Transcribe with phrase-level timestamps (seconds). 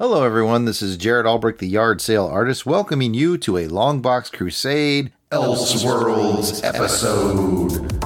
[0.00, 0.64] Hello, everyone.
[0.64, 6.64] This is Jared Albrecht, the yard sale artist, welcoming you to a Longbox Crusade Elseworlds
[6.64, 7.99] episode.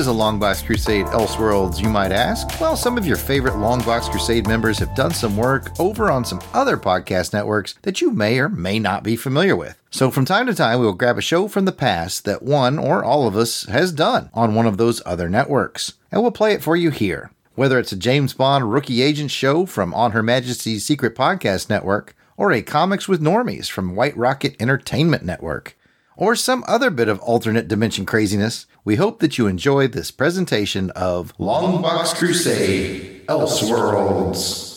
[0.00, 2.58] Is a Longbox Crusade Elseworlds, you might ask?
[2.58, 6.40] Well, some of your favorite Longbox Crusade members have done some work over on some
[6.54, 9.78] other podcast networks that you may or may not be familiar with.
[9.90, 12.78] So, from time to time, we will grab a show from the past that one
[12.78, 16.54] or all of us has done on one of those other networks, and we'll play
[16.54, 17.30] it for you here.
[17.54, 22.16] Whether it's a James Bond rookie agent show from On Her Majesty's Secret Podcast Network,
[22.38, 25.76] or a Comics with Normies from White Rocket Entertainment Network
[26.20, 30.90] or some other bit of alternate dimension craziness, we hope that you enjoyed this presentation
[30.90, 34.68] of Longbox Crusade Elseworlds.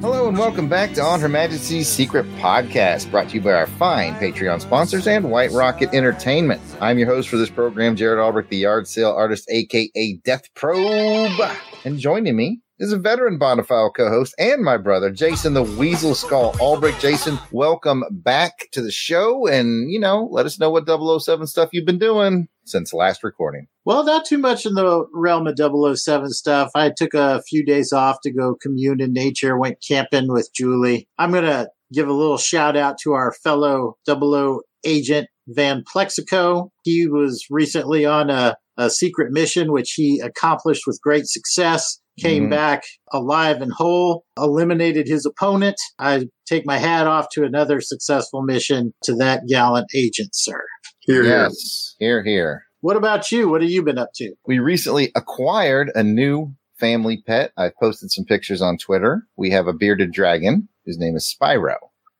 [0.00, 3.66] Hello and welcome back to On Her Majesty's Secret Podcast, brought to you by our
[3.66, 6.60] fine Patreon sponsors and White Rocket Entertainment.
[6.80, 11.50] I'm your host for this program, Jared Albrecht, the yard sale artist, aka Death Probe.
[11.84, 16.54] And joining me is a veteran Bonafile co-host and my brother, Jason the Weasel Skull
[16.60, 17.00] Albrecht.
[17.00, 19.48] Jason, welcome back to the show.
[19.48, 23.66] And, you know, let us know what 007 stuff you've been doing since last recording.
[23.84, 25.58] Well, not too much in the realm of
[25.98, 26.70] 007 stuff.
[26.74, 31.08] I took a few days off to go commune in nature, went camping with Julie.
[31.18, 36.68] I'm going to give a little shout out to our fellow 00 agent, Van Plexico.
[36.84, 42.44] He was recently on a, a secret mission, which he accomplished with great success came
[42.44, 42.50] mm-hmm.
[42.50, 45.76] back alive and whole, eliminated his opponent.
[45.98, 50.60] I take my hat off to another successful mission to that gallant agent, sir.
[51.00, 52.64] Here, yes, here, here.
[52.80, 53.48] What about you?
[53.48, 54.34] What have you been up to?
[54.46, 57.52] We recently acquired a new family pet.
[57.56, 59.22] I've posted some pictures on Twitter.
[59.36, 61.76] We have a bearded dragon whose name is Spyro.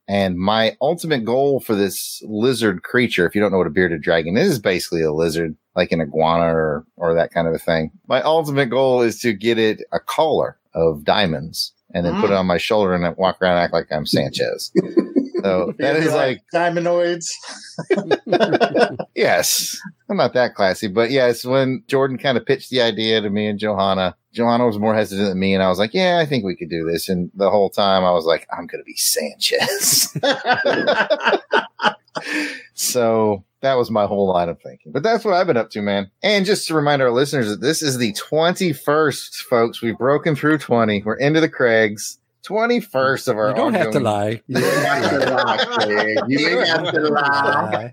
[0.09, 4.01] And my ultimate goal for this lizard creature, if you don't know what a bearded
[4.01, 7.59] dragon is, is basically a lizard, like an iguana or, or that kind of a
[7.59, 7.91] thing.
[8.07, 12.21] My ultimate goal is to get it a collar of diamonds and then mm.
[12.21, 12.39] put it mm.
[12.41, 14.73] on my shoulder and walk around and act like I'm Sanchez.
[15.43, 17.31] So that is like, like diamondoids.
[19.15, 19.79] yes.
[20.11, 23.47] I'm not that classy, but yes, when Jordan kind of pitched the idea to me
[23.47, 26.45] and Johanna, Johanna was more hesitant than me, and I was like, "Yeah, I think
[26.45, 28.97] we could do this." And the whole time, I was like, "I'm going to be
[28.97, 30.17] Sanchez."
[32.75, 34.93] so that was my whole line of thinking.
[34.93, 36.11] But that's what I've been up to, man.
[36.23, 39.83] And just to remind our listeners that this is the 21st, folks.
[39.83, 41.03] We've broken through 20.
[41.05, 42.19] We're into the Craigs.
[42.45, 43.49] 21st of our.
[43.51, 44.41] You don't have to lie.
[44.47, 47.93] You don't have to lie, You have to lie.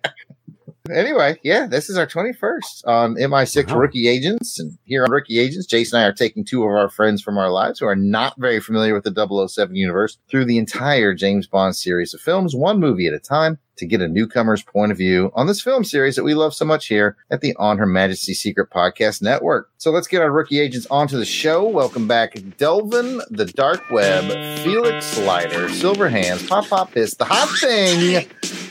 [0.91, 3.79] Anyway, yeah, this is our 21st on MI6 wow.
[3.79, 4.59] Rookie Agents.
[4.59, 7.37] And here on Rookie Agents, Jason and I are taking two of our friends from
[7.37, 11.47] our lives who are not very familiar with the 007 universe through the entire James
[11.47, 14.97] Bond series of films, one movie at a time, to get a newcomer's point of
[14.97, 17.85] view on this film series that we love so much here at the On Her
[17.85, 19.69] Majesty Secret Podcast Network.
[19.77, 21.67] So let's get our rookie agents onto the show.
[21.67, 24.23] Welcome back, Delvin, the Dark Web,
[24.59, 28.27] Felix Slider, Silver Hands, Pop Pop Piss, the Hot Thing,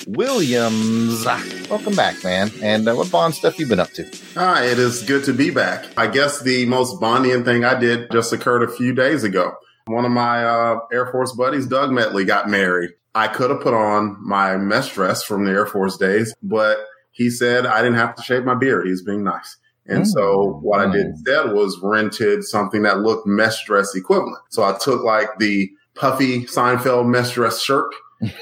[0.06, 1.25] Williams.
[1.69, 2.50] Welcome back, man.
[2.62, 4.10] And uh, what Bond stuff you been up to?
[4.34, 5.87] Hi, it is good to be back.
[5.98, 9.53] I guess the most Bondian thing I did just occurred a few days ago.
[9.87, 12.91] One of my uh, Air Force buddies, Doug Metley, got married.
[13.15, 16.78] I could have put on my mess dress from the Air Force days, but
[17.12, 18.86] he said I didn't have to shave my beard.
[18.86, 19.56] He was being nice.
[19.86, 20.06] And mm.
[20.06, 24.38] so what I did instead was rented something that looked mess dress equivalent.
[24.50, 27.92] So I took like the puffy Seinfeld mess dress shirt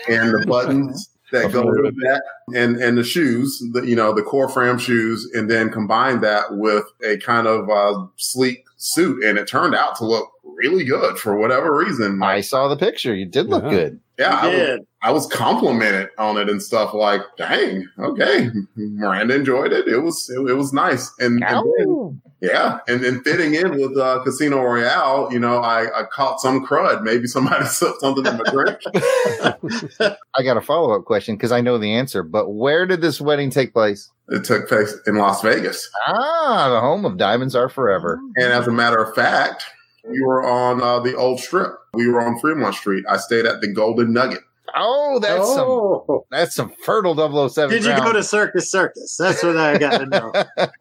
[0.09, 2.23] and the buttons that go with that.
[2.55, 6.85] And and the shoes the you know the Corfam shoes and then combine that with
[7.05, 11.37] a kind of uh, sleek suit and it turned out to look really good for
[11.37, 12.23] whatever reason.
[12.23, 13.15] I saw the picture.
[13.15, 13.71] You did look yeah.
[13.71, 18.51] good yeah, I was, I was, complimented on it and stuff like, dang, okay.
[18.77, 19.89] Miranda enjoyed it.
[19.89, 21.13] It was it, it was nice.
[21.19, 26.01] And, and then, yeah, and then fitting in with uh, Casino Royale, you know, I,
[26.01, 27.03] I caught some crud.
[27.03, 28.79] Maybe somebody slipped something in my drink.
[30.35, 33.21] I got a follow up question because I know the answer, but where did this
[33.21, 34.11] wedding take place?
[34.29, 35.91] It took place in Las Vegas.
[36.07, 38.19] Ah, the home of Diamonds Are Forever.
[38.37, 39.65] And as a matter of fact,
[40.05, 41.73] we were on uh, the old strip.
[41.95, 43.05] We were on Fremont Street.
[43.09, 44.43] I stayed at the Golden Nugget.
[44.75, 46.05] Oh, that's oh.
[46.07, 47.15] some that's some fertile
[47.49, 47.71] 007.
[47.71, 49.17] Did you go to Circus Circus?
[49.17, 50.33] That's what I got to know.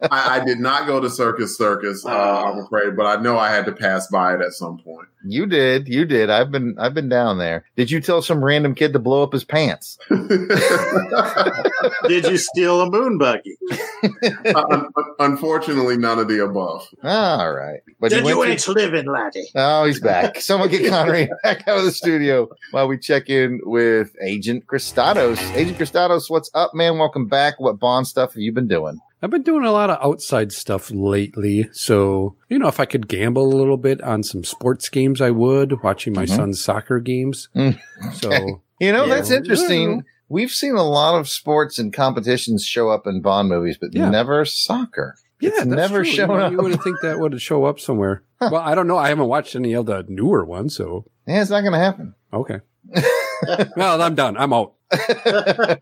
[0.10, 3.50] I, I did not go to Circus Circus, uh, I'm afraid, but I know I
[3.50, 5.08] had to pass by it at some point.
[5.24, 6.30] You did, you did.
[6.30, 7.66] I've been I've been down there.
[7.76, 10.00] Did you tell some random kid to blow up his pants?
[12.08, 13.56] Did you steal a moon buggy?
[14.56, 14.90] Un-
[15.20, 16.88] unfortunately, none of the above.
[17.04, 17.82] All right.
[18.00, 19.50] But Did you went ain't living, laddie?
[19.56, 20.42] Oh, he's back.
[20.42, 23.81] Someone get Connery back out of the studio while we check in with
[24.22, 25.38] Agent Christados.
[25.56, 26.98] Agent Christados, what's up, man?
[26.98, 27.60] Welcome back.
[27.60, 29.00] What Bond stuff have you been doing?
[29.24, 31.70] I've been doing a lot of outside stuff lately.
[31.74, 35.30] So, you know, if I could gamble a little bit on some sports games, I
[35.32, 36.36] would, watching my Mhm.
[36.36, 37.50] son's soccer games.
[37.56, 37.80] Mm,
[38.14, 39.16] So, You know, Yeah.
[39.16, 40.04] that's interesting.
[40.28, 44.10] We've seen a lot of sports and competitions show up in Bond movies, but Yeah.
[44.10, 45.16] never soccer.
[45.40, 46.06] yeah, It's never true.
[46.14, 46.52] shown you up.
[46.52, 48.24] You would think that would show up somewhere.
[48.42, 48.50] Huh.
[48.54, 48.98] Well, I don't know.
[48.98, 50.76] I haven't watched any of the newer ones.
[50.76, 52.16] So, Yeah, it's not going to happen.
[52.34, 52.62] okay.
[53.76, 54.38] Well, I'm done.
[54.38, 54.74] I'm out.
[54.92, 55.78] I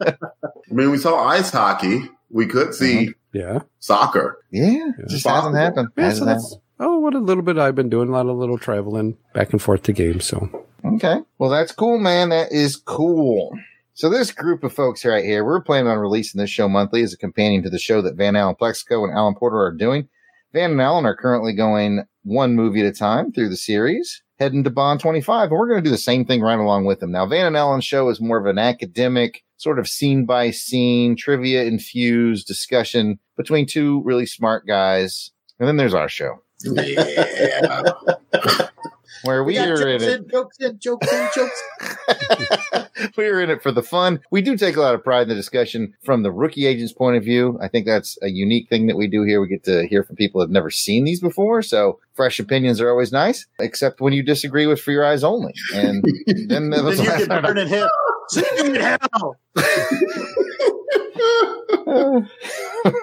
[0.70, 2.04] mean, we saw ice hockey.
[2.30, 3.38] We could see mm-hmm.
[3.38, 3.60] Yeah.
[3.80, 4.44] soccer.
[4.52, 4.92] yeah, Yeah.
[5.00, 5.90] it just hasn't happened.
[5.98, 8.10] Yeah, Hasn't so that's, oh, what a little bit I've been doing.
[8.10, 10.26] A lot of little traveling back and forth to games.
[10.26, 10.50] So.
[10.86, 11.18] Okay.
[11.38, 12.30] Well, that's cool, man.
[12.30, 13.52] That is cool.
[13.94, 17.14] So this group of folks right here, we're planning on releasing this show monthly as
[17.14, 20.08] a companion to the show that Van Allen Plexico and Alan Porter are doing.
[20.54, 24.64] Van and Alan are currently going one movie at a time through the series, heading
[24.64, 27.12] to Bond 25, and we're going to do the same thing right along with them.
[27.12, 31.16] Now, Van and Alan's show is more of an academic, sort of scene by scene,
[31.16, 35.32] trivia infused discussion between two really smart guys.
[35.60, 37.84] And then there's our show, Yeah.
[39.24, 40.20] where we, got are in jokes it.
[40.22, 41.62] in, jokes in, jokes in, jokes.
[43.18, 44.20] We're in it for the fun.
[44.32, 47.18] We do take a lot of pride in the discussion from the rookie agent's point
[47.18, 47.58] of view.
[47.62, 49.42] I think that's a unique thing that we do here.
[49.42, 51.62] We get to hear from people who've never seen these before.
[51.62, 55.54] So fresh opinions are always nice, except when you disagree with for your eyes only.
[55.74, 56.04] And
[56.48, 57.90] then, Then you get burned in hell.
[58.30, 59.38] See you in hell.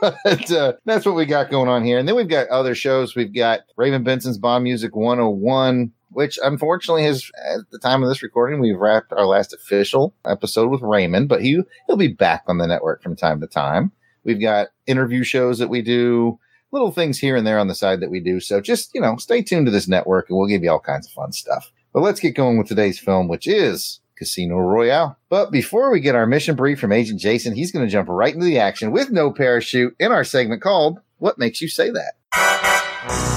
[0.01, 1.99] but, uh, that's what we got going on here.
[1.99, 3.17] And then we've got other shows.
[3.17, 8.23] We've got Raymond Benson's Bond Music 101, which unfortunately has, at the time of this
[8.23, 12.57] recording, we've wrapped our last official episode with Raymond, but he, he'll be back on
[12.57, 13.93] the network from time to time.
[14.25, 16.39] We've got interview shows that we do,
[16.73, 18.41] little things here and there on the side that we do.
[18.41, 21.07] So just, you know, stay tuned to this network and we'll give you all kinds
[21.07, 21.71] of fun stuff.
[21.93, 25.19] But let's get going with today's film, which is Casino Royale.
[25.29, 28.33] But before we get our mission brief from Agent Jason, he's going to jump right
[28.33, 33.36] into the action with no parachute in our segment called What Makes You Say That?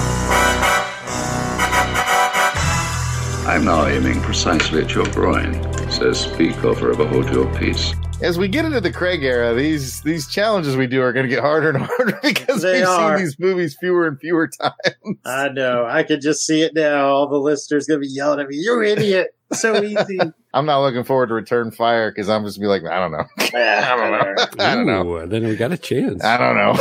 [3.50, 5.52] I'm now aiming precisely at your groin,
[5.90, 7.92] says Speak, offer of a hold your peace.
[8.22, 11.28] As we get into the Craig era, these these challenges we do are going to
[11.34, 13.16] get harder and harder because They we've are.
[13.16, 15.16] seen these movies fewer and fewer times.
[15.24, 15.84] I know.
[15.84, 17.08] I could just see it now.
[17.08, 18.54] All the listeners gonna be yelling at me.
[18.56, 19.34] You idiot!
[19.52, 20.20] So easy.
[20.54, 23.10] I'm not looking forward to Return Fire because I'm just gonna be like, I don't
[23.10, 23.24] know.
[23.58, 24.34] I don't know.
[24.64, 25.26] I don't know.
[25.26, 26.22] Then we got a chance.
[26.22, 26.76] I don't know.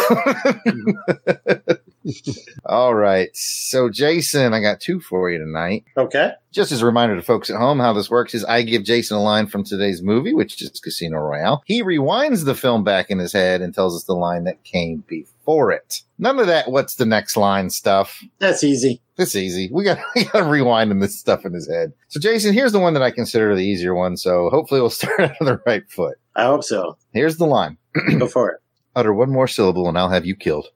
[2.66, 3.30] All right.
[3.36, 5.86] So, Jason, I got two for you tonight.
[5.98, 6.32] Okay.
[6.52, 9.18] Just as a reminder to folks at home, how this works is I give Jason
[9.18, 11.62] a line from today's movie, which is Casino Royale.
[11.66, 15.04] He rewinds the film back in his head and tells us the line that came
[15.08, 16.02] before it.
[16.18, 18.24] None of that, what's the next line stuff.
[18.40, 19.02] That's easy.
[19.16, 19.70] That's easy.
[19.72, 21.94] We got, we got to rewind him this stuff in his head.
[22.08, 24.18] So, Jason, here's the one that I consider the easier one.
[24.18, 26.18] So, hopefully, we'll start on the right foot.
[26.36, 26.98] I hope so.
[27.14, 27.78] Here's the line
[28.18, 28.62] Go for it.
[28.96, 30.68] Utter one more syllable and I'll have you killed.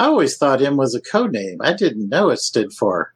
[0.00, 1.58] I always thought M was a code name.
[1.60, 3.14] I didn't know it stood for.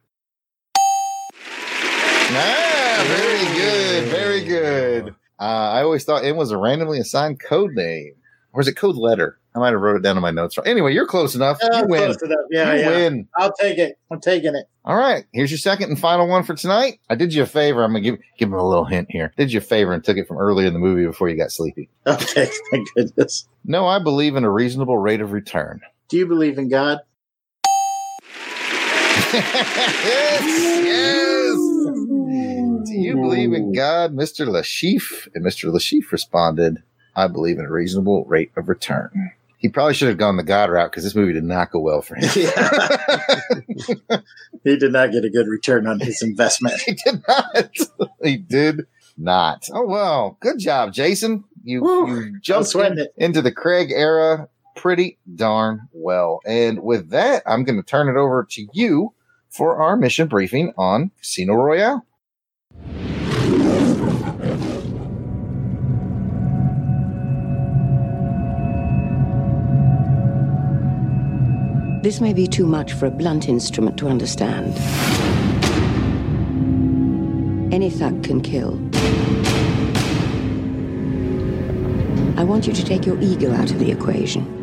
[2.35, 4.03] Ah, very good.
[4.09, 5.15] Very good.
[5.39, 8.15] Uh, I always thought M was a randomly assigned code name.
[8.51, 9.39] Or is it code letter?
[9.55, 10.57] I might have wrote it down in my notes.
[10.65, 11.57] Anyway, you're close enough.
[11.63, 12.03] Uh, you win.
[12.05, 12.45] close enough.
[12.51, 12.89] Yeah, you yeah.
[12.89, 13.27] win.
[13.37, 13.97] I'll take it.
[14.11, 14.65] I'm taking it.
[14.83, 15.25] All right.
[15.31, 16.99] Here's your second and final one for tonight.
[17.09, 17.83] I did you a favor.
[17.83, 19.31] I'm going to give, give him a little hint here.
[19.37, 21.51] Did you a favor and took it from earlier in the movie before you got
[21.51, 21.89] sleepy.
[22.05, 22.49] Okay.
[22.71, 23.47] Thank goodness.
[23.65, 25.81] No, I believe in a reasonable rate of return.
[26.09, 26.99] Do you believe in God?
[29.33, 30.41] yes,
[30.85, 31.55] yes.
[32.85, 34.45] Do you believe in God, Mr.
[34.47, 35.27] Le Chiffre?
[35.33, 35.71] And Mr.
[35.71, 36.83] Le Chiffre responded,
[37.15, 39.31] I believe in a reasonable rate of return.
[39.57, 42.01] He probably should have gone the God route because this movie did not go well
[42.01, 42.29] for him.
[42.35, 43.39] Yeah.
[44.63, 46.79] he did not get a good return on his investment.
[46.85, 47.77] he did not.
[48.23, 49.67] He did not.
[49.73, 51.43] Oh well, good job, Jason.
[51.63, 52.07] You Woo.
[52.07, 56.39] you jumped in- into the Craig era pretty darn well.
[56.45, 59.13] And with that, I'm going to turn it over to you
[59.49, 62.05] for our mission briefing on Casino Royale.
[72.03, 74.73] This may be too much for a blunt instrument to understand.
[77.73, 78.73] Any thug can kill.
[82.37, 84.62] I want you to take your ego out of the equation.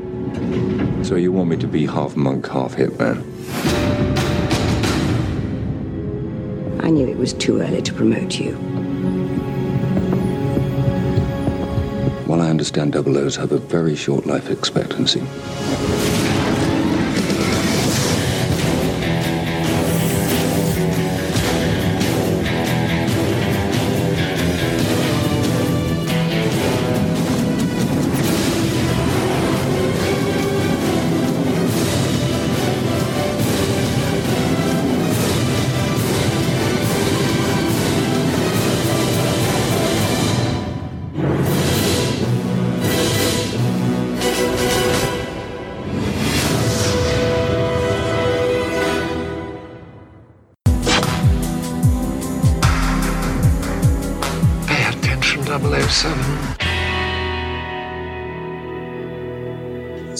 [1.05, 3.25] So you want me to be half monk, half hitman?
[6.83, 8.57] I knew it was too early to promote you.
[12.27, 15.21] Well, I understand double O's have a very short life expectancy.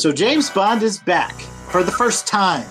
[0.01, 1.39] So James Bond is back
[1.69, 2.67] for the first time.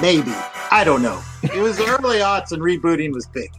[0.00, 0.34] Maybe.
[0.72, 1.22] I don't know.
[1.44, 3.52] It was early aughts and rebooting was big.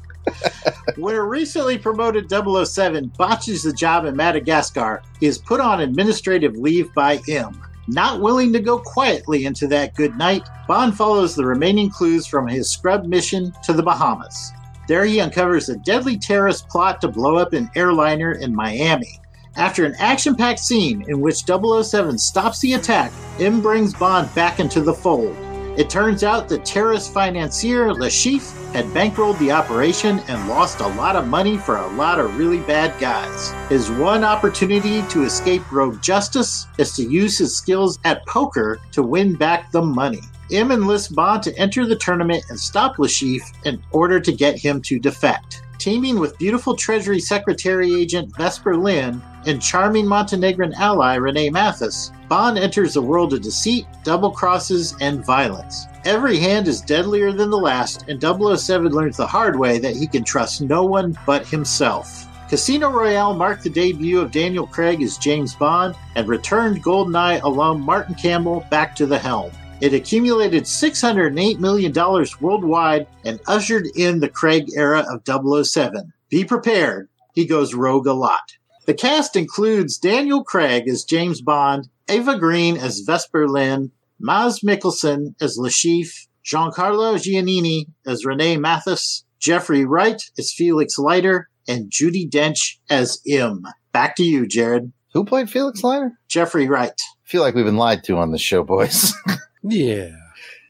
[0.98, 6.58] when a recently promoted 007 botches the job in Madagascar, he is put on administrative
[6.58, 7.62] leave by M.
[7.88, 12.46] Not willing to go quietly into that good night, Bond follows the remaining clues from
[12.46, 14.51] his scrub mission to the Bahamas.
[14.89, 19.22] There he uncovers a deadly terrorist plot to blow up an airliner in Miami.
[19.55, 24.60] After an action packed scene in which 007 stops the attack, M brings Bond back
[24.60, 25.36] into the fold.
[25.77, 30.88] It turns out the terrorist financier Le Chiffre had bankrolled the operation and lost a
[30.88, 33.51] lot of money for a lot of really bad guys.
[33.69, 39.03] His one opportunity to escape rogue justice is to use his skills at poker to
[39.03, 40.22] win back the money.
[40.51, 44.57] M enlists Bond to enter the tournament and stop Le Chiffre in order to get
[44.57, 45.62] him to defect.
[45.79, 52.58] Teaming with beautiful Treasury Secretary agent Vesper Lynd and charming Montenegrin ally Renee Mathis, Bond
[52.58, 55.86] enters a world of deceit, double crosses, and violence.
[56.06, 60.08] Every hand is deadlier than the last, and 007 learns the hard way that he
[60.08, 62.28] can trust no one but himself.
[62.50, 67.82] Casino Royale marked the debut of Daniel Craig as James Bond and returned GoldenEye alum
[67.82, 69.52] Martin Campbell back to the helm.
[69.82, 71.94] It accumulated $608 million
[72.40, 76.14] worldwide and ushered in the Craig era of 007.
[76.30, 78.56] Be prepared, he goes rogue a lot.
[78.86, 85.36] The cast includes Daniel Craig as James Bond, Eva Green as Vesper Lynd, Mads Mikkelsen
[85.42, 92.30] as Le Chiffre, Giancarlo Giannini as Renee Mathis, Jeffrey Wright as Felix Leiter, and Judi
[92.30, 93.63] Dench as M.
[93.94, 94.92] Back to you, Jared.
[95.13, 96.20] Who played Felix Leiter?
[96.28, 96.92] Jeffrey Wright.
[96.92, 99.13] I feel like we've been lied to on this show, boys.
[99.63, 100.10] Yeah.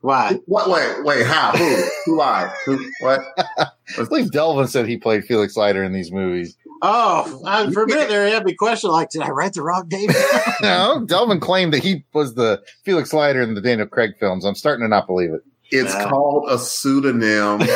[0.01, 0.37] Why?
[0.45, 0.69] What?
[0.69, 1.25] Wait, wait.
[1.25, 1.51] How?
[1.53, 1.83] Who?
[2.05, 2.51] Who lied?
[2.65, 2.85] Who?
[2.99, 3.21] What?
[3.57, 6.57] I believe Delvin said he played Felix Leiter in these movies.
[6.85, 9.63] Oh, I, for a minute there, I had me question like, did I write the
[9.63, 10.09] wrong name?
[10.61, 14.43] no, Delvin claimed that he was the Felix Leiter in the Daniel Craig films.
[14.43, 15.41] I'm starting to not believe it.
[15.71, 16.09] It's Yeah.
[16.09, 17.61] called a pseudonym.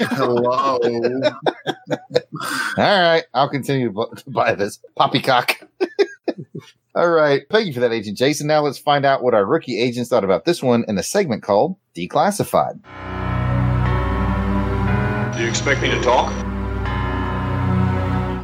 [0.00, 0.80] Hello.
[0.80, 1.28] All
[2.78, 5.58] right, I'll continue to bu- to buy this poppycock.
[6.96, 8.46] All right, thank you for that, Agent Jason.
[8.46, 11.42] Now let's find out what our rookie agents thought about this one in a segment
[11.42, 12.80] called Declassified.
[15.36, 16.32] Do you expect me to talk?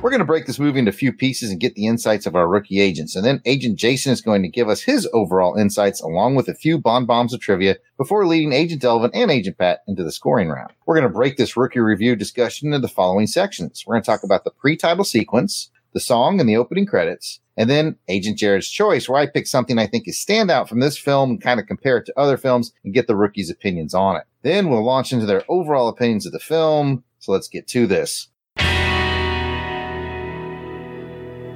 [0.02, 2.35] We're going to break this movie into a few pieces and get the insights of
[2.35, 3.14] our rookie agents.
[3.14, 6.54] And then Agent Jason is going to give us his overall insights along with a
[6.54, 10.49] few bon bombs of trivia before leading Agent Delvin and Agent Pat into the scoring
[10.49, 10.73] round.
[10.87, 13.85] We're going to break this rookie review discussion into the following sections.
[13.87, 17.69] We're going to talk about the pre-title sequence, the song and the opening credits, and
[17.69, 21.28] then Agent Jared's choice, where I pick something I think is standout from this film
[21.28, 24.23] and kind of compare it to other films and get the rookies' opinions on it.
[24.40, 27.04] Then we'll launch into their overall opinions of the film.
[27.19, 28.28] So let's get to this.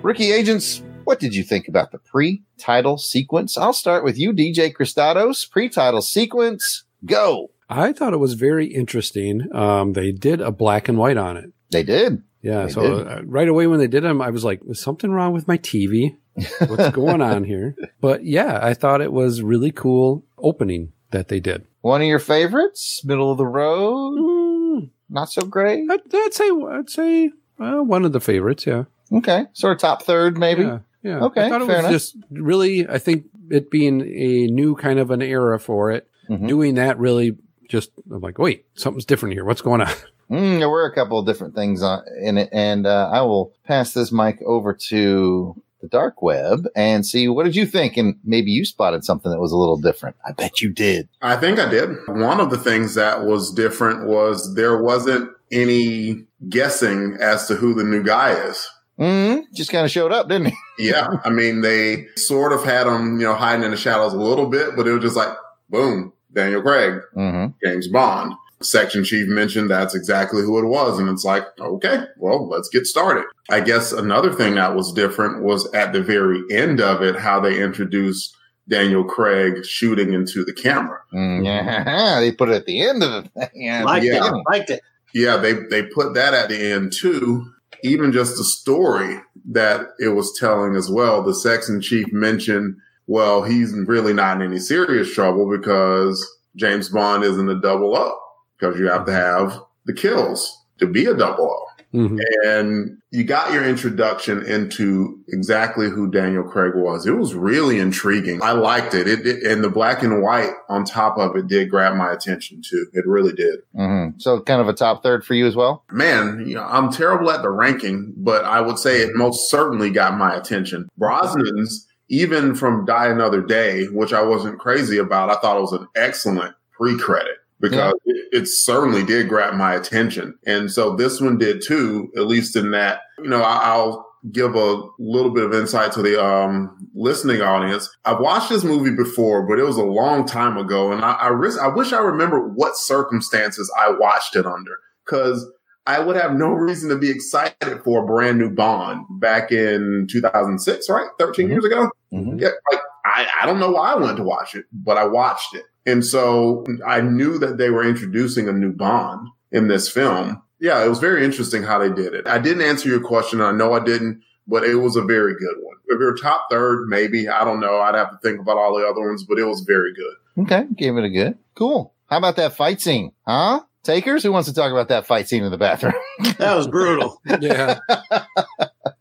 [0.04, 3.56] Rookie agents, what did you think about the pre-title sequence?
[3.56, 5.50] I'll start with you, DJ Christados.
[5.50, 7.50] Pre-title sequence, go.
[7.70, 9.48] I thought it was very interesting.
[9.56, 11.50] Um, they did a black and white on it.
[11.70, 12.22] They did.
[12.42, 12.64] Yeah.
[12.66, 13.08] They so did.
[13.08, 15.56] uh, right away when they did them, I was like, was something wrong with my
[15.56, 16.18] TV?
[16.66, 17.74] What's going on here?
[18.02, 21.66] But yeah, I thought it was really cool opening that they did.
[21.80, 25.88] One of your favorites, middle of the road, Mm, not so great.
[25.90, 28.66] I'd, I'd say, I'd say uh, one of the favorites.
[28.66, 28.84] Yeah.
[29.14, 30.62] Okay, sort of top third, maybe.
[30.62, 30.78] Yeah.
[31.02, 31.20] Yeah.
[31.24, 31.92] Okay, I thought it fair was enough.
[31.92, 36.48] just really, I think it being a new kind of an era for it, Mhm.
[36.48, 37.36] doing that really
[37.68, 39.44] just, I'm like, wait, something's different here.
[39.44, 39.88] What's going on?
[40.30, 43.52] Mm, there were a couple of different things on, in it, and uh, I will
[43.66, 48.16] pass this mic over to the dark web and see what did you think, and
[48.24, 50.16] maybe you spotted something that was a little different.
[50.26, 51.10] I bet you did.
[51.20, 51.90] I think I did.
[52.08, 57.74] One of the things that was different was there wasn't any guessing as to who
[57.74, 58.66] the new guy is.
[58.98, 59.40] Mm-hmm.
[59.54, 60.54] Just kind of showed up, didn't he?
[60.90, 61.06] Yeah.
[61.24, 64.46] I mean, they sort of had him, you know, hiding in the shadows a little
[64.48, 65.28] bit, but it was just like,
[65.70, 67.52] boom, Daniel Craig, Mm-hmm.
[67.64, 68.34] James Bond.
[68.62, 70.98] Section chief mentioned that's exactly who it was.
[70.98, 73.24] And it's like, okay, well, let's get started.
[73.50, 77.40] I guess another thing that was different was at the very end of it, how
[77.40, 78.34] they introduced
[78.68, 81.00] Daniel Craig shooting into the camera.
[81.12, 83.48] Mm, yeah, they put it at the end of the thing.
[83.64, 84.28] Yeah, Liked Yeah.
[84.28, 84.42] it.
[84.50, 84.80] Liked it.
[85.12, 87.52] Yeah, they they put that at the end too.
[87.84, 91.22] Even just the story that it was telling as well.
[91.22, 92.76] The section chief mentioned,
[93.06, 96.18] well, he's really not in any serious trouble because
[96.56, 98.18] James Bond isn't a double O
[98.58, 101.73] because you have to have the kills to be a double O.
[101.94, 102.18] Mhm.
[102.44, 107.06] And you got your introduction into exactly who Daniel Craig was.
[107.06, 108.42] It was really intriguing.
[108.42, 109.06] I liked it.
[109.06, 112.60] It, it and the black and white on top of it did grab my attention
[112.62, 112.86] too.
[112.92, 114.18] It really did Mm-hmm.
[114.18, 115.84] So kind of a top third for you as well.
[115.92, 119.90] man, you know, I'm terrible at the ranking, but I would say it most certainly
[119.90, 120.88] got my attention.
[121.00, 125.72] Brosnan's, even from Die Another Day, which I wasn't crazy about, I thought it was
[125.72, 130.36] an excellent pre-credit because it, it certainly did grab my attention.
[130.46, 134.54] And so this one did too, at least in that, you know, I, I'll give
[134.54, 137.94] a little bit of insight to the um, listening audience.
[138.06, 140.92] I've watched this movie before, but it was a long time ago.
[140.92, 144.72] And I, I, I wish I remember what circumstances I watched it under
[145.04, 145.46] because
[145.86, 150.06] I would have no reason to be excited for a brand new Bond back in
[150.10, 151.08] 2006, right?
[151.18, 151.50] 13 Mhm.
[151.50, 151.90] years ago.
[152.12, 152.40] Mhm.
[152.40, 155.54] Yeah, like I, I don't know why I went to watch it, but I watched
[155.54, 155.64] it.
[155.86, 160.42] And so I knew that they were introducing a new Bond in this film.
[160.60, 162.26] Yeah, it was very interesting how they did it.
[162.26, 163.40] I didn't answer your question.
[163.40, 165.76] I know I didn't, but it was a very good one.
[165.88, 167.80] If you're top third, maybe, I don't know.
[167.80, 170.14] I'd have to think about all the other ones, but it was very good.
[170.44, 171.36] Okay, gave it a good.
[171.54, 171.92] Cool.
[172.06, 173.12] How about that fight scene?
[173.26, 173.60] Huh?
[173.82, 174.22] Takers?
[174.22, 175.92] Who wants to talk about that fight scene in the bathroom?
[176.38, 177.20] That was brutal.
[177.40, 177.78] Yeah.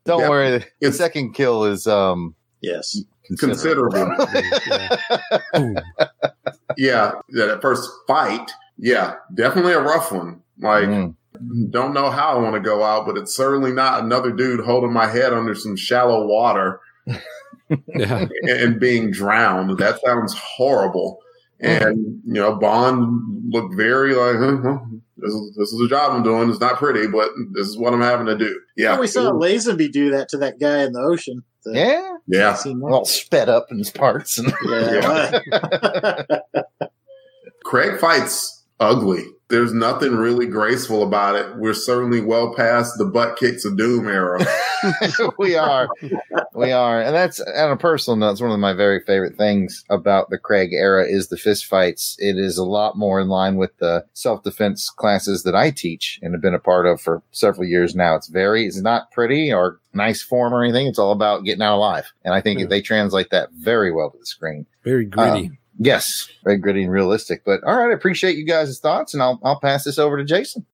[0.05, 0.29] Don't Yeah.
[0.29, 0.49] worry.
[0.51, 2.97] The It's- second kill is um Yes.
[3.39, 4.15] Considerable.
[5.53, 5.73] yeah.
[6.77, 10.41] Yeah, yeah, that first fight, yeah, definitely a rough one.
[10.59, 11.15] Like, Mm.
[11.71, 14.91] don't know how I want to go out, but it's certainly not another dude holding
[14.93, 16.79] my head under some shallow water
[17.87, 18.25] Yeah.
[18.43, 19.77] and, and being drowned.
[19.77, 21.19] That sounds horrible.
[21.59, 26.11] And you know, Bond looked very like, huh, well, this is this is a job
[26.11, 26.49] I'm doing.
[26.49, 28.59] It's not pretty, but this is what I'm having to do.
[28.75, 31.43] Yeah, we saw Lazenby do that to that guy in the ocean.
[31.65, 32.17] The- Yeah.
[32.27, 32.53] yeah.
[32.55, 32.81] seen?
[32.83, 34.37] All sped up in his parts.
[34.37, 35.39] And yeah.
[37.63, 39.23] Craig fights ugly.
[39.53, 41.55] There's nothing really graceful about it.
[41.57, 44.43] We're certainly well past the butt kicks of doom era.
[45.37, 45.87] we are.
[46.55, 46.99] We are.
[46.99, 50.39] And that's on a personal note, it's one of my very favorite things about the
[50.39, 52.15] Craig era is the fist fights.
[52.17, 56.33] It is a lot more in line with the self-defense classes that I teach and
[56.33, 58.15] have been a part of for several years now.
[58.15, 60.87] It's very, it's not pretty or nice form or anything.
[60.87, 62.11] It's all about getting out alive.
[62.25, 62.65] And I think Yeah.
[62.65, 64.65] they translate that very well to the screen.
[64.83, 65.45] Very gritty.
[65.49, 67.43] Um, Yes, very gritty and realistic.
[67.45, 70.23] But all right, I appreciate you guys' thoughts, and I'll I'll pass this over to
[70.23, 70.65] Jason.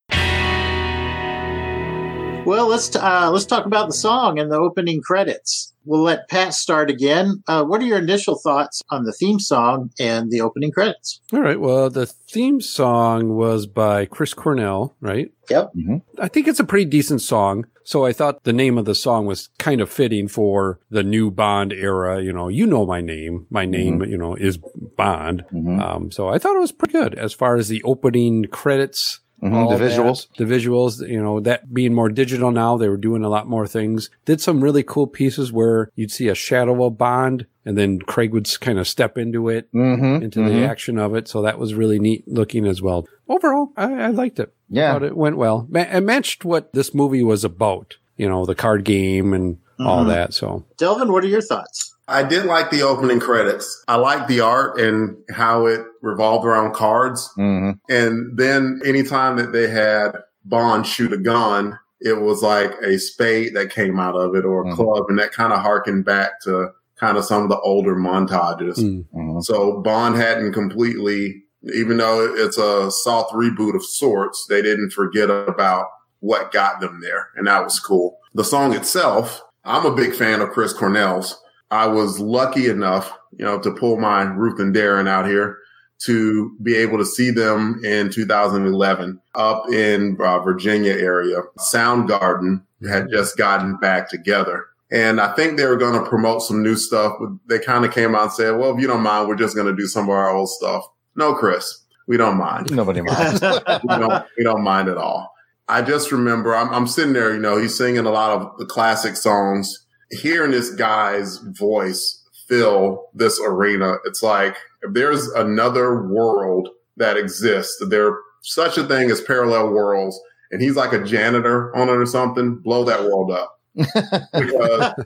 [2.49, 5.71] Well, let's t- uh, let's talk about the song and the opening credits.
[5.85, 7.43] We'll let Pat start again.
[7.47, 11.21] Uh, what are your initial thoughts on the theme song and the opening credits?
[11.31, 11.59] All right.
[11.59, 15.31] Well, the theme song was by Chris Cornell, right?
[15.51, 15.73] Yep.
[16.19, 17.65] I think it's a pretty decent song.
[17.83, 21.29] So I thought the name of the song was kind of fitting for the new
[21.29, 22.19] Bond era.
[22.19, 23.45] You know, you know my name.
[23.51, 25.43] My name, you know, is Bond.
[25.53, 25.79] Mhm.
[25.79, 29.19] Um, so I thought it was pretty good as far as the opening credits.
[29.41, 30.27] Mhm, all the that, visuals.
[30.37, 33.65] the visuals, you know, that being more digital now, they were doing a lot more
[33.67, 34.09] things.
[34.25, 38.33] Did some really cool pieces where you'd see a shadow of Bond and then Craig
[38.33, 40.23] would kind of step into it Mm-hmm.
[40.23, 41.27] into the action of it.
[41.27, 43.07] So that was really neat looking as well.
[43.29, 44.53] Overall, I, I liked it.
[44.69, 44.93] Yeah.
[44.93, 45.67] Thought it went well.
[45.69, 50.03] Ma- It matched what this movie was about, you know, the card game and all
[50.03, 50.07] Mhm.
[50.09, 50.33] that.
[50.33, 51.95] So Delvin, what are your thoughts?
[52.09, 53.83] I did like the opening credits.
[53.87, 57.29] I liked the art and how it revolved around cards.
[57.37, 57.71] Mm-hmm.
[57.93, 60.11] And then anytime that they had
[60.45, 64.61] Bond shoot a gun, it was like a spade that came out of it or
[64.61, 64.75] a Mhm.
[64.75, 65.05] club.
[65.09, 66.69] And that kind of harkened back to
[66.99, 68.77] kind of some of the older montages.
[68.79, 69.39] mm, Mm-hmm.
[69.41, 71.43] So Bond hadn't completely,
[71.75, 75.87] even though it's a soft reboot of sorts, they didn't forget about
[76.21, 77.29] what got them there.
[77.35, 78.17] And that was cool.
[78.33, 81.41] The song itself, I'm a big fan of Chris Cornell's.
[81.71, 85.57] I was lucky enough, you know, to pull my Ruth and Darren out here
[85.99, 91.41] to be able to see them in 2011 up in uh, Virginia area.
[91.59, 94.67] Soundgarden had just gotten back together.
[94.91, 97.93] And I think they were going to promote some new stuff, but they kind of
[97.93, 100.05] came out and said, well, if you don't mind, we're just going to do some
[100.05, 100.83] of our old stuff.
[101.15, 102.71] No, Chris, we don't mind.
[102.75, 103.41] Nobody minds.
[103.41, 105.35] we, don't, we don't mind at all.
[105.67, 108.65] I just remember I'm, I'm sitting there, you know, he's singing a lot of the
[108.65, 109.85] classic songs.
[110.11, 117.81] Hearing this guy's voice fill this arena, it's like if there's another world that exists,
[117.89, 120.19] there such a thing as parallel worlds,
[120.51, 123.55] and he's like a janitor on it or something, blow that world up.
[123.75, 124.93] because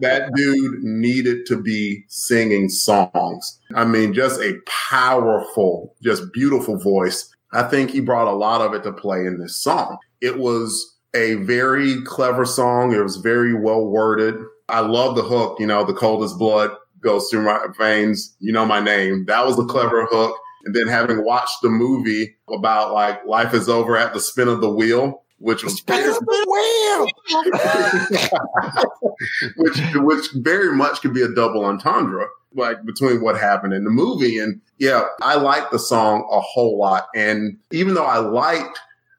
[0.00, 3.58] that dude needed to be singing songs.
[3.74, 7.34] I mean, just a powerful, just beautiful voice.
[7.52, 9.98] I think he brought a lot of it to play in this song.
[10.20, 12.92] It was a very clever song.
[12.92, 14.36] It was very well worded.
[14.68, 18.36] I love the hook, you know, the coldest blood goes through my veins.
[18.40, 19.24] You know my name.
[19.26, 20.36] That was a clever hook.
[20.64, 24.60] And then having watched the movie about like life is over at the spin of
[24.60, 25.80] the wheel, which was
[29.56, 33.90] which which very much could be a double entendre, like between what happened in the
[33.90, 34.38] movie.
[34.38, 37.06] And yeah, I liked the song a whole lot.
[37.14, 38.78] And even though I liked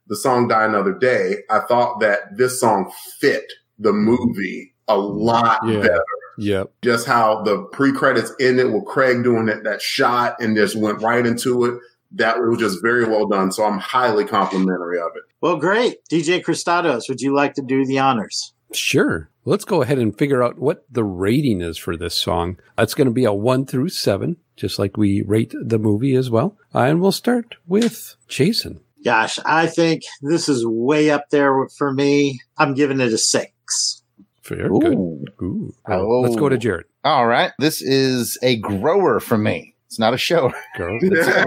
[0.09, 3.45] the song Die Another Day, I thought that this song fit
[3.77, 5.81] the movie a lot Yeah.
[5.81, 6.03] better.
[6.39, 6.71] Yep.
[6.81, 11.25] Just how the pre-credits ended with Craig doing that, that shot and just went right
[11.25, 11.75] into it.
[12.13, 13.51] That was just very well done.
[13.51, 15.23] So I'm highly complimentary of it.
[15.41, 15.97] Well, great.
[16.09, 18.53] DJ Christados, would you like to do the honors?
[18.73, 19.29] Sure.
[19.45, 22.57] Let's go ahead and figure out what the rating is for this song.
[22.77, 26.29] It's going to be a one through seven, just like we rate the movie as
[26.29, 26.57] well.
[26.73, 28.79] And we'll start with Jason.
[29.03, 32.39] Gosh, I think this is way up there for me.
[32.57, 34.03] I'm giving it a six.
[34.41, 34.93] Fair, good.
[34.93, 35.25] Ooh.
[35.41, 35.73] Ooh.
[35.87, 36.21] Well, oh.
[36.21, 36.85] Let's go to Jared.
[37.03, 37.51] All right.
[37.59, 39.75] This is a grower for me.
[39.87, 40.51] It's not a show.
[40.77, 40.99] Girl.
[41.01, 41.45] It's a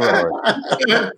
[0.89, 1.13] grower.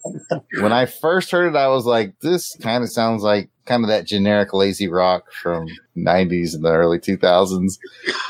[0.60, 3.88] when I first heard it, I was like, this kind of sounds like kind of
[3.88, 7.78] that generic lazy rock from 90s and the early 2000s.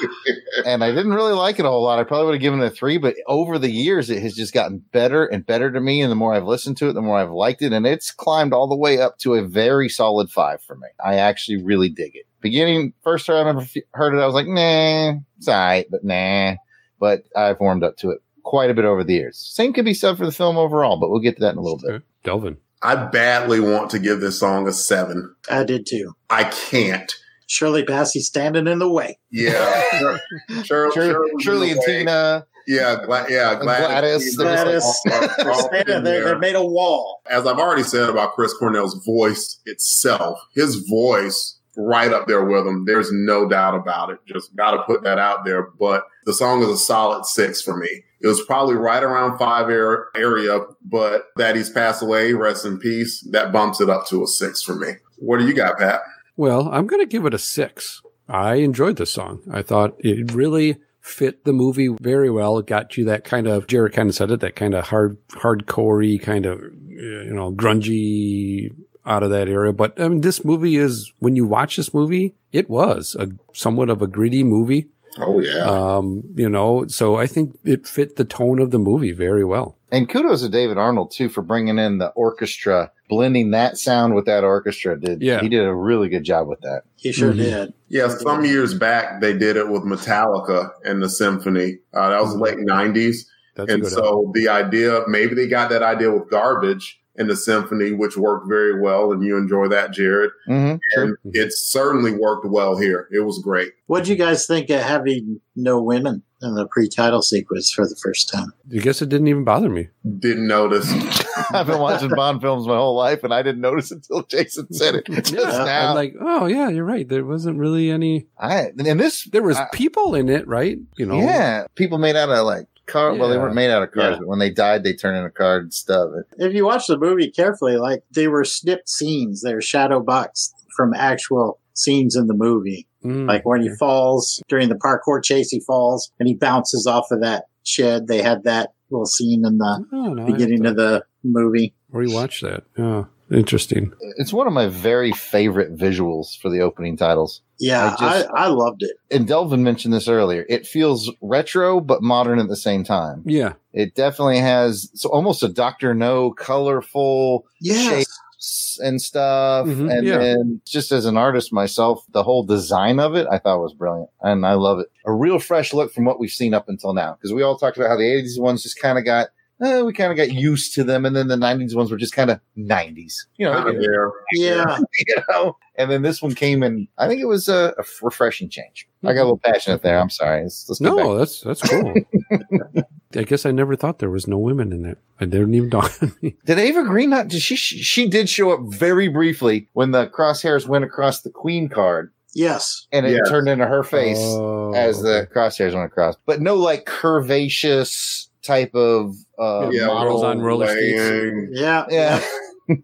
[0.65, 1.99] and I didn't really like it a whole lot.
[1.99, 4.55] I probably would have given it a three, but over the years, it has just
[4.55, 6.03] gotten better and better to me.
[6.03, 7.73] And the more I've listened to it, the more I've liked it.
[7.73, 10.89] And it's climbed all the way up to a very solid five for me.
[11.05, 12.27] I actually really dig it.
[12.41, 16.05] Beginning, first time I ever heard it, I was like, nah, it's all right, but
[16.05, 16.55] nah.
[17.01, 19.39] But I've warmed up to it quite a bit over the years.
[19.39, 21.63] Same could be said for the film overall, but we'll get to that in a
[21.63, 22.03] little bit.
[22.23, 22.59] Delvin.
[22.85, 25.35] I badly want to give this song a seven.
[25.51, 26.15] I did too.
[26.31, 27.13] I can't.
[27.47, 29.19] Shirley Bassey standing in the way.
[29.31, 29.83] Yeah.
[29.93, 30.21] Shirley,
[30.65, 32.47] Shirley, Shirley, Shirley and Tina.
[32.67, 34.37] Yeah, Gla- yeah, Gladys.
[34.37, 34.83] Gladys.
[34.83, 36.25] All- all- They're all standing there.
[36.25, 36.35] there.
[36.35, 37.21] They made a wall.
[37.31, 42.67] As I've already said about Chris Cornell's voice itself, his voice right up there with
[42.67, 42.85] him.
[42.87, 44.19] There's no doubt about it.
[44.27, 45.69] Just got to put that out there.
[45.79, 48.05] But the song is a solid six for me.
[48.25, 52.79] It was probably right around five air, area, but that he's passed away, rest in
[52.79, 53.21] peace.
[53.31, 54.93] That bumps it up to a six for me.
[55.19, 56.01] What do you got, Pat?
[56.35, 58.01] Well, I'm going to give it a six.
[58.27, 59.43] I enjoyed the song.
[59.53, 62.57] I thought it really fit the movie very well.
[62.57, 65.19] It got you that kind of, Jared kind of said it, that kind of hard,
[65.29, 69.75] hardcorey kind of, you know, grungy out of that area.
[69.75, 73.91] But I mean, this movie is, when you watch this movie, it was a somewhat
[73.91, 74.89] of a gritty movie.
[75.19, 75.65] Oh, yeah.
[75.65, 79.77] Um, you know, so I think it fit the tone of the movie very well.
[79.93, 84.25] And kudos to David Arnold too for bringing in the orchestra, blending that sound with
[84.27, 84.99] that orchestra.
[85.01, 85.41] Did Yeah.
[85.41, 86.83] he did a really good job with that.
[86.97, 87.37] He sure Mhm.
[87.37, 87.75] did.
[87.89, 91.79] Yeah, some years back they did it with Metallica and the symphony.
[91.93, 95.83] Uh, that was late nineties, That's and good so the idea maybe they got that
[95.85, 100.31] idea with Garbage and the symphony, which worked very well, and you enjoy that, Jared.
[100.49, 100.77] Mm-hmm.
[101.01, 103.09] And it certainly worked well here.
[103.13, 103.73] It was great.
[103.87, 108.29] What'd you guys think of having no women in the pre-title sequence for the first
[108.31, 108.53] time?
[108.75, 109.89] I guess it didn't even bother me.
[110.19, 110.91] Didn't notice.
[111.53, 114.97] I've been watching Bond films my whole life, and I didn't notice until Jason said
[114.97, 115.89] it just Yeah, now.
[115.91, 117.09] I'm like, oh yeah, you're right.
[117.09, 118.27] There wasn't really any.
[118.39, 120.79] I and this There was I- people in it, right?
[120.97, 121.19] You know.
[121.19, 123.15] yeah, people made out of like car.
[123.15, 124.19] Well, they weren't made out of cars, Yeah.
[124.21, 126.11] but when they died, they turned into card stuff.
[126.39, 130.93] If you watch the movie carefully, like they were snipped scenes, they're shadow boxed from
[130.95, 132.87] actual scenes in the movie.
[133.05, 133.27] Mm.
[133.29, 137.21] Like when he falls during the parkour chase, he falls and he bounces off of
[137.21, 138.07] that shed.
[138.07, 141.75] They had that little scene in the Oh, no, beginning of the movie.
[141.91, 142.65] to rewatch that.
[142.79, 143.93] Yeah, interesting.
[144.19, 147.41] It's one of my very favorite visuals for the opening titles.
[147.59, 148.97] Yeah, I I, just- I, loved it.
[149.11, 150.45] And Delvin mentioned this earlier.
[150.49, 153.23] It feels retro but modern at the same time.
[153.25, 157.89] Yeah, It definitely has so almost a Doctor No colorful Yes.
[157.89, 159.67] shapes and stuff.
[159.69, 160.19] Mhm, and yeah.
[160.19, 164.11] then just as an artist myself, the whole design of it I thought was brilliant.
[164.21, 164.89] And I love it.
[165.07, 167.15] A real fresh look from what we've seen up until now.
[167.15, 169.29] Because we all talked about how the 80s ones just kind of got
[169.63, 172.15] eh, we kind of got used to them, and then the '90s ones were just
[172.15, 173.53] kind of '90s, you know.
[173.55, 174.13] Kind of there.
[174.33, 174.79] Yeah.
[175.07, 175.57] you know.
[175.77, 178.87] And then this one came and I think it was a, a refreshing change.
[179.03, 179.99] I got a little passionate there.
[179.99, 180.45] I'm sorry.
[180.45, 181.95] Let's, let's get back no, that's that's cool.
[183.17, 184.99] I guess I never thought there was no women in it.
[185.21, 186.37] I didn't even dawn on me.
[186.45, 187.29] Did Eva Green not?
[187.29, 187.57] Did she?
[187.57, 192.87] She did show up very briefly when the crosshairs went across the Queen card, Yes.
[192.93, 193.29] and it Yes.
[193.29, 196.17] turned into her face Oh, as the crosshairs went across.
[196.27, 200.25] But no, like curvaceous type of uh, Yeah, model.
[200.25, 201.51] on roller skates.
[201.53, 201.87] Yeah.
[201.91, 202.23] Yeah,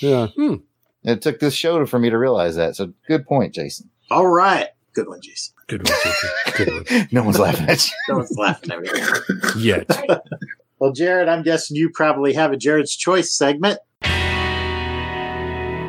[0.00, 0.26] yeah.
[0.36, 0.54] Hmm.
[1.04, 2.76] it took this show for me to realize that.
[2.76, 3.90] So good point, Jason.
[4.10, 4.68] All right.
[4.94, 5.54] Good one, Jason.
[5.68, 6.30] Good one, Jason.
[6.56, 7.08] Good one.
[7.12, 7.92] No one's laughing at you.
[8.08, 8.90] No one's laughing at me.
[9.62, 9.88] Yet.
[10.78, 13.78] Well, Jared, I'm guessing you probably have a Jared's Choice segment.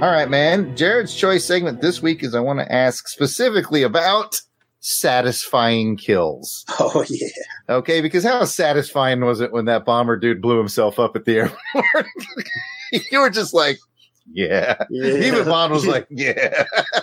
[0.01, 0.75] All right, man.
[0.75, 4.41] Jared's choice segment this week is I want to ask specifically about
[4.83, 6.65] satisfying kills.
[6.79, 7.27] Oh, yeah.
[7.69, 11.37] Okay, because how satisfying was it when that bomber dude blew himself up at the
[11.37, 12.05] airport?
[13.11, 13.79] you were just like,
[14.31, 14.85] yeah.
[14.89, 15.25] Yeah.
[15.25, 16.65] Even Bond was like, yeah.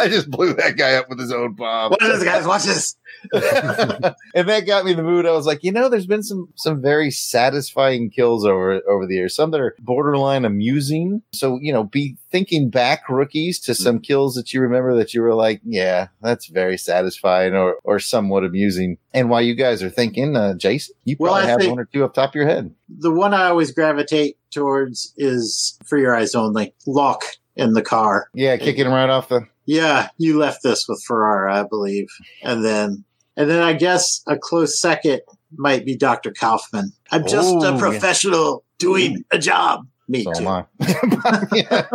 [0.00, 1.90] I just blew that guy up with his own bomb.
[1.90, 2.46] Watch this, guys.
[2.46, 2.96] Watch this.
[3.32, 5.26] and that got me in the mood.
[5.26, 9.14] I was like, you know, there's been some some very satisfying kills over over the
[9.14, 9.34] years.
[9.34, 11.22] Some that are borderline amusing.
[11.32, 15.22] So you know, be thinking back, rookies, to some kills that you remember that you
[15.22, 18.96] were like, yeah, that's very satisfying or or somewhat amusing.
[19.12, 21.86] And while you guys are thinking, uh, Jason, you Well, probably I have one or
[21.86, 22.74] two up top of your head.
[22.88, 26.74] The one I always gravitate towards is For Your Eyes Only.
[26.86, 28.28] Locque in the car.
[28.34, 29.42] Yeah, kicking him right off the.
[29.66, 32.08] Yeah, you left this with Ferrara, I believe.
[32.42, 33.04] And then,
[33.36, 35.20] and then I guess a close second
[35.56, 36.32] might be Dr.
[36.32, 36.92] Kaufman.
[37.10, 37.78] I'm just Oh, a yeah.
[37.78, 39.86] professional doing a job.
[40.08, 40.46] Me So too.
[40.46, 40.64] I.
[41.52, 41.86] Yeah.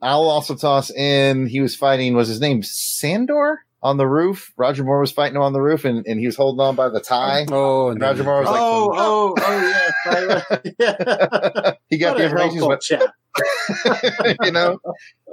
[0.00, 1.46] I'll also toss in.
[1.46, 2.14] He was fighting.
[2.14, 4.52] Was his name Sandor on the roof?
[4.56, 6.88] Roger Moore was fighting him on the roof, and, and he was holding on by
[6.88, 7.44] the tie.
[7.50, 9.89] Oh, and Roger Moore was like, Oh, oh, oh, yeah.
[10.06, 11.72] Yeah.
[11.90, 13.10] he got What the information, but chap.
[14.44, 14.78] you know,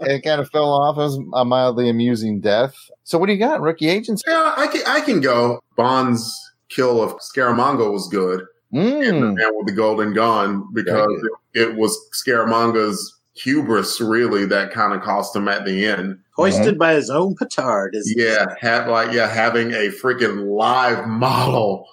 [0.02, 0.98] it kind of fell off.
[0.98, 2.76] It was a mildly amusing death.
[3.04, 4.24] So, what do you got, rookie agents?
[4.28, 5.62] Yeah, I can, I can go.
[5.76, 6.34] Bond's
[6.70, 8.44] kill of Scaramanga was good.
[8.74, 9.36] And the Mm.
[9.38, 11.10] man with the golden gun because
[11.54, 16.20] it, it was Scaramanga's hubris really that kind of cost him at the end.
[16.36, 16.78] Hoisted uh-huh.
[16.78, 17.96] by his own petard.
[17.96, 21.88] Is Yeah, had like yeah, having a freaking live model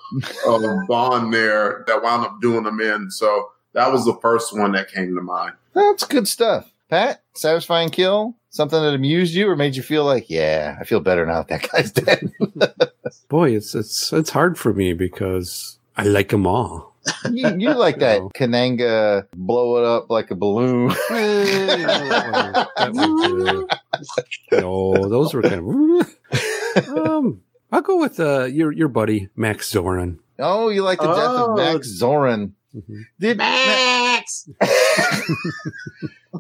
[0.47, 3.11] of Bond there that wound up doing him in.
[3.11, 5.55] So that was the first one that came to mind.
[5.75, 6.71] That's good stuff.
[6.89, 8.37] Pat, satisfying kill?
[8.51, 11.49] Something that amused you or made you feel like, yeah, I feel better now that
[11.49, 12.33] that guy's dead.
[13.29, 16.94] Boy, it's it's it's hard for me because I like them all.
[17.33, 18.31] You, you like that No.
[18.35, 20.91] Kananga blow it up like a balloon.
[22.75, 23.69] That
[24.53, 26.09] no, those were kind
[26.79, 26.89] of.
[26.99, 27.41] um,
[27.73, 30.19] I'll go with uh, your your buddy Max Zorin.
[30.39, 31.51] oh, you like the death Oh.
[31.53, 32.53] of Max Zorin.
[32.75, 33.03] Mhm.
[33.21, 34.49] Did Max!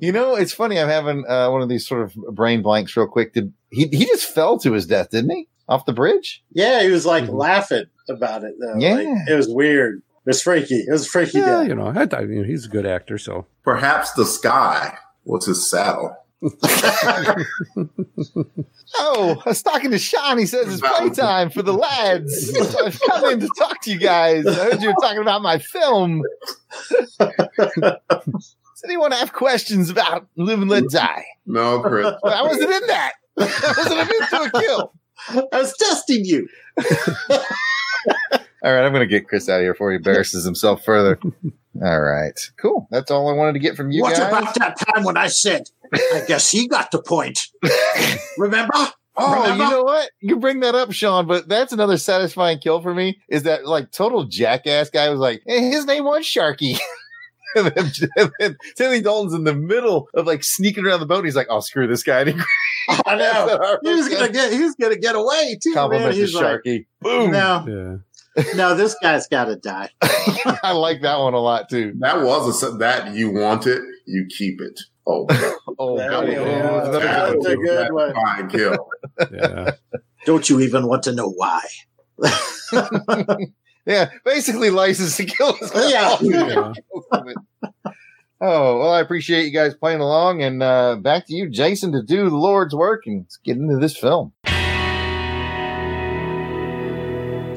[0.00, 0.34] you know?
[0.36, 0.78] It's funny.
[0.80, 3.32] I'm having uh, one of these sort of brain blanks, real quick.
[3.34, 3.86] Did he?
[3.86, 5.48] He just fell to his death, didn't he?
[5.68, 6.42] Off the bridge.
[6.52, 7.38] Yeah, he was like Mhm.
[7.38, 8.74] laughing about it though.
[8.78, 8.94] Yeah.
[8.96, 10.02] Like, it was weird.
[10.26, 10.76] It was freaky.
[10.86, 11.38] It was freaky.
[11.38, 11.68] Yeah, death.
[11.68, 15.46] you know, I, I, you know, he's a good actor, so Perhaps the sky was
[15.46, 16.16] his saddle.
[18.96, 20.38] Oh, I was talking to Sean.
[20.38, 22.52] He says it's playtime for the lads.
[22.52, 24.46] So I've come in to talk to you guys.
[24.46, 26.22] I heard you were talking about my film.
[27.18, 31.24] Does anyone have questions about Live and Let Die?
[31.46, 32.06] No, Chris.
[32.24, 33.12] I wasn't in that.
[33.38, 34.92] I wasn't into a kill.
[35.52, 36.46] I was testing you.
[38.64, 41.18] All right, I'm going to get Chris out of here before he embarrasses himself further.
[41.82, 42.88] All right, cool.
[42.90, 44.28] That's all I wanted to get from you what guys.
[44.28, 47.48] about that time when I said, I guess he got the point?
[48.38, 48.72] Remember?
[49.16, 49.64] Oh, Remember?
[49.64, 50.10] you know what?
[50.20, 53.20] You bring that up, Sean, but that's another satisfying kill for me.
[53.28, 56.78] Is that like total jackass guy was like, hey, his name was Sharky.
[57.56, 61.18] and, then, and then Timmy Dalton's in the middle of like sneaking around the boat.
[61.18, 62.20] And he's like, "I'll oh, screw this guy.
[62.20, 62.36] And he
[63.06, 63.78] I know.
[63.82, 64.52] He was gonna get.
[64.52, 65.70] He was gonna get away too.
[65.70, 65.74] Man.
[65.74, 66.86] compliment to He's like, Sharky.
[67.00, 67.30] Boom.
[67.30, 67.96] no, yeah.
[68.56, 69.90] no, this guy's got to die.
[70.02, 71.94] I like that one a lot too.
[71.98, 74.80] That was a that you want it, you keep it.
[75.06, 75.26] Oh,
[75.78, 76.28] Oh, There God.
[76.28, 76.44] we go.
[76.44, 78.14] Another That's a good one.
[78.14, 78.88] Fine kill.
[79.32, 79.72] Yeah.
[80.24, 81.60] Don't you even want to know why?
[83.86, 85.56] Yeah, basically license to kill.
[85.60, 86.16] is Yeah.
[86.22, 86.72] Yeah.
[88.40, 90.42] Oh, well, I appreciate you guys playing along.
[90.42, 93.76] And uh, back to you, Jason, to do the Lord's work and let's get into
[93.78, 94.32] this film.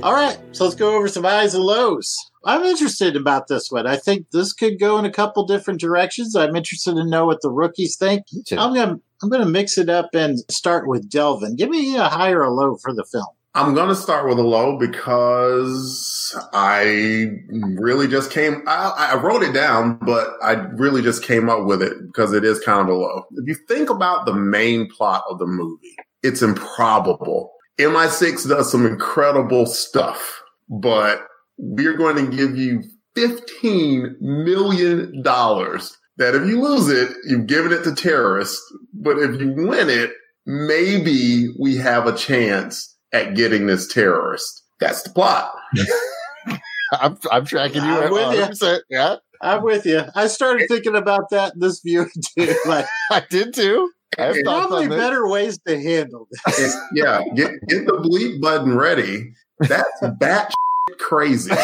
[0.07, 2.15] All right, so let's go over some highs and lows.
[2.45, 3.85] I'm interested about this one.
[3.85, 6.33] I think this could go in a couple different directions.
[6.33, 8.23] I'm interested to know what the rookies think.
[8.45, 8.57] too.
[8.57, 11.57] I'm gonna I'm gonna mix it up and start with Delvin.
[11.57, 13.25] Give me a high or a low for the film.
[13.53, 19.41] I'm going to start with a low because I really just came, I, I wrote
[19.41, 22.95] it down, but I really just came up with it because it is kind of
[22.95, 23.25] a low.
[23.31, 27.51] If you think about the main plot of the movie, it's improbable.
[27.79, 31.21] MI6 does some incredible stuff, but
[31.57, 32.83] we're going to give you
[33.17, 38.61] $15 million that if you lose it, you've given it to terrorists.
[38.93, 40.11] But if you win it,
[40.45, 44.63] maybe we have a chance at getting this terrorist.
[44.79, 45.51] That's the plot.
[46.91, 47.89] I'm, I'm tracking you.
[47.89, 48.79] I'm with you.
[48.89, 50.03] Yeah, I'm with you.
[50.15, 52.55] I started thinking about that in this view too.
[52.65, 53.91] Like, I did too.
[54.17, 56.77] I have thoughts probably better ways to handle this.
[56.93, 59.31] yeah, get, get the bleep button ready.
[59.59, 60.51] That's bat
[60.97, 61.51] crazy.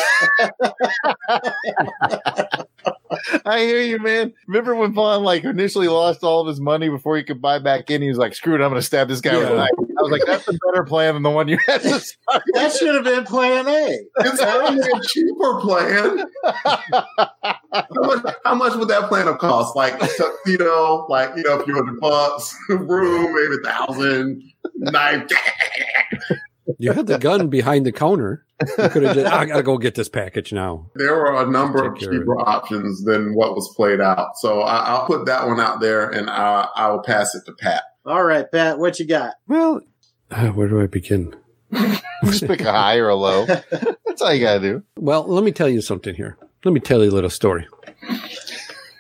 [3.46, 4.34] I hear you, man.
[4.48, 7.90] Remember when Vaughn like initially lost all of his money before he could buy back
[7.90, 8.02] in?
[8.02, 10.02] He was like, "Screw it, I'm going to stab this guy with a knife." I
[10.02, 12.96] was like, "That's a better plan than the one you had to start." That should
[12.96, 14.00] have been plan A.
[14.20, 16.26] It's only a cheaper plan.
[17.74, 19.76] how, much, how much would that plan have cost?
[19.76, 24.44] Like a tuxedo, like you know, a few hundred bucks, room, maybe a thousand,
[24.76, 25.30] knife.
[26.80, 28.46] You had the gun behind the counter.
[28.78, 30.90] You could have just, I gotta go get this package now.
[30.96, 34.38] There were a number of Take care of cheaper options than what was played out.
[34.38, 37.54] So I, I'll put that one out there, and I, I will pass it to
[37.54, 37.84] Pat.
[38.06, 39.36] All right, Pat, what you got?
[39.48, 39.82] Well,
[40.32, 41.36] uh, where do I begin?
[42.26, 43.46] Just pick a high or a low.
[44.06, 44.84] That's all you got to do.
[44.98, 46.38] Well, let me tell you something here.
[46.64, 47.68] Let me tell you a little story.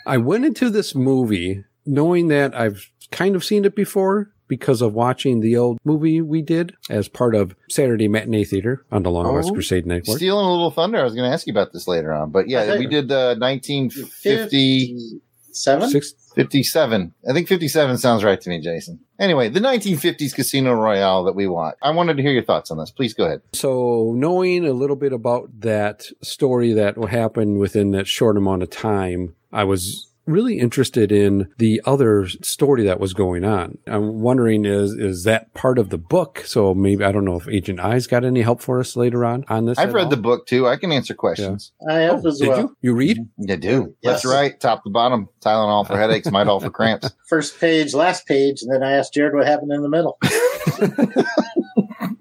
[0.06, 4.94] I went into this movie knowing that I've kind of seen it before because of
[4.94, 9.34] watching the old movie we did as part of Saturday Matinee Theater on the Long
[9.34, 10.18] West Oh, Crusade Network.
[10.18, 11.00] Stealing a little thunder.
[11.00, 13.36] I was going to ask you about this later on, but yeah, we did uh,
[13.38, 15.20] 1950.
[15.56, 15.88] Seven?
[15.90, 17.14] Six, 57.
[17.30, 19.00] I think 57 sounds right to me, Jason.
[19.20, 21.76] Anyway, the 1950s Casino Royale that we want.
[21.82, 22.92] I wanted to hear your thoughts on this.
[22.92, 23.42] Please go ahead.
[23.54, 28.70] So, knowing a little bit about that story that happened within that short amount of
[28.70, 33.78] time, I was really interested in the other story that was going on.
[33.88, 36.44] I'm wondering is is that part of the book?
[36.46, 39.46] So maybe I don't know if Agent Eyes got any help for us later on
[39.50, 39.78] on this.
[39.78, 40.10] I've read all?
[40.10, 40.68] the book too.
[40.68, 41.72] I can answer questions.
[41.90, 42.60] I have oh, as Did well.
[42.60, 42.78] you?
[42.82, 43.18] You read?
[43.18, 43.50] Mm-hmm.
[43.50, 43.96] You do.
[44.04, 44.60] That's right.
[44.60, 45.30] Top to bottom.
[45.42, 47.10] Tylenol for headaches, Midol for cramps.
[47.28, 50.18] First page, last page, and then I asked Jared what happened in the middle.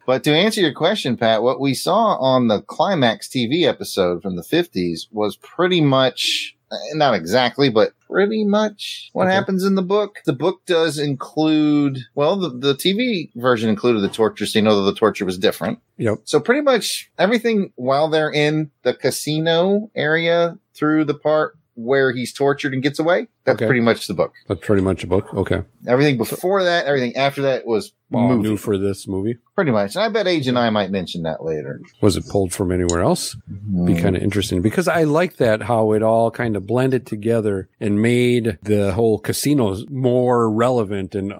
[0.04, 4.36] But to answer your question, Pat, what we saw on the Climax TV episode from
[4.36, 9.34] the 50s was pretty much, Uh, not exactly, but pretty much what Okay.
[9.34, 10.20] happens in the book.
[10.24, 14.94] The book does include, well, the, the TV version included the torture scene, although the
[14.98, 15.80] torture was different.
[15.98, 16.20] Yep.
[16.24, 22.32] So pretty much everything while they're in the casino area through the part where he's
[22.32, 23.66] tortured and gets away, that's Okay.
[23.66, 24.32] pretty much the book.
[24.48, 25.32] That's pretty much the book.
[25.34, 25.62] Okay.
[25.86, 28.48] Everything before that, everything after that was All movie.
[28.50, 29.38] new for this movie.
[29.54, 29.94] Pretty much.
[29.96, 31.80] And I bet Age and I might mention that later.
[32.00, 33.34] Was it pulled from anywhere else?
[33.34, 34.00] Be Mm.
[34.02, 38.00] kind of interesting because I like that how it all kind of blended together and
[38.00, 41.36] made the whole casinos more relevant and uh,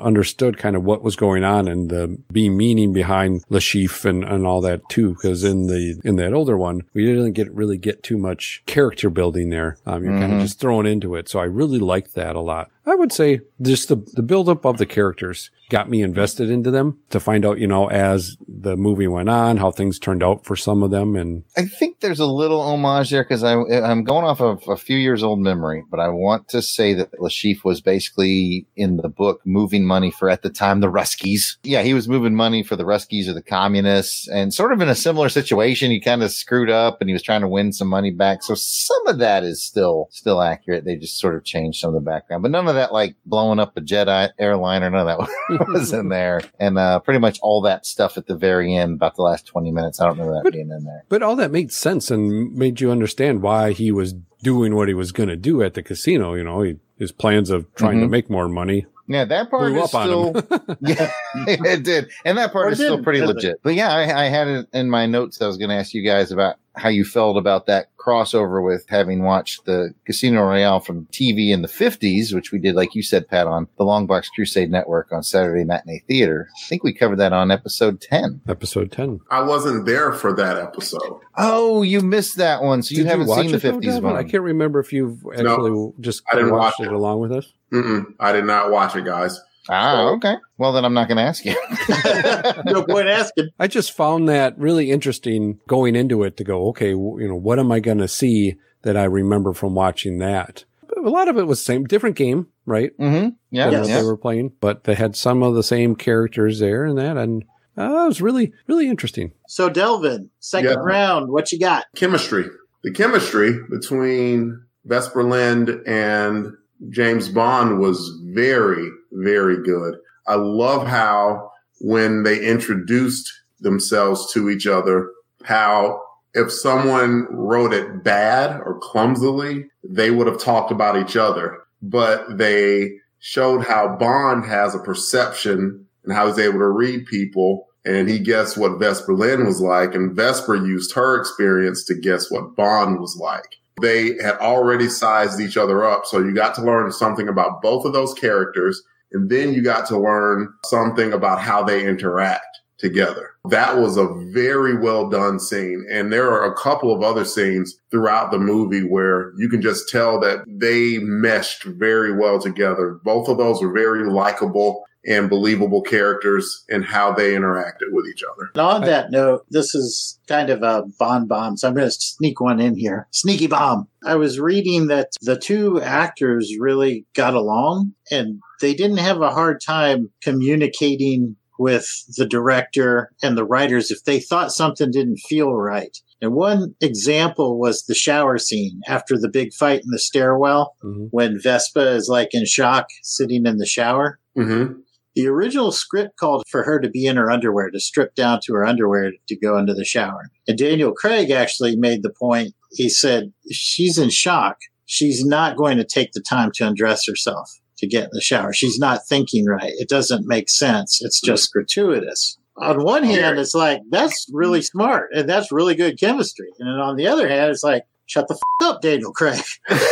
[0.00, 4.24] understood kind of what was going on and the be meaning behind Le Chiffre and,
[4.24, 5.10] and all that too.
[5.10, 9.08] Because in the in that older one, we didn't get really get too much character
[9.10, 9.76] building there.
[9.86, 11.28] Um, you're kind of just thrown into it.
[11.28, 12.70] So I really liked that a lot.
[12.86, 16.98] I would say just the the buildup of the characters got me invested into them
[17.08, 20.54] to find out, you know, as the movie went on, how things turned out for
[20.54, 21.16] some of them.
[21.16, 24.98] And I think there's a little homage there because I'm going off of a few
[24.98, 29.08] years old memory, but I want to say that Le Chiffre was basically in the
[29.08, 31.56] book moving money for at the time the Ruskies.
[31.62, 34.90] Yeah, he was moving money for the Ruskies or the communists and sort of in
[34.90, 35.90] a similar situation.
[35.90, 38.42] He kind of screwed up and he was trying to win some money back.
[38.42, 40.84] So some of that is still, still accurate.
[40.84, 43.58] They just sort of changed some of the background, but none of that like blowing
[43.58, 46.40] up a Jedi airliner, none of that was in there.
[46.58, 49.70] And, uh, pretty much all that stuff at the very end, about the last 20
[49.72, 50.00] minutes.
[50.00, 51.04] I don't remember that But- being in there.
[51.08, 54.94] But all that made sense and made you understand why he was doing what he
[54.94, 56.34] was going to do at the casino.
[56.34, 58.10] You know, he, his plans of trying to Mhm.
[58.10, 60.76] make more money Yeah, that part blew is up on still him.
[60.80, 61.10] yeah,
[61.46, 63.34] it did, and that part Or is still pretty did it?
[63.34, 63.60] legit.
[63.62, 65.40] But yeah, I, I had it in my notes.
[65.42, 68.86] I was going to ask you guys about how you felt about that crossover with
[68.88, 73.02] having watched the Casino Royale from TV in the fifties, which we did, like you
[73.02, 76.48] said, Pat, on the Long Box Crusade Network on Saturday Matinee Theater.
[76.64, 78.40] I think we covered that on episode ten.
[78.48, 79.20] Episode 10.
[79.30, 81.20] I wasn't there for that episode.
[81.36, 84.02] Oh, you missed that one, so you haven't watch seen the fifties Devin?
[84.04, 84.16] one.
[84.16, 86.94] I can't remember if you've actually just I didn't watched watch it it.
[86.94, 87.52] along with us.
[87.72, 89.40] Mm-mm, I did not watch it, guys.
[89.68, 90.34] Ah, okay.
[90.58, 91.54] Well, then I'm not going to ask you.
[92.72, 93.48] No point asking.
[93.58, 97.58] I just found that really interesting going into it to go, okay, you know, what
[97.58, 100.64] am I going to see that I remember from watching that?
[100.88, 102.96] But a lot of it was same, different game, right?
[102.98, 103.30] mm-hmm.
[103.50, 103.80] Yeah, than Yes.
[103.82, 104.00] what yeah.
[104.00, 107.44] they were playing, but they had some of the same characters there and that, and
[107.78, 109.32] uh, it was really, really interesting.
[109.48, 110.76] So, Delvin, second Yeah.
[110.78, 111.86] round, what you got?
[111.96, 112.44] Chemistry.
[112.84, 116.48] The chemistry between Vesper Lynd and
[116.90, 119.96] James Bond was very, very good.
[120.26, 121.50] I love how
[121.80, 125.10] when they introduced themselves to each other,
[125.44, 126.00] how
[126.34, 131.58] if someone wrote it bad or clumsily, they would have talked about each other.
[131.82, 137.68] But they showed how Bond has a perception and how he's able to read people.
[137.84, 139.94] And he guessed what Vesper Lynd was like.
[139.94, 143.56] And Vesper used her experience to guess what Bond was like.
[143.80, 146.06] They had already sized each other up.
[146.06, 148.82] So you got to learn something about both of those characters.
[149.12, 153.30] And then you got to learn something about how they interact together.
[153.48, 155.86] That was a very well done scene.
[155.90, 159.88] And there are a couple of other scenes throughout the movie where you can just
[159.88, 162.98] tell that they meshed very well together.
[163.04, 168.22] Both of those were very likable and believable characters and how they interacted with each
[168.22, 168.50] other.
[168.54, 171.90] And on that note, this is kind of a Bond bomb, so I'm going to
[171.90, 173.08] sneak one in here.
[173.10, 173.88] Sneaky bomb.
[174.04, 179.30] I was reading that the two actors really got along and they didn't have a
[179.30, 181.86] hard time communicating with
[182.16, 185.96] the director and the writers if they thought something didn't feel right.
[186.20, 191.08] And one example was the shower scene after the big fight in the stairwell Mhm.
[191.10, 194.18] when Vesper is like in shock sitting in the shower.
[194.36, 194.80] Mm-hmm.
[195.14, 198.54] The original script called for her to be in her underwear, to strip down to
[198.54, 200.30] her underwear to go into the shower.
[200.48, 202.54] And Daniel Craig actually made the point.
[202.72, 204.56] He said, she's in shock.
[204.86, 208.52] She's not going to take the time to undress herself to get in the shower.
[208.52, 209.72] She's not thinking right.
[209.76, 211.00] It doesn't make sense.
[211.02, 212.38] It's just gratuitous.
[212.56, 216.48] On one hand, it's like, that's really smart and that's really good chemistry.
[216.58, 219.42] And then on the other hand, it's like, shut the f- up, Daniel Craig.
[219.68, 219.82] I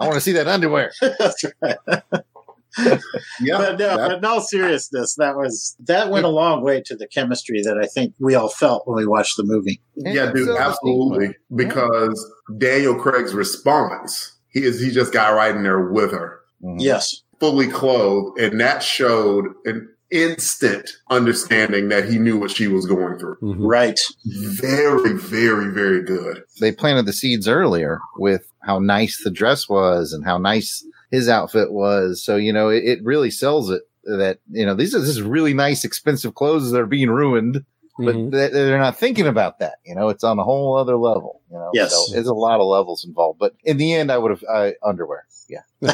[0.00, 0.92] want to see that underwear.
[1.00, 1.76] that's right.
[3.40, 3.58] Yeah.
[3.58, 6.96] but no, that- but in all seriousness, that was that went a long way to
[6.96, 9.80] the chemistry that I think we all felt when we watched the movie.
[9.96, 11.34] Yeah, dude, absolutely.
[11.54, 16.76] Because Daniel Craig's response, he is he just got right in there with her, Mhm.
[16.78, 22.84] Yes, fully clothed, and that showed an instant understanding that he knew what she was
[22.86, 23.36] going through.
[23.42, 23.56] Mhm.
[23.60, 23.98] right.
[24.26, 26.42] Very, very, very good.
[26.60, 31.28] They planted the seeds earlier with how nice the dress was and how nice his
[31.28, 32.24] outfit was.
[32.24, 35.22] So, you know, it, it really sells it that, you know, these are, this is
[35.22, 37.64] really nice, expensive clothes that are being ruined,
[37.98, 38.32] but Mhm.
[38.32, 39.74] they- they're not thinking about that.
[39.86, 41.70] You know, it's on a whole other level, you know?
[41.72, 41.92] Yes.
[41.92, 44.70] So there's a lot of levels involved, but in the end, I would have, uh,
[44.82, 45.26] underwear.
[45.48, 45.60] Yeah.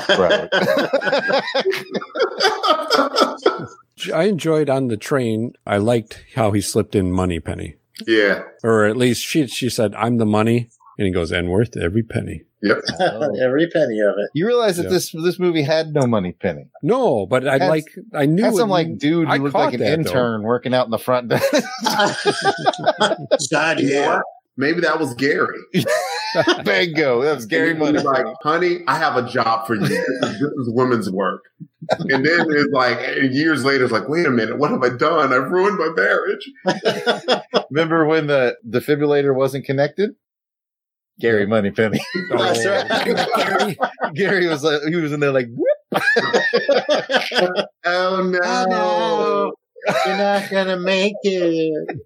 [4.14, 5.54] I enjoyed on the train.
[5.66, 7.74] I liked how he slipped in Moneypenny,
[8.06, 8.42] yeah.
[8.62, 12.02] or at least she she said, "I'm the money," and he goes, "And worth every
[12.02, 12.78] penny." Yep.
[13.40, 14.30] Every penny of it.
[14.34, 14.88] you realize that Yeah.
[14.88, 16.64] this, this movie had no money penny.
[16.82, 19.74] No, but I Had- like I knew Had some like dude I who looked like
[19.74, 19.92] an that, though.
[20.10, 21.46] intern working out in the front desk.
[23.52, 24.20] God, yeah.
[24.56, 25.56] Maybe that was Gary.
[26.64, 27.22] Bingo.
[27.22, 28.00] That was Gary Money.
[28.00, 29.82] like, honey, I have a job for you.
[29.86, 31.44] This is, this is women's work.
[31.90, 32.98] And then it's like
[33.30, 35.32] years later, it's like, wait a minute, what have I done?
[35.32, 36.50] I've ruined my marriage.
[37.70, 40.16] Remember when the defibrillator wasn't connected?
[41.20, 42.00] Gary Moneypenny.
[42.30, 42.70] That's oh.
[42.70, 43.04] right.
[43.04, 43.78] Gary.
[44.14, 46.02] Gary was like, he was in there like, whoop.
[47.84, 48.38] Oh no.
[48.42, 49.52] Oh, no.
[50.06, 51.98] You're not gonna make it.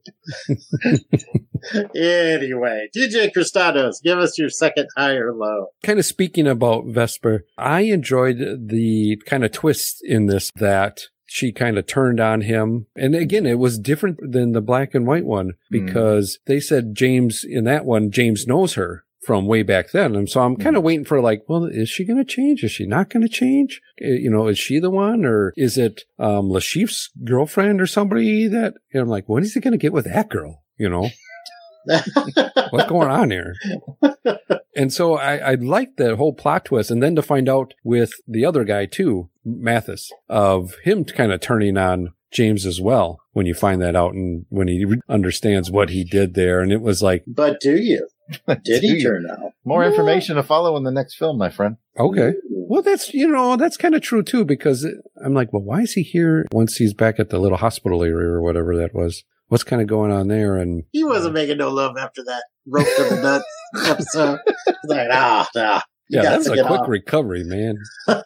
[1.96, 5.68] anyway, DJ Cristados, give us your second high or low.
[5.82, 11.00] kind of speaking about Vesper, I enjoyed the kind of twist in this that
[11.32, 12.86] she kind of turned on him.
[12.94, 17.42] And again, it was different than the black and white one because they said James
[17.42, 20.14] in that one, James knows her from way back then.
[20.14, 22.62] And so I'm kind of waiting for like, well, is she going to change?
[22.62, 23.80] Is she not going to change?
[24.04, 27.86] Uh, You know, is she the one or is it, um, Le Chiffre's girlfriend or
[27.86, 30.62] somebody that, I'm like, what is he going to get with that girl?
[30.76, 31.08] You know?
[32.70, 33.54] what's going on here?
[34.76, 36.90] and so I, I liked that whole plot twist.
[36.90, 41.40] And then to find out with the other guy too, Mathis, of him kind of
[41.40, 45.70] turning on James as well when you find that out and when he re- understands
[45.70, 46.60] what he did there.
[46.60, 48.08] And it was like, But do you?
[48.64, 49.52] Did he turn out?
[49.64, 51.76] More information to follow in the next film, my friend.
[51.98, 52.32] okay.
[52.50, 54.86] Well, that's, you know, that's kind of true too, because
[55.22, 58.28] I'm like, well, why is he here once he's back at the little hospital area
[58.30, 59.24] or whatever that was?
[59.48, 60.56] What's kind of going on there?
[60.56, 63.44] And He wasn't making no love after that rope to the nuts
[63.90, 64.38] episode.
[64.46, 65.80] He's like, ah, nah.
[66.08, 66.88] You yeah, got that's a quick off.
[66.88, 67.76] recovery, man.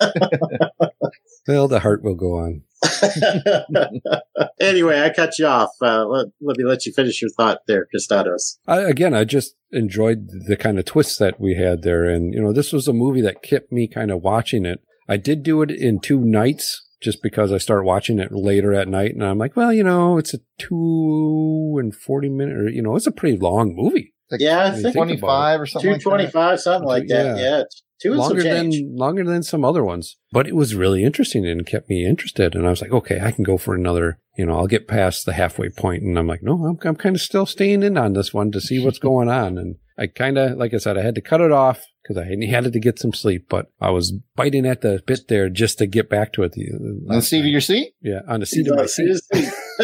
[1.48, 2.62] well, the heart will go on.
[4.60, 5.70] anyway, I cut you off.
[5.82, 8.58] Uh, let, let me let you finish your thought there, Cristados.
[8.66, 12.04] I, again, I just enjoyed the kind of twists that we had there.
[12.04, 14.80] And, you know, this was a movie that kept me kind of watching it.
[15.08, 18.88] I did do it in two nights just because I start watching it later at
[18.88, 19.12] night.
[19.14, 22.96] And I'm like, well, you know, it's a two and 40 minute, or, you know,
[22.96, 24.14] it's a pretty long movie.
[24.30, 26.02] Like Yeah, I When you think think 25 or something two like that.
[26.10, 27.24] twenty five, something like that.
[27.24, 27.36] Yeah.
[27.36, 30.16] Yeah, it's Two and longer some than longer than some other ones.
[30.32, 32.54] But it was really interesting and kept me interested.
[32.54, 34.18] And I was like, okay, I can go for another.
[34.36, 37.16] You know, I'll get past the halfway point, and I'm like, no, I'm I'm kind
[37.16, 39.56] of still staying in on this one to see what's going on.
[39.58, 42.26] And I kind of, like I said, I had to cut it off because I
[42.46, 43.46] had to get some sleep.
[43.48, 46.52] But I was biting at the bit there just to get back to it.
[46.52, 47.94] The, uh, On the seat of your seat?
[48.02, 49.20] yeah, on the seat of my seat.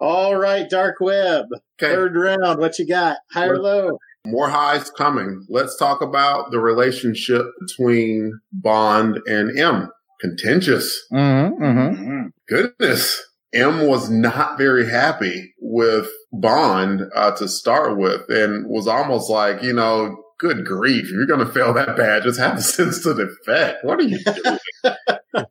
[0.00, 1.46] All right, dark web.
[1.80, 1.92] Okay.
[1.92, 2.60] Third round.
[2.60, 3.18] What you got?
[3.32, 3.98] High or low?
[4.26, 5.46] More highs coming.
[5.48, 9.90] Let's talk about the relationship between Bond and M.
[10.20, 11.00] Contentious.
[11.12, 12.26] Mm-hmm, mm-hmm.
[12.48, 13.24] Goodness.
[13.54, 19.62] M was not very happy with Bond uh, to start with and was almost like,
[19.62, 23.02] you know, good grief, if you're going to fail that bad, just have a sense
[23.02, 23.84] to defect.
[23.84, 24.58] What are you doing?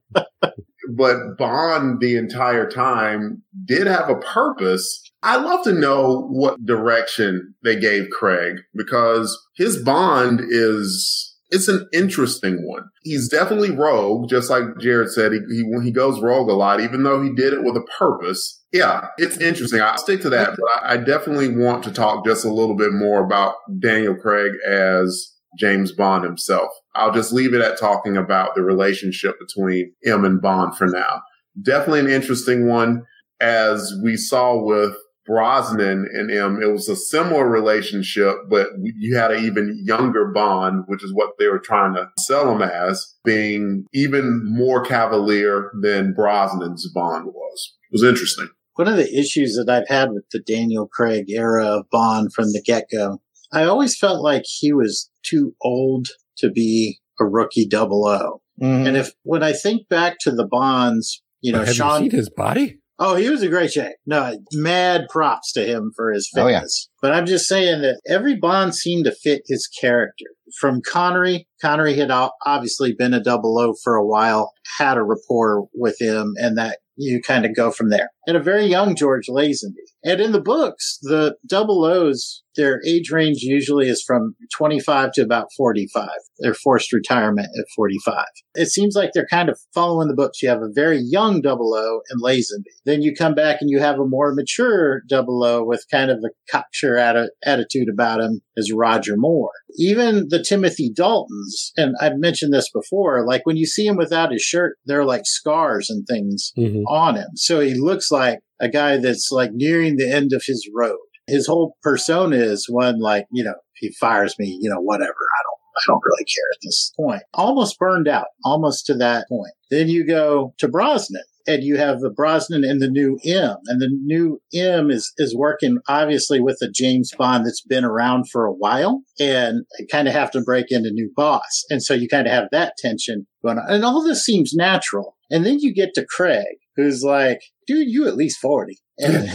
[0.96, 5.07] but Bond the entire time did have a purpose.
[5.24, 11.88] I love to know what direction they gave Craig because his Bond is it's an
[11.94, 12.84] interesting one.
[13.04, 15.32] He's definitely rogue, just like Jared said.
[15.32, 18.64] He, he he goes rogue a lot, even though he did it with a purpose.
[18.72, 19.82] Yeah, it's interesting.
[19.82, 22.92] I'll stick to that, but I, I definitely want to talk just a little bit
[22.92, 26.70] more about Daniel Craig as James Bond himself.
[26.96, 31.22] I'll just leave it at talking about the relationship between him and Bond for now.
[31.62, 33.04] Definitely an interesting one.
[33.40, 34.98] As we saw with
[35.28, 40.86] Brosnan and M, it was a similar relationship, but you had an even younger Bond,
[40.88, 46.14] which is what they were trying to sell him as, being even more cavalier than
[46.14, 47.76] Brosnan's Bond was.
[47.92, 48.50] It was interesting.
[48.76, 52.52] One of the issues that I've had with the Daniel Craig era of Bond from
[52.54, 53.22] the get go,
[53.52, 56.08] I always felt like he was too old
[56.38, 58.42] to be a rookie double O.
[58.62, 58.88] Mhm.
[58.88, 62.18] And if when I think back to the Bonds, you know, Have Sean you seen
[62.18, 62.80] his body?
[63.00, 63.96] Oh, he was a great shape.
[64.08, 66.56] No, mad props to him for his Oh, yeah.
[66.58, 66.90] fitness.
[67.02, 70.26] But I'm just saying that every Bond seemed to fit his character.
[70.60, 72.10] From Connery, Connery had
[72.46, 76.80] obviously been a double O for a while, had a rapport with him, and that
[76.96, 78.10] you kind of go from there.
[78.26, 79.86] And a very young George Lazenby.
[80.08, 85.22] And in the books, the double O's, their age range usually is from 25 to
[85.22, 86.08] about 45.
[86.40, 88.24] They're forced retirement at 45.
[88.56, 90.42] It seems like they're kind of following the books.
[90.42, 92.72] You have a very young double O and Lazenby.
[92.86, 96.20] Then you come back and you have a more mature double O with kind of
[96.20, 99.52] a cocksure atti- attitude about him as Roger Moore.
[99.78, 104.32] Even the Timothy Daltons, and I've mentioned this before, like when you see him without
[104.32, 106.84] his shirt, there are like scars and things Mhm.
[106.88, 107.28] on him.
[107.36, 110.98] So he looks like a guy that's like nearing the end of his road.
[111.28, 115.10] His whole persona is one like, you know, he fires me, you know, whatever.
[115.10, 117.24] I don't I don't really care at this point.
[117.34, 119.52] Almost burned out, almost to that point.
[119.70, 123.82] Then you go to Brosnan and you have the Brosnan and the new M and
[123.82, 128.46] the new M is, is working obviously with a James Bond that's been around for
[128.46, 131.64] a while and kind of have to break in a new boss.
[131.70, 133.72] And so you kind of have that tension going on.
[133.72, 135.16] And all this seems natural.
[135.30, 138.78] And then you get to Craig, who's like, dude, you at least 40.
[139.00, 139.28] And,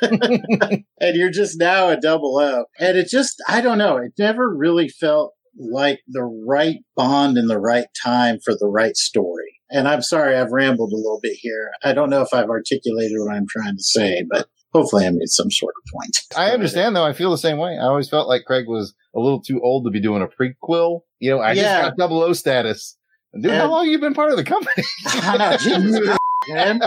[1.00, 2.64] and you're just now a double O.
[2.78, 3.96] And it just, I don't know.
[3.98, 8.96] It never really felt like the right bond in the right time for the right
[8.96, 9.52] story.
[9.70, 11.70] And I'm sorry I've rambled a little bit here.
[11.84, 15.28] I don't know if I've articulated what I'm trying to say, but hopefully I made
[15.28, 16.16] some sort of point.
[16.36, 17.04] I understand though.
[17.04, 17.78] I feel the same way.
[17.78, 21.00] I always felt like Craig was a little too old to be doing a prequel.
[21.20, 21.62] You know, I Yeah.
[21.62, 22.96] just got double O status.
[23.34, 24.84] Dude, And- how long you been part of the company?
[25.06, 26.16] I know,
[26.52, 26.80] man.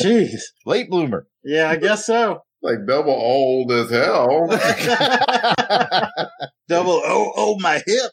[0.00, 0.40] Jeez.
[0.66, 1.26] Late bloomer.
[1.44, 2.42] Yeah, I guess so.
[2.62, 4.46] Like double old as hell.
[6.68, 8.12] Double oh oh my hip.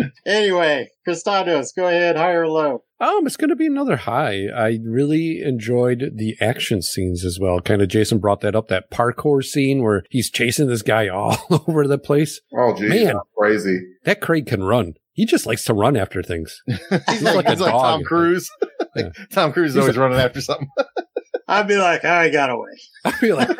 [0.26, 2.82] anyway, Cristados, go ahead, high or low.
[2.98, 4.46] Um, it's going to be another high.
[4.46, 7.60] I really enjoyed the action scenes as well.
[7.60, 11.36] Kind of Jason brought that up, that parkour scene where he's chasing this guy all
[11.68, 12.40] over the place.
[12.56, 13.16] Oh, geez, Man.
[13.36, 13.80] crazy.
[14.04, 14.94] That Craig can run.
[15.16, 16.62] He just likes to run after things.
[16.68, 17.82] he's like like, a he's like dog.
[17.82, 18.48] Tom Cruise.
[18.94, 19.10] Yeah.
[19.30, 20.68] Tom Cruise is He's always a- running after something.
[21.48, 22.70] I'd be like, I got away.
[23.04, 23.50] I feel like,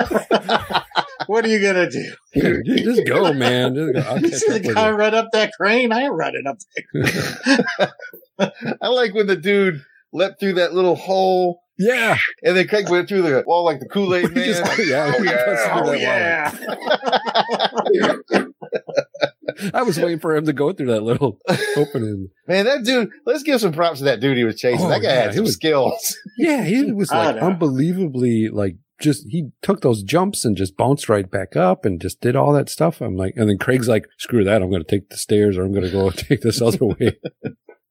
[1.27, 2.11] What are you gonna do?
[2.33, 3.75] dude, just go, man.
[3.75, 4.01] Just go.
[4.01, 4.95] I'll You catch see up the guy you.
[4.95, 5.93] run up that crane?
[5.93, 6.57] I ain't running up
[6.95, 7.93] that
[8.81, 9.83] I like when the dude
[10.13, 12.17] leapt through that little hole Yeah.
[12.43, 14.77] and then Craig went through the wall like the Kool-Aid He just- man.
[14.89, 15.13] yeah.
[15.17, 16.51] Oh, yeah.
[16.55, 17.93] Oh
[18.33, 18.47] yeah.
[19.73, 21.39] I was waiting for him to go through that little
[21.77, 22.29] opening.
[22.47, 24.85] Man, that dude, let's give some props to that dude he was chasing.
[24.87, 26.17] Oh, that guy yeah, had he some was- skills.
[26.37, 31.31] Yeah, he was like unbelievably like just he took those jumps and just bounced right
[31.31, 33.01] back up and just did all that stuff.
[33.01, 35.65] I'm like, and then Craig's like, screw that, I'm going to take the stairs or
[35.65, 37.19] I'm going to go take this other way.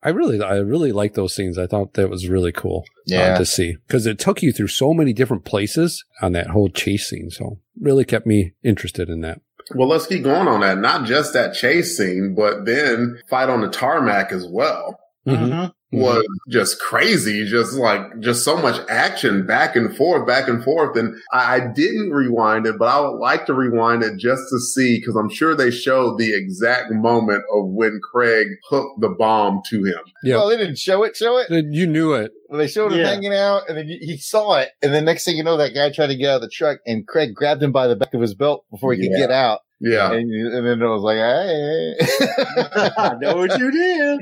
[0.05, 1.57] I really, I really like those scenes.
[1.57, 2.85] I thought that was really cool
[3.33, 6.69] uh, to see because it took you through so many different places on that whole
[6.69, 7.31] chase scene.
[7.31, 9.41] So really kept me interested in that.
[9.73, 10.77] Well, let's keep going on that.
[10.77, 15.73] Not just that chase scene, but then fight on the tarmac as well Mhm.
[15.93, 16.03] Mm-hmm.
[16.03, 17.45] was just crazy.
[17.45, 20.97] Just like, just so much action back and forth, back and forth.
[20.97, 24.59] And I, I didn't rewind it, but I would like to rewind it just to
[24.59, 29.61] see, cause I'm sure they showed the exact moment of when Craig hooked the bomb
[29.69, 29.99] to him.
[30.23, 30.37] Yeah.
[30.37, 31.47] Well, they didn't show it, show it.
[31.49, 32.31] Then you knew it.
[32.51, 33.07] They showed him Yeah.
[33.07, 34.69] hanging out, and then he saw it.
[34.81, 36.79] And then next thing you know, that guy tried to get out of the truck,
[36.85, 39.27] and Craig grabbed him by the back of his belt before he could Yeah.
[39.27, 39.59] get out.
[39.85, 40.11] Yeah.
[40.13, 41.95] And, and then it was like, hey.
[42.97, 44.19] I know what you did.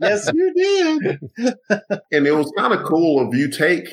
[0.00, 1.18] Yes, you did.
[2.12, 3.88] and it was kind of cool if you take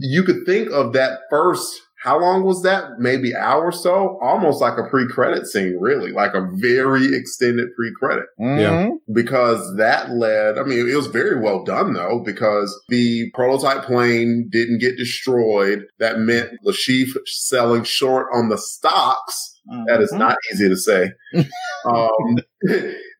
[0.00, 4.60] you could think of that first how long was that maybe hour or so almost
[4.60, 8.92] like a pre-credit scene really like a very extended pre-credit Mhm.
[9.12, 14.48] because that led i mean it was very well done though because the prototype plane
[14.50, 19.49] didn't get destroyed that meant Le Chiffre selling short on the stocks
[19.86, 20.18] that is Mhm.
[20.18, 21.12] not easy to say
[21.84, 22.38] um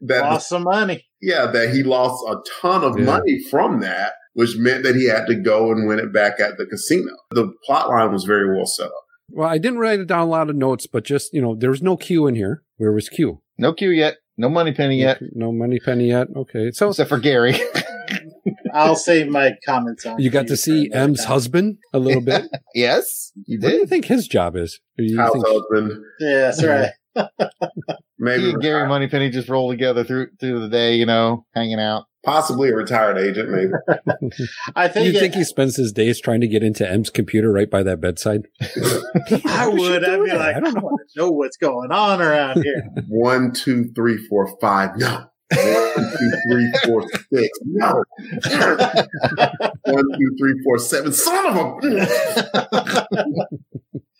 [0.02, 1.04] that lost some money.
[1.20, 3.04] yeah, that he lost a ton of Yeah.
[3.06, 6.56] money from that, which meant that he had to go and win it back at
[6.58, 7.12] the casino.
[7.30, 9.04] The plot line was very well set up.
[9.32, 11.70] Well, I didn't write it down a lot of notes, but just you know, there
[11.70, 12.62] was no Q in here.
[12.78, 13.40] Where was Q?
[13.58, 14.16] No Q yet.
[14.36, 15.20] No money penny yet.
[15.34, 16.28] No money penny yet.
[16.34, 17.54] Okay, so Except for Gary.
[18.74, 20.20] I'll save my comments on.
[20.20, 21.28] you got to see M's time.
[21.28, 22.44] husband a little bit.
[22.74, 24.80] yes, you What do you think his job is?
[24.98, 26.90] Or House think- husband, Yeah, that's right.
[28.18, 31.80] maybe He and Gary Moneypenny just roll together through through the day, you know, hanging
[31.80, 32.04] out.
[32.24, 33.72] possibly a retired agent, maybe.
[34.76, 37.50] I think, you it- think he spends his days trying to get into M's computer
[37.52, 38.46] right by that bedside?
[38.60, 38.66] I
[39.44, 40.04] How does she would.
[40.04, 40.38] I'd be that?
[40.38, 40.98] like, I I don't don't know.
[41.16, 42.88] know what's going on around here.
[43.08, 44.90] One, two, three, four, five.
[44.96, 45.24] No.
[45.52, 47.58] One, two, three, four, six.
[47.64, 48.04] No.
[49.84, 51.12] One, two, three, four, seven.
[51.12, 53.46] Son of a.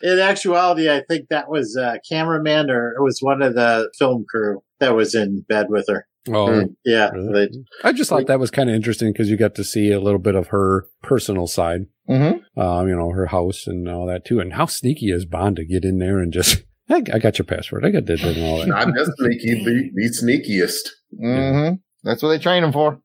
[0.03, 4.25] In actuality, I think that was a cameraman or it was one of the film
[4.29, 6.07] crew that was in bed with her.
[6.29, 6.75] Oh, Mm.
[6.85, 7.47] Yeah, Really?
[7.49, 10.01] they- I just thought that was kind of interesting because you got to see a
[10.01, 11.83] little bit of her personal side.
[12.09, 12.61] Mm-hmm.
[12.61, 14.41] Um, you know, her house and all that too.
[14.41, 17.45] And how sneaky is Bond to get in there and just, I, I got your
[17.47, 17.85] password.
[17.85, 18.69] I got this and all that.
[18.69, 20.89] Not just sneaky, the, the sneakiest.
[21.15, 21.77] Mm-hmm.
[22.03, 23.01] That's what they train him for.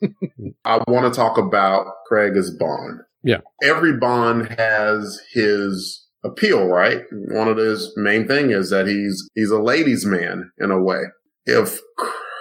[0.64, 3.00] I want to talk about Craig as Bond.
[3.22, 3.40] Yeah.
[3.62, 7.02] Every Bond has his appeal, right?
[7.10, 11.02] One of his main thing is that he's he's a ladies' man in a way.
[11.44, 11.80] If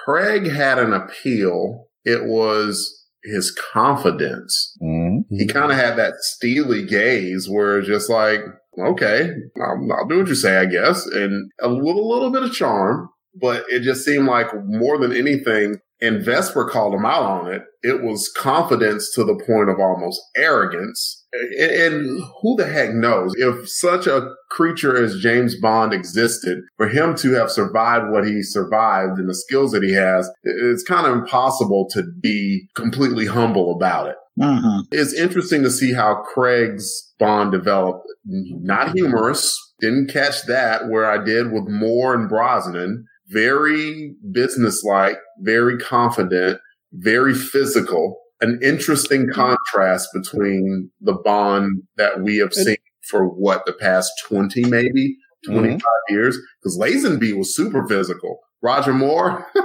[0.05, 4.75] Craig had an appeal, it was his confidence.
[4.81, 5.35] Mm-hmm.
[5.35, 8.41] He kind of had that steely gaze where it's just like,
[8.79, 12.53] okay, I'll, I'll do what you say, I guess, and a little, little bit of
[12.53, 13.09] charm.
[13.39, 17.63] But it just seemed like more than anything, and Vesper called him out on it.
[17.81, 21.23] It was confidence to the point of almost arrogance.
[21.59, 26.87] And, and who the heck knows if such a creature as James Bond existed for
[26.87, 31.05] him to have survived what he survived and the skills that he has, it's kind
[31.05, 34.83] of impossible to be completely humble about it Mhm.
[34.91, 38.05] it's interesting to see how Craig's Bond developed.
[38.25, 43.05] Not humorous, didn't catch that where I did with Moore and Brosnan.
[43.27, 46.59] Very businesslike, very confident,
[46.93, 48.19] very physical.
[48.41, 49.31] An interesting mm-hmm.
[49.33, 52.77] contrast between the Bond that we have seen
[53.09, 55.15] for what the past 20, maybe
[55.45, 56.13] 25 mm-hmm.
[56.13, 56.37] years.
[56.61, 58.39] Because Lazenby was super physical.
[58.61, 59.45] Roger Moore,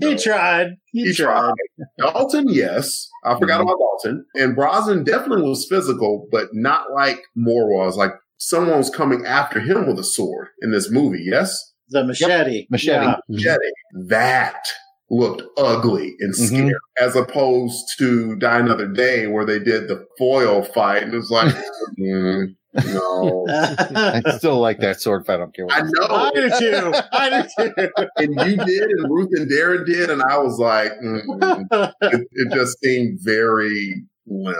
[0.00, 0.70] he tried.
[0.86, 1.52] He, He tried.
[1.98, 3.08] Dalton, yes.
[3.24, 3.68] I forgot mm-hmm.
[3.68, 4.24] about Dalton.
[4.34, 7.96] And Brosnan definitely was physical, but not like Moore was.
[7.96, 11.72] Like someone was coming after him with a sword in this movie, yes?
[11.90, 12.66] The machete.
[12.70, 13.04] Machete.
[13.04, 13.16] Yeah.
[13.28, 13.70] Machete.
[14.08, 14.64] That
[15.10, 16.46] looked ugly and Mhm.
[16.46, 21.16] scary, as opposed to Die Another Day, where they did the foil fight, and it
[21.16, 21.52] was like,
[22.00, 22.54] mm,
[22.86, 23.46] no.
[23.50, 25.34] I still like that sword fight.
[25.34, 25.76] I don't care what.
[25.76, 26.06] I know.
[26.08, 26.92] I do too.
[27.12, 27.88] I do too.
[28.18, 31.66] and you did, and Ruth and Darren did, and I was like, mm-mm.
[32.02, 34.56] it, it just seemed very limp.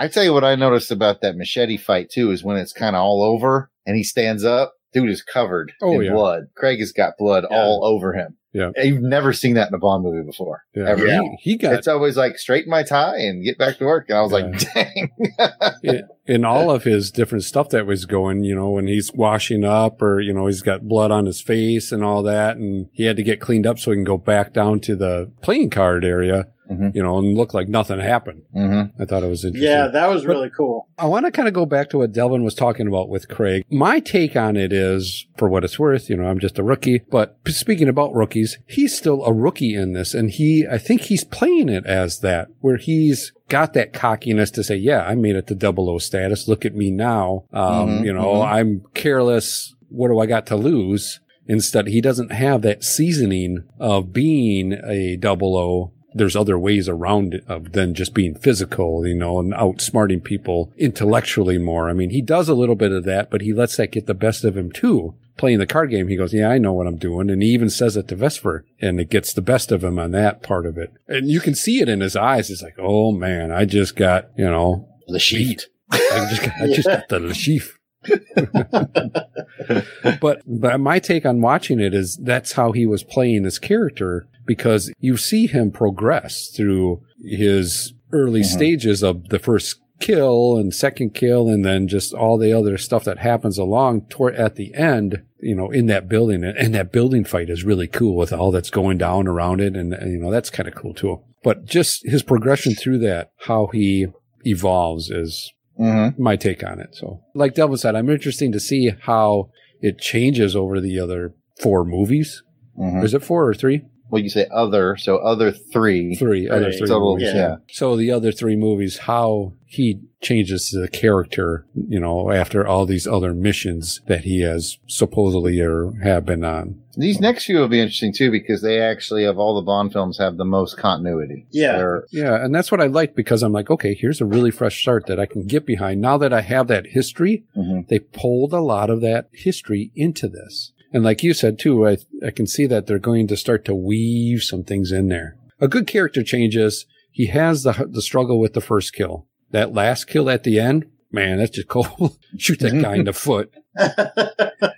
[0.00, 2.96] I tell you what I noticed about that machete fight too is when it's kind
[2.96, 6.12] of all over and he stands up, dude is covered Oh, in yeah.
[6.12, 6.44] blood.
[6.56, 7.56] Craig has got blood Yeah.
[7.56, 8.36] all over him.
[8.52, 8.70] Yeah.
[8.82, 10.64] You've never seen that in a Bond movie before.
[10.74, 10.88] Yeah.
[10.88, 11.06] Ever.
[11.06, 11.20] Yeah.
[11.38, 14.06] He, he got It's always like straighten my tie and get back to work.
[14.08, 15.10] And I was like, dang.
[15.84, 19.62] in, in all of his different stuff that was going, you know, when he's washing
[19.64, 22.56] up or, you know, he's got blood on his face and all that.
[22.56, 25.30] And he had to get cleaned up so he can go back down to the
[25.42, 26.48] playing card area.
[26.70, 26.94] Mhm.
[26.94, 28.42] you know, and looked like nothing happened.
[28.56, 29.02] Mm-hmm.
[29.02, 29.68] I thought it was interesting.
[29.70, 30.88] Yeah, that was really cool.
[30.98, 33.64] I want to kind of go back to what Delvin was talking about with Craig.
[33.70, 37.02] My take on it is, for what it's worth, you know, I'm just a rookie.
[37.10, 41.24] But speaking about rookies, he's still a rookie in this, and he, I think he's
[41.24, 45.48] playing it as that, where he's got that cockiness to say, "Yeah, I made it
[45.48, 46.46] to double O status.
[46.46, 47.44] Look at me now.
[47.52, 48.46] Um, Mhm, you know, mhm.
[48.46, 49.74] I'm careless.
[49.88, 51.18] What do I got to lose?"
[51.48, 57.34] Instead, he doesn't have that seasoning of being a double O there's other ways around
[57.34, 61.88] it of than just being physical, you know, and outsmarting people intellectually more.
[61.88, 64.14] I mean, he does a little bit of that, but he lets that get the
[64.14, 65.14] best of him too.
[65.36, 67.70] Playing the card game, he goes, "Yeah, I know what I'm doing," and he even
[67.70, 70.76] says it to Vesper, and it gets the best of him on that part of
[70.76, 70.92] it.
[71.08, 72.50] And you can see it in his eyes.
[72.50, 75.66] It's like, "Oh man, I just got, you know, The sheet.
[75.90, 77.76] I just got, I just got the Le Chiffre."
[80.20, 84.26] but but my take on watching it is that's how he was playing this character
[84.50, 91.14] because you see him progress through his early stages of the first kill and second
[91.14, 95.22] kill and then just all the other stuff that happens along toward at the end
[95.38, 98.70] you know in that building and, that building fight is really cool with all that's
[98.70, 102.04] going down around it and, and you know that's kind of cool too but just
[102.04, 104.08] his progression through that how he
[104.44, 106.22] evolves is Mm-hmm.
[106.22, 106.94] my take on it.
[106.94, 109.48] So, like Delvin said, I'm interested to see how
[109.80, 112.42] it changes over the other four movies.
[112.78, 113.02] Mm-hmm.
[113.02, 113.86] Is it four or three?
[114.10, 116.14] Well, you say other, so other three.
[116.16, 116.74] Three, other Right.
[116.78, 117.32] three Total, movies.
[117.34, 117.56] yeah.
[117.70, 123.06] So the other three movies, how he changes the character, you know, after all these
[123.06, 126.74] other missions that he has supposedly or have been on.
[126.96, 130.18] These next few will be interesting too because they actually, of all the Bond films,
[130.18, 131.46] have the most continuity.
[131.52, 131.76] Yeah.
[131.78, 134.80] They're- Yeah, and that's what I like because I'm like, okay, here's a really fresh
[134.82, 136.00] start that I can get behind.
[136.00, 137.86] Now that I have that history, Mhm.
[137.88, 140.72] they pulled a lot of that history into this.
[140.92, 143.74] And like you said too, I I can see that they're going to start to
[143.74, 145.36] weave some things in there.
[145.60, 146.86] A good character changes.
[147.12, 149.26] He has the the struggle with the first kill.
[149.50, 152.18] That last kill at the end, man, that's just cold.
[152.38, 153.52] Shoot that guy in the foot.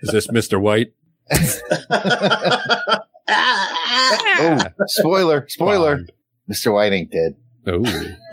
[0.01, 0.93] Is this Mister White?
[3.29, 5.95] oh, spoiler, spoiler.
[5.97, 6.11] Bond.
[6.51, 6.73] Mr.
[6.73, 7.35] White ain't dead.
[7.67, 7.81] Oh,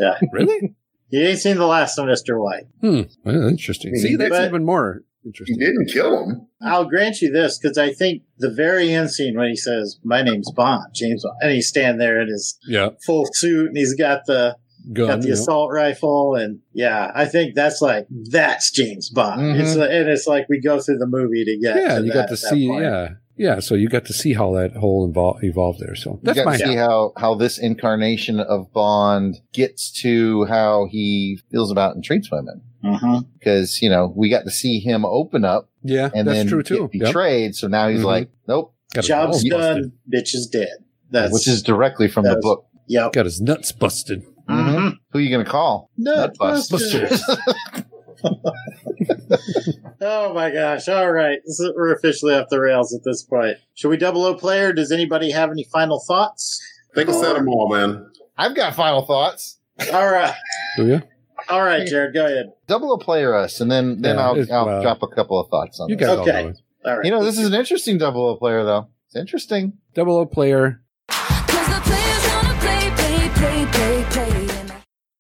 [0.01, 0.19] Yeah.
[0.33, 0.75] really?
[1.11, 2.41] You ain't seen the last of Mr.
[2.43, 2.65] White.
[2.81, 3.03] Hmm.
[3.25, 3.95] Well, interesting.
[3.97, 6.47] See, that's But- even more He didn't kill him.
[6.63, 10.23] I'll grant you this because I think the very end scene when he says, "My
[10.23, 13.95] name's Bond, James Bond," and he's standing there in his Yeah, full suit and he's
[13.95, 14.57] got the
[14.95, 15.07] gun.
[15.09, 15.41] got the you know.
[15.41, 19.41] assault rifle and yeah, I think that's like that's James Bond.
[19.43, 19.61] Mhm.
[19.61, 22.15] It's and it's like we go through the movie to get yeah, to you that
[22.15, 22.83] got to see, point.
[22.85, 23.61] yeah, yeah.
[23.61, 25.95] So you got to see how that whole evol- evolved there.
[25.95, 30.87] So You got my to see how, how this incarnation of Bond gets to how
[30.91, 32.63] he feels about and treats women.
[32.85, 33.27] Mhm.
[33.39, 36.11] Because, you know, we got to see him open up yeah.
[36.15, 36.91] and that's then true get too.
[36.93, 37.07] Yep.
[37.07, 37.55] betrayed.
[37.55, 38.05] So now he's Mhm.
[38.05, 39.93] like, nope, Got Job's done, busted.
[40.13, 40.69] bitch is dead.
[41.11, 42.67] That's which is directly from the book.
[42.87, 43.13] yep.
[43.13, 44.23] Got his nuts busted.
[44.49, 44.95] Mhm.
[45.13, 45.91] Who are you going to call?
[46.01, 47.21] Nutbusters.
[50.01, 50.89] oh my gosh!
[50.89, 53.57] All right, this is, we're officially off the rails at this point.
[53.75, 54.73] Should we double O player?
[54.73, 56.61] Does anybody have any final thoughts?
[56.93, 58.07] I think I said them all, man.
[58.37, 59.59] I've got final thoughts.
[59.93, 60.35] All right,
[60.77, 61.03] Do you?
[61.51, 62.53] All right, Jared, go ahead.
[62.67, 65.49] Double a player us, and then then Yeah, I'll, I'll well, drop a couple of
[65.51, 66.07] thoughts on You this.
[66.09, 66.45] guys Okay.
[66.45, 66.53] all.
[66.85, 68.89] All right, You know, this is an interesting double O player, though.
[69.07, 69.75] It's interesting.
[69.95, 70.83] Double O player.
[71.11, 74.71] Cause the players gonna play, play, play, play, play.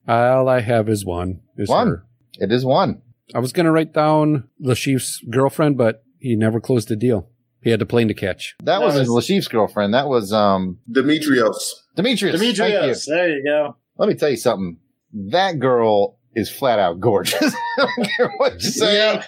[0.07, 1.41] And All I have is one.
[1.57, 1.89] Is One.
[1.89, 2.05] her.
[2.39, 3.03] It is one.
[3.35, 7.28] I was gonna write down Le Chiffre's girlfriend, but he never closed the deal.
[7.62, 8.55] He had the plane to catch.
[8.61, 9.93] That, That wasn't was- Le Chiffre's girlfriend.
[9.95, 11.57] That was um Dimitrios.
[11.97, 12.39] Demetrius.
[12.41, 12.62] Thank you.
[12.62, 13.07] Demetrius.
[13.07, 13.76] There you go.
[13.99, 14.78] Let me tell you something.
[15.12, 17.55] That girl is flat out gorgeous.
[17.78, 19.22] I don't care what you say.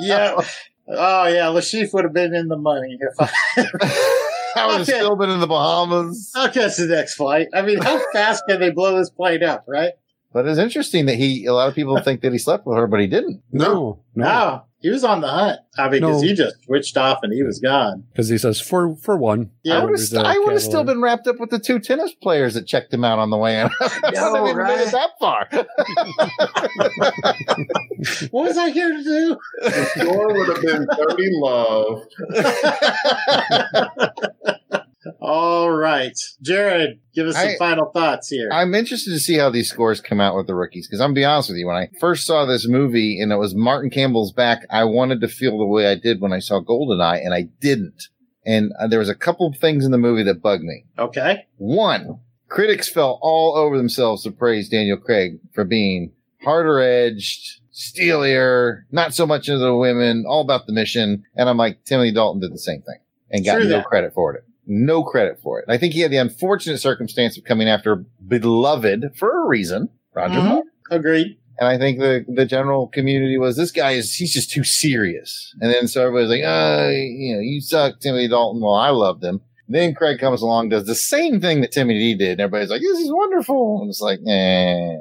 [0.00, 0.40] Yeah.
[0.90, 3.28] Oh yeah, Le Chiffre would have been in the money if I.
[4.56, 4.92] I would have Okay.
[5.00, 6.32] still been in the Bahamas.
[6.34, 7.48] I'll catch the next flight.
[7.52, 9.92] I mean, how fast can they blow this plane up, right?
[10.32, 12.86] But it's interesting that he, a lot of people think that he slept with her,
[12.86, 13.42] but he didn't.
[13.52, 15.58] No, no, No, he was on the hunt.
[15.76, 16.28] I mean, because No.
[16.28, 18.04] he just switched off and he was gone.
[18.12, 19.50] because he says for for one.
[19.62, 21.78] Yeah, I would have, There's st- would have still been wrapped up with the two
[21.80, 23.68] tennis players that checked him out on the way in.
[23.80, 24.92] I know, wouldn't even made it right?
[24.92, 25.48] that far.
[28.30, 29.36] What was I here to do?
[29.62, 32.02] The score would have been 30 love.
[35.20, 38.48] All right, Jared, give us some I- final thoughts here.
[38.52, 41.16] I'm interested to see how these scores come out with the rookies because I'm going
[41.16, 43.90] to be honest with you, when I first saw this movie and it was Martin
[43.90, 47.34] Campbell's back, I wanted to feel the way I did when I saw Goldeneye, and
[47.34, 48.04] I didn't.
[48.46, 50.84] And uh, there was a couple of things in the movie that bugged me.
[50.98, 51.46] okay.
[51.58, 58.86] One, critics fell all over themselves to praise Daniel Craig for being harder edged, steelier,
[58.90, 61.24] not so much into the women, all about the mission.
[61.36, 62.98] And I'm like, Timothy Dalton did the same thing
[63.30, 63.84] and got True no that.
[63.86, 64.44] credit for it.
[64.68, 65.64] No credit for it.
[65.68, 70.38] I think he had the unfortunate circumstance of coming after Beloved for a reason, Roger
[70.38, 70.48] Mhm.
[70.48, 70.62] Moore.
[70.90, 71.36] Agreed.
[71.60, 75.52] And I think the the general community was this guy is he's just too serious.
[75.60, 78.60] And then so everybody's like, uh, you know, you suck, Timothy Dalton.
[78.62, 79.40] Well, I loved him.
[79.70, 82.80] Then Craig comes along, does the same thing that Timothy D did, and everybody's like,
[82.80, 84.96] "This is wonderful." And it's like, eh.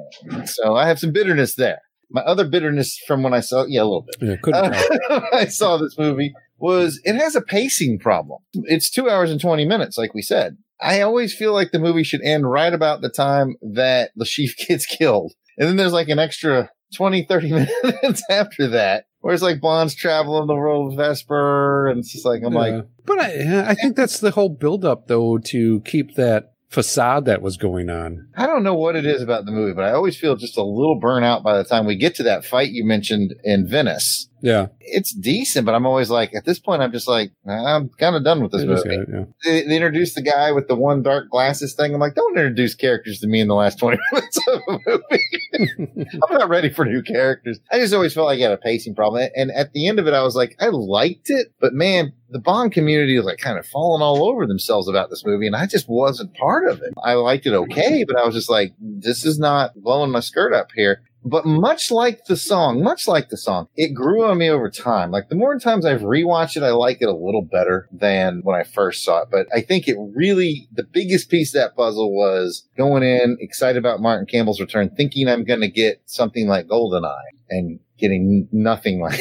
[0.45, 1.79] So I have some bitterness there.
[2.09, 4.39] My other bitterness from when I saw, yeah, a little bit.
[4.45, 4.51] Yeah.
[4.53, 8.39] Uh, I saw this movie was it has a pacing problem.
[8.53, 10.57] It's two hours and 20 minutes, like we said.
[10.81, 14.55] I always feel like the movie should end right about the time that the chief
[14.67, 15.33] gets killed.
[15.57, 17.51] And then there's like an extra 20, 30
[17.93, 21.87] minutes after that, where it's like Bond's traveling the world of Vesper.
[21.89, 22.59] And it's just like, I'm Yeah.
[22.59, 27.41] like, but I, I think that's the whole buildup, though, to keep that facade that
[27.41, 28.27] was going on.
[28.35, 30.63] I don't know what it is about the movie, but I always feel just a
[30.63, 34.29] little burnout by the time we get to that fight you mentioned in Venice.
[34.41, 38.15] Yeah, It's decent, but I'm always like, at this point, I'm just like, I'm kind
[38.15, 38.97] of done with this movie.
[38.97, 39.23] good, yeah.
[39.43, 41.93] they, they introduced the guy with the one dark glasses thing.
[41.93, 46.09] I'm like, don't introduce characters to me in the last 20 minutes of a movie.
[46.29, 47.59] I'm not ready for new characters.
[47.71, 49.29] I just always felt like I had a pacing problem.
[49.35, 52.39] And at the end of it, I was like, I liked it, but man, the
[52.39, 55.47] Bond community is like kind of falling all over themselves about this movie.
[55.47, 56.93] And I just wasn't part of it.
[57.03, 60.53] I liked it okay, but I was just like, this is not blowing my skirt
[60.53, 61.01] up here.
[61.29, 65.11] But much like the song, much like the song, it grew on me over time.
[65.11, 68.59] Like the more times I've rewatched it, I like it a little better than when
[68.59, 69.29] I first saw it.
[69.31, 73.77] But I think it really, the biggest piece of that puzzle was going in excited
[73.77, 77.15] about Martin Campbell's return, thinking I'm going to get something like GoldenEye
[77.49, 79.19] and getting nothing like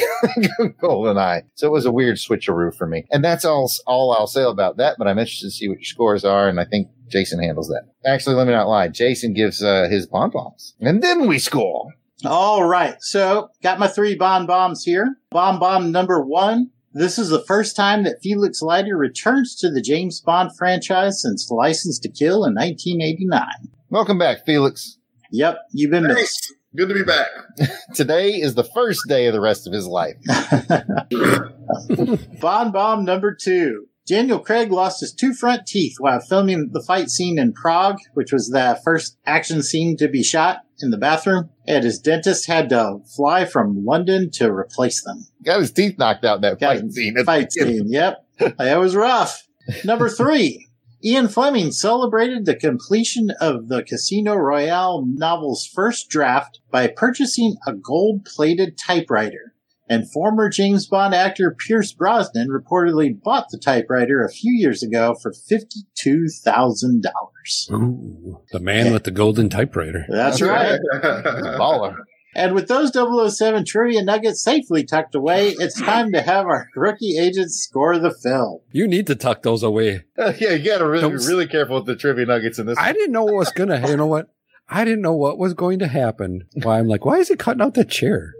[0.81, 1.43] GoldenEye.
[1.55, 3.05] So it was a weird switcheroo for me.
[3.11, 4.95] And that's all, all I'll say about that.
[4.97, 6.47] But I'm interested to see what your scores are.
[6.47, 7.83] And I think Jason handles that.
[8.05, 8.87] Actually, let me not lie.
[8.87, 10.75] Jason gives uh, his bomb bombs.
[10.79, 11.93] And then we score.
[12.25, 12.95] All right.
[12.99, 15.17] So, got my three bomb bombs here.
[15.31, 16.71] Bomb bomb number one.
[16.93, 21.49] This is the first time that Felix Leiter returns to the James Bond franchise since
[21.51, 23.43] License to Kill in 1989.
[23.89, 24.97] Welcome back, Felix.
[25.31, 26.55] Yep, you've been missed.
[26.75, 27.27] Good to be back.
[27.95, 30.17] Today is the first day of the rest of his life.
[32.41, 33.87] Bond bomb number two.
[34.07, 38.31] Daniel Craig lost his two front teeth while filming the fight scene in Prague, which
[38.31, 42.69] was the first action scene to be shot in the bathroom, and his dentist had
[42.69, 45.27] to fly from London to replace them.
[45.43, 47.23] Got his teeth knocked out in that Got fight scene.
[47.25, 48.25] Fight scene, yep.
[48.39, 49.45] That was rough.
[49.83, 50.63] Number three.
[51.03, 57.73] Ian Fleming celebrated the completion of the Casino Royale novel's first draft by purchasing a
[57.73, 59.53] gold plated typewriter.
[59.89, 65.15] And former James Bond actor Pierce Brosnan reportedly bought the typewriter a few years ago
[65.21, 67.71] for $52,000.
[67.71, 70.05] Ooh, the man with the golden typewriter.
[70.09, 70.77] That's right.
[71.01, 71.95] Baller.
[72.35, 77.17] And with those 007 trivia nuggets safely tucked away, it's time to have our rookie
[77.17, 78.59] agents score the film.
[78.71, 80.03] You need to tuck those away.
[80.17, 82.77] yeah, you got to really Don't be really careful with the trivia nuggets in this.
[82.77, 83.89] I didn't know what was gonna.
[83.89, 84.29] You know what?
[84.69, 86.43] I didn't know what was going to happen.
[86.63, 88.33] Why I'm like, why is he cutting out the chair?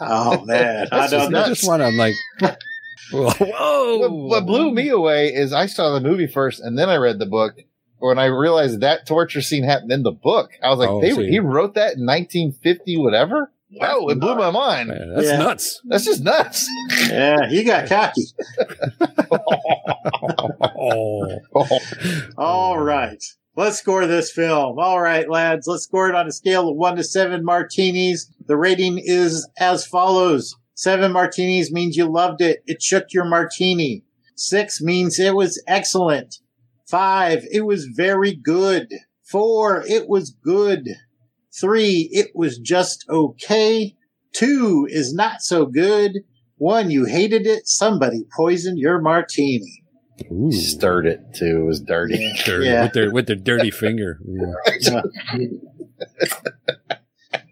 [0.00, 1.42] Oh man, I That's don't just know.
[1.42, 1.82] I just want.
[1.82, 2.14] I'm like,
[3.12, 3.98] whoa.
[3.98, 7.18] what, what blew me away is I saw the movie first and then I read
[7.18, 7.54] the book.
[7.98, 11.12] When I realized that torture scene happened in the book, I was like, Oh, they,
[11.12, 11.28] see.
[11.30, 13.52] he wrote that in 1950, whatever.
[13.74, 14.88] Wow, it blew my mind.
[14.88, 15.38] Man, that's Yeah.
[15.38, 15.80] nuts.
[15.84, 16.68] That's just nuts.
[17.08, 18.22] Yeah, he got cocky.
[20.76, 21.38] Oh.
[22.36, 23.22] All right.
[23.54, 24.78] Let's score this film.
[24.78, 25.66] All right, lads.
[25.66, 28.32] Let's score it on a scale of one to seven martinis.
[28.46, 30.56] The rating is as follows.
[30.74, 32.62] Seven martinis means you loved it.
[32.66, 34.04] It shook your martini.
[34.36, 36.36] Six means it was excellent.
[36.88, 38.88] Five, it was very good.
[39.22, 40.88] Four, it was good.
[41.60, 43.94] Three, it was just okay.
[44.32, 46.20] Two is not so good.
[46.56, 47.68] One, you hated it.
[47.68, 49.81] Somebody poisoned your martini.
[50.30, 50.52] Ooh.
[50.52, 51.62] Stirred it too.
[51.62, 52.32] It was dirty.
[52.44, 52.82] Dirty, Yeah.
[52.84, 54.18] with their with their dirty finger.
[54.88, 55.00] Yeah.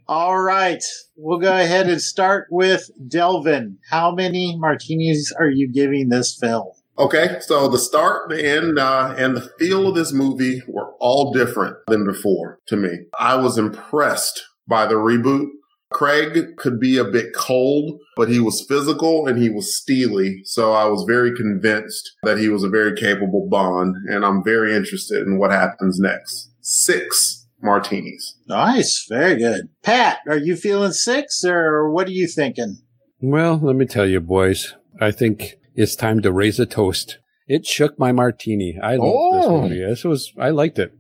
[0.09, 0.83] All right.
[1.17, 3.79] We'll go ahead and start with Delvin.
[3.91, 6.73] How many martinis are you giving this film?
[6.99, 11.33] Okay, so the start, the end, uh, and the feel of this movie were all
[11.33, 12.91] different than before to me.
[13.19, 15.47] I was impressed by the reboot.
[15.93, 20.43] Craig could be a bit cold, but he was physical and he was steely.
[20.45, 24.75] So I was very convinced that he was a very capable Bond, and I'm very
[24.75, 26.51] interested in what happens next.
[26.61, 28.37] Six martinis.
[28.47, 29.05] Nice.
[29.09, 29.69] Very good.
[29.83, 32.79] Pat, are you feeling six or what are you thinking?
[33.21, 34.75] Well, let me tell you, boys.
[35.01, 37.19] I think it's time to raise a toast.
[37.49, 38.79] It shook my martini.
[38.81, 39.37] I love Oh.
[39.37, 39.85] this movie.
[39.85, 40.93] This was I liked it.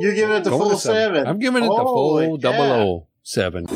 [0.00, 1.26] You're giving it the Going full to seven.
[1.26, 2.36] I'm giving it the full cow.
[2.36, 3.66] double O seven.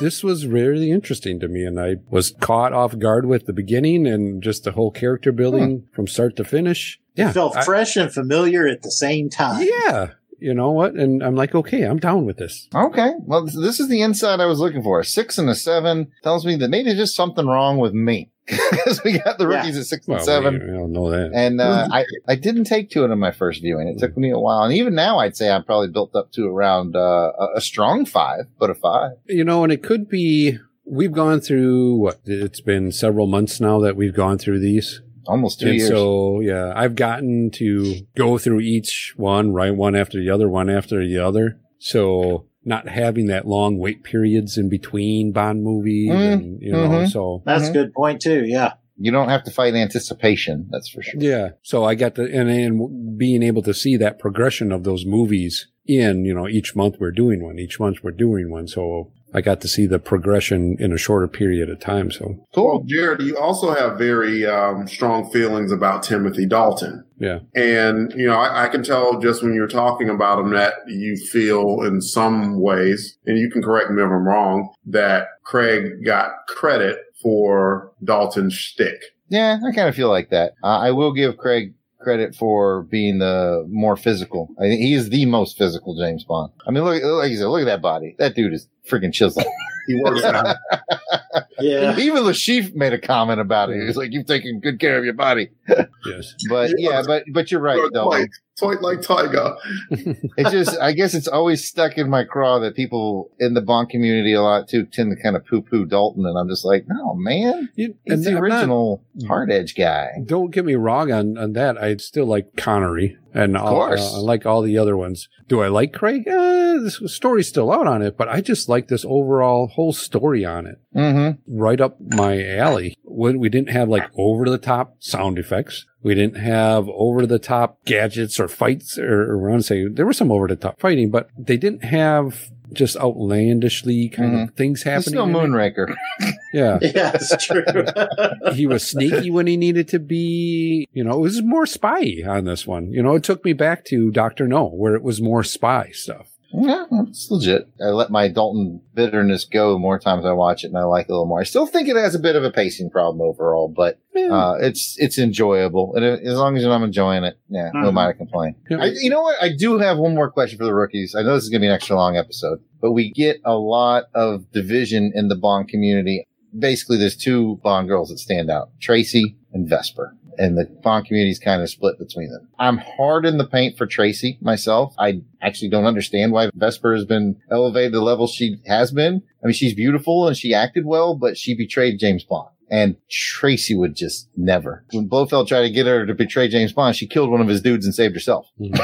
[0.00, 4.06] this was really interesting to me, and I was caught off guard with the beginning
[4.06, 5.94] and just the whole character building hmm.
[5.94, 6.98] from start to finish.
[7.14, 9.66] Yeah, It felt I- fresh and familiar at the same time.
[9.66, 10.10] yeah,
[10.40, 10.94] you know what?
[10.94, 12.68] And I'm like, okay, I'm down with this.
[12.74, 13.12] Okay.
[13.20, 15.00] Well, this- this is the insight I was looking for.
[15.00, 18.30] A six and a seven tells me that maybe there's just something wrong with me.
[18.70, 19.58] Because we got the Yeah.
[19.58, 20.58] rookies at six Well, and seven.
[20.64, 21.30] we, we all know that.
[21.34, 23.86] And uh, I, I didn't take to it in my first viewing.
[23.88, 24.62] It took me a while.
[24.64, 28.04] And even now, I'd say I'm probably built up to around uh, a, a strong
[28.06, 29.12] five, but a five.
[29.26, 33.78] you know, and it could be we've gone through what it's been several months now
[33.80, 35.00] that we've gone through these.
[35.26, 35.88] Almost two and years.
[35.88, 39.74] so, yeah, I've gotten to go through each one, right?
[39.74, 41.60] One after the other, one after the other.
[41.78, 46.88] So not having that long wait periods in between Bond movies Mm, and, you know,
[46.88, 47.08] mhm.
[47.10, 47.70] so That's Mhm.
[47.70, 48.44] a good point too.
[48.46, 48.74] Yeah.
[49.02, 50.66] you don't have to fight anticipation.
[50.70, 51.18] That's for sure.
[51.22, 51.50] yeah.
[51.62, 55.68] So I got to, and, and being able to see that progression of those movies
[55.86, 58.68] in, you know, each month we're doing one, each month we're doing one.
[58.68, 62.10] So I got to see the progression in a shorter period of time.
[62.10, 67.04] So Well, Jared, you also have very um, strong feelings about Timothy Dalton.
[67.18, 67.40] yeah.
[67.54, 71.16] And, you know, I, I can tell just when you're talking about him that you
[71.16, 76.30] feel in some ways, and you can correct me if I'm wrong, that Craig got
[76.48, 79.00] credit for Dalton's shtick.
[79.28, 80.54] Yeah, I kind of feel like that.
[80.62, 84.48] Uh, I will give Craig credit for being the more physical.
[84.58, 86.52] I think he is the most physical James Bond.
[86.66, 88.16] I mean, look, like you said, look at that body.
[88.18, 89.46] That dude is freaking chiseled.
[89.86, 90.56] He works out.
[91.62, 91.96] Yeah.
[91.98, 93.80] Even the chief made a comment about it.
[93.80, 95.50] He was like, "You've taken good care of your body."
[96.06, 96.34] Yes.
[96.48, 98.10] But yeah, but but you're right though.
[98.10, 98.24] Toy,
[98.58, 99.54] toy like Tiger.
[100.36, 103.90] It's just, I guess it's always stuck in my craw that people in the Bond
[103.90, 106.86] community a lot too tend to kind of poo poo Dalton, and I'm just like,
[106.88, 110.08] no, man, You- he's the I'm not- original hard edge guy.
[110.24, 111.76] don't get me wrong on, on that.
[111.80, 114.00] I still like Connery and all, course.
[114.00, 115.28] uh, I like all the other ones.
[115.46, 116.26] Do I like Craig?
[116.26, 120.44] Uh, the story's still out on it, but I just like this overall whole story
[120.44, 120.80] on it.
[120.96, 121.49] Mm-hmm.
[121.52, 122.96] Right up my alley.
[123.02, 125.86] When we didn't have like over the top sound effects.
[126.02, 129.88] We didn't have over the top gadgets or fights or, or I want to say
[129.88, 134.40] there was some over the top fighting, but they didn't have just outlandishly kind of
[134.40, 134.56] mm-hmm.
[134.56, 135.14] things He's happening.
[135.14, 135.26] still.
[135.26, 135.94] Moonraker.
[136.52, 136.80] Yeah.
[136.82, 137.64] Yeah, it's true.
[138.54, 140.88] he was sneaky when he needed to be.
[140.92, 142.90] You know, it was more spy on this one.
[142.90, 146.29] You know, it took me back to Doctor No, where it was more spy stuff.
[146.52, 147.68] Yeah, it's legit.
[147.80, 151.06] I let my Dalton bitterness go the more times I watch it, and I like
[151.06, 151.40] it a little more.
[151.40, 154.00] I still think it has a bit of a pacing problem overall, but
[154.32, 157.94] uh, it's it's enjoyable, and as long as I'm enjoying it, yeah, no Mhm.
[157.94, 158.56] matter complain.
[158.70, 159.40] I, you know what?
[159.40, 161.14] I do have one more question for the rookies.
[161.16, 163.54] I know this is going to be an extra long episode, but we get a
[163.56, 166.26] lot of division in the Bond community.
[166.58, 170.16] Basically, there's two Bond girls that stand out: Tracy and Vesper.
[170.38, 172.48] And the Bond community is kind of split between them.
[172.58, 174.94] I'm hard in the paint for Tracy myself.
[174.98, 179.22] I actually don't understand why Vesper has been elevated to the level she has been.
[179.42, 182.48] I mean, she's beautiful and she acted well, but she betrayed James Bond.
[182.72, 184.84] And Tracy would just never.
[184.92, 187.60] When Blofeld tried to get her to betray James Bond, she killed one of his
[187.60, 188.46] dudes and saved herself.
[188.60, 188.78] Mhm.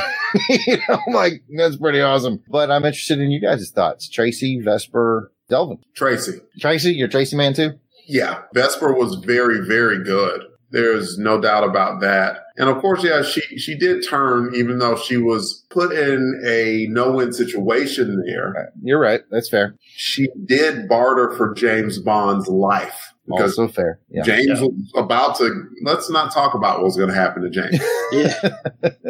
[0.67, 2.43] you know, I'm like, that's pretty awesome.
[2.51, 4.09] But I'm interested in you guys' thoughts.
[4.09, 5.79] Tracy, Vesper, Delvin.
[5.95, 6.41] Tracy.
[6.59, 7.79] Tracy, you're Tracy man too?
[8.09, 10.43] Yeah, Vesper was very, very good.
[10.77, 12.41] There's no doubt about that.
[12.59, 16.87] And of course, yeah, she, she did turn, even though she was put in a
[16.91, 18.73] no-win situation there.
[18.83, 19.23] You're right.
[19.31, 19.75] That's fair.
[19.81, 24.01] She did barter for James Bond's life because Also fair.
[24.11, 24.23] Yeah.
[24.23, 27.81] James was about to, let's not talk about what was going to happen to James.
[28.13, 28.35] yeah.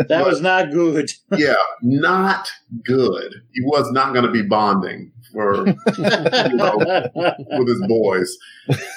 [0.08, 1.10] That was not good.
[1.36, 2.48] yeah, not
[2.84, 3.34] good.
[3.52, 8.36] He was not going to be bonding for, you know, with his boys.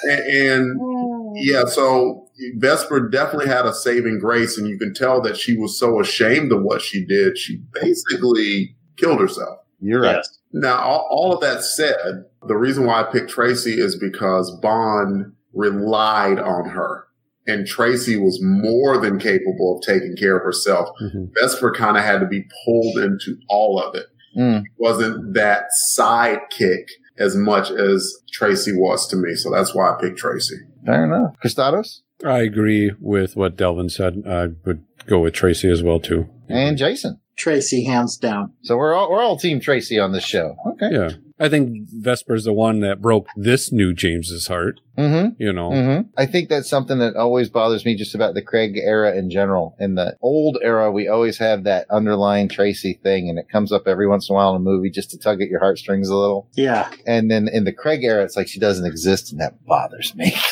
[0.04, 5.38] And, and yeah, so Vesper definitely had a saving grace, and you can tell that
[5.38, 7.38] she was so ashamed of what she did.
[7.38, 9.60] She basically killed herself.
[9.80, 10.16] You're right.
[10.18, 10.38] Yes.
[10.52, 15.34] Now, all, all of that said, the reason why I picked Tracy is because Bond
[15.54, 17.06] relied on her.
[17.48, 20.90] And Tracy was more than capable of taking care of herself.
[21.02, 21.32] Mhm.
[21.40, 24.06] Vesper kind of had to be pulled into all of it.
[24.38, 24.64] Mm.
[24.78, 25.64] Wasn't that
[25.98, 26.86] sidekick
[27.18, 29.34] as much as Tracy was to me.
[29.36, 30.58] So that's why I picked Tracy.
[30.86, 31.34] Fair enough.
[31.44, 34.24] Christados I agree with what Delvin said.
[34.28, 36.30] I would go with Tracy as well too.
[36.48, 37.20] and Jason.
[37.38, 38.52] Tracy, hands down.
[38.64, 40.58] So we're all we're all Team Tracy on this show.
[40.74, 40.90] Okay.
[40.92, 41.10] Yeah,
[41.40, 44.82] I think Vesper's the one that broke this new James's heart.
[44.98, 45.42] Mm-hmm.
[45.42, 46.10] You know, Mm-hmm.
[46.18, 49.78] I think that's something that always bothers me just about the Craig era in general.
[49.80, 53.88] In the old era, we always have that underlying Tracy thing, and it comes up
[53.88, 56.18] every once in a while in a movie just to tug at your heartstrings a
[56.18, 56.50] little.
[56.56, 56.90] Yeah.
[57.08, 60.36] And then in the Craig era, it's like she doesn't exist, and that bothers me.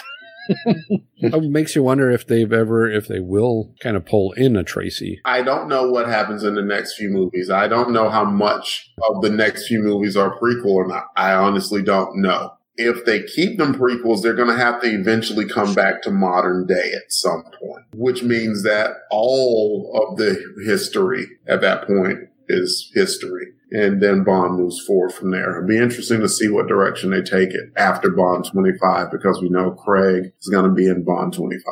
[1.19, 4.63] It makes you wonder if they've ever, if they will kind of pull in a
[4.63, 5.19] Tracy.
[5.25, 7.49] I don't know what happens in the next few movies.
[7.49, 11.05] I don't know how much of the next few movies are prequel or not.
[11.15, 12.53] I honestly don't know.
[12.75, 16.67] If they keep them prequels, they're going to have to eventually come back to modern
[16.67, 22.91] day at some point, which means that all of the history at that point is
[22.93, 23.47] history.
[23.71, 25.57] And then Bond moves forward from there.
[25.57, 29.49] It'll be interesting to see what direction they take it after Bond 25 because we
[29.49, 31.63] know Craig is going to be in Bond 25.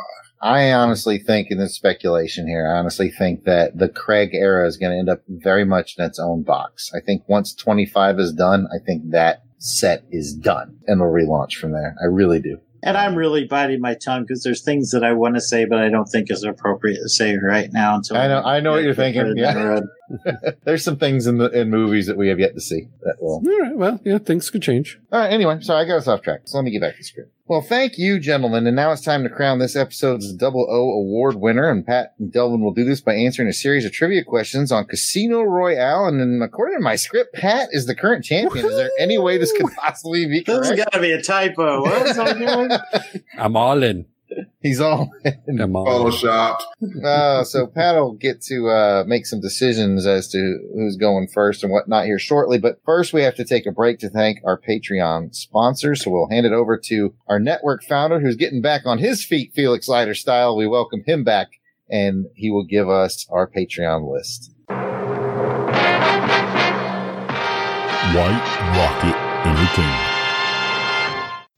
[0.41, 4.77] I honestly think, in this speculation here, I honestly think that the Craig era is
[4.77, 6.91] going to end up very much in its own box.
[6.93, 11.55] I think once 25 is done, I think that set is done and will relaunch
[11.55, 11.95] from there.
[12.01, 12.59] I really do.
[12.86, 15.79] And I'm really biting my tongue because there's things that I want to say, but
[15.79, 17.95] I don't think is appropriate to say right now.
[17.95, 19.23] Until I know, I know what you're thinking.
[19.23, 20.51] further down the Yeah.
[20.63, 23.41] There's some things in the in movies that we have yet to see that will.
[23.45, 23.75] All right.
[23.75, 24.99] Well, yeah, things could change.
[25.11, 25.33] All right.
[25.33, 26.41] Anyway, sorry, I got us off track.
[26.45, 27.34] So let me get back to the script.
[27.47, 28.65] Well, thank you, gentlemen.
[28.65, 31.69] And now it's time to crown this episode's Double O award winner.
[31.69, 34.85] And Pat and Delvin will do this by answering a series of trivia questions on
[34.85, 36.07] Casino Royale.
[36.07, 38.65] And then, according to my script, Pat is the current champion.
[38.65, 41.81] Is there any way this could possibly be This has got to be a typo.
[41.81, 42.71] What was I doing?
[43.37, 44.07] I'm all in.
[44.61, 45.11] He's all.
[45.47, 46.13] I'm all in.
[46.13, 46.61] Photoshopped.
[47.03, 51.63] Uh, so Pat will get to uh, make some decisions as to who's going first
[51.63, 52.57] and whatnot here shortly.
[52.57, 56.03] But first, we have to take a break to thank our Patreon sponsors.
[56.03, 59.51] So we'll hand it over to our network founder who's getting back on his feet,
[59.53, 60.57] Felix Leiter style.
[60.57, 61.49] We welcome him back
[61.89, 64.51] and he will give us our Patreon list.
[68.13, 68.45] White
[68.76, 69.15] Rocket
[69.45, 70.05] Entertainment.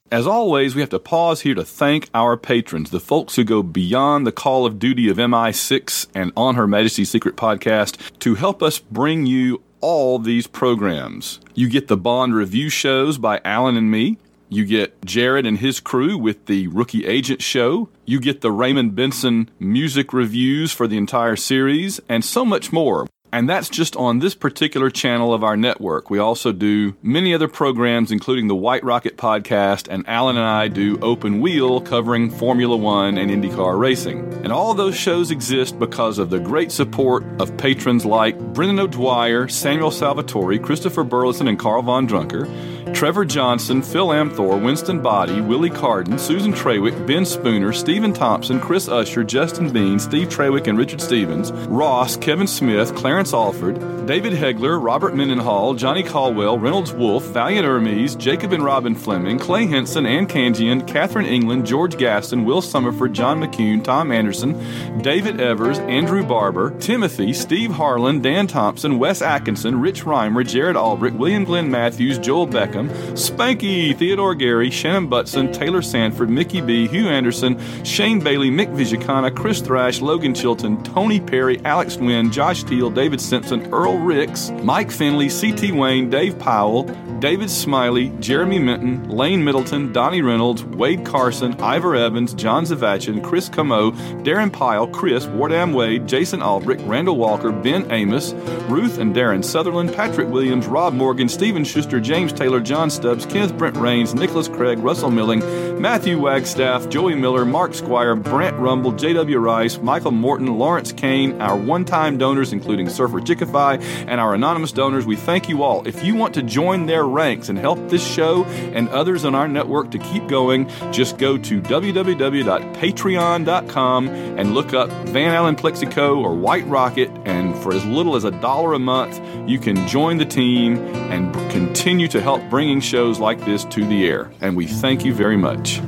[0.09, 3.61] As always, we have to pause here to thank our patrons, the folks who go
[3.61, 8.63] beyond the call of duty of MI6 and On Her Majesty's Secret podcast to help
[8.63, 11.41] us bring you all these programs.
[11.55, 14.17] You get the Bond review shows by Alan and me.
[14.47, 17.89] You get Jared and his crew with the Rookie Agent show.
[18.05, 23.07] You get the Raymond Benson music reviews for the entire series, and so much more.
[23.37, 26.09] And that's just on this particular channel of our network.
[26.09, 30.69] We also do many other programs, including the White Rocket podcast, and Alan and I
[30.69, 34.23] do Open Wheel covering Formula One and IndyCar racing.
[34.43, 39.47] And all those shows exist because of the great support of patrons like Brendan O'Dwyer,
[39.49, 42.47] Samuel Salvatore, Christopher Burleson, and Carl Von Drunker,
[42.93, 48.87] Trevor Johnson, Phil Amthor, Winston Body, Willie Carden, Susan Trawick, Ben Spooner, Stephen Thompson, Chris
[48.87, 54.81] Usher, Justin Bean, Steve Trawick and Richard Stevens, Ross, Kevin Smith, Clarence Alford, David Hegler,
[54.81, 60.27] Robert Mendenhall, Johnny Caldwell, Reynolds Wolf, Valiant Hermes, Jacob and Robin Fleming, Clay Henson, Ann
[60.27, 64.53] Kangian, Catherine England, George Gaston, Will Summerford, John McCune, Tom Anderson,
[65.01, 71.17] David Evers, Andrew Barber, Timothy, Steve Harlan, Dan Thompson, Wes Atkinson, Rich Reimer, Jared Albrecht,
[71.17, 77.09] William Glenn Matthews, Joel Beckham, Spanky, Theodore Gary, Shannon Butson, Taylor Sanford, Mickey B, Hugh
[77.09, 82.89] Anderson, Shane Bailey, Mick Vizicana, Chris Thrash, Logan Chilton, Tony Perry, Alex Wynn, Josh Teal,
[82.89, 85.71] David Simpson, Earl Ricks, Mike Finley, C.T.
[85.71, 86.83] Wayne, Dave Powell,
[87.19, 93.49] David Smiley, Jeremy Minton, Lane Middleton, Donnie Reynolds, Wade Carson, Ivor Evans, John Zavachin, Chris
[93.49, 93.91] Camo,
[94.21, 98.33] Darren Pyle, Chris, Wardam Wade, Jason Albrecht, Randall Walker, Ben Amos,
[98.69, 103.57] Ruth and Darren Sutherland, Patrick Williams, Rob Morgan, Stephen Schuster, James Taylor, John Stubbs, Kenneth
[103.57, 105.41] Brent Rains, Nicholas Craig, Russell Milling,
[105.81, 109.39] Matthew Wagstaff, Joey Miller, Mark Squire, Brant Rumble, J.W.
[109.39, 114.71] Rice, Michael Morton, Lawrence Kane, our one time donors, including Surfer Chickify, and our anonymous
[114.71, 115.05] donors.
[115.05, 115.87] We thank you all.
[115.87, 119.47] If you want to join their ranks and help this show and others on our
[119.47, 126.35] network to keep going, just go to www.patreon.com and look up Van Allen Plexico or
[126.35, 127.09] White Rocket.
[127.25, 130.77] And for as little as a dollar a month, you can join the team
[131.11, 134.31] and continue to help bringing shows like this to the air.
[134.41, 135.79] And we thank you very much.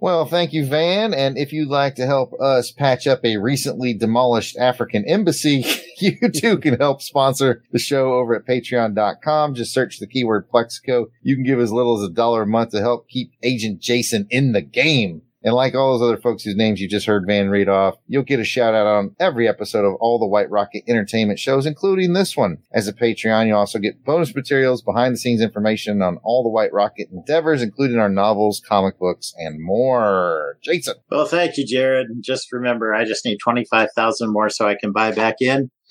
[0.00, 1.12] Well, thank you, Van.
[1.12, 5.64] And if you'd like to help us patch up a recently demolished African embassy,
[5.98, 9.54] you too can help sponsor the show over at patreon.com.
[9.54, 11.06] Just search the keyword Plexico.
[11.22, 14.28] You can give as little as a dollar a month to help keep Agent Jason
[14.30, 15.22] in the game.
[15.48, 18.22] And like all those other folks whose names you just heard Van read off, you'll
[18.22, 22.12] get a shout out on every episode of all the White Rocket entertainment shows, including
[22.12, 22.58] this one.
[22.70, 26.50] As a Patreon, you also get bonus materials, behind the scenes information on all the
[26.50, 30.58] White Rocket endeavors, including our novels, comic books, and more.
[30.62, 30.96] Jason.
[31.10, 32.08] Well, thank you, Jared.
[32.20, 35.70] Just remember, I just need 25,000 more so I can buy back in.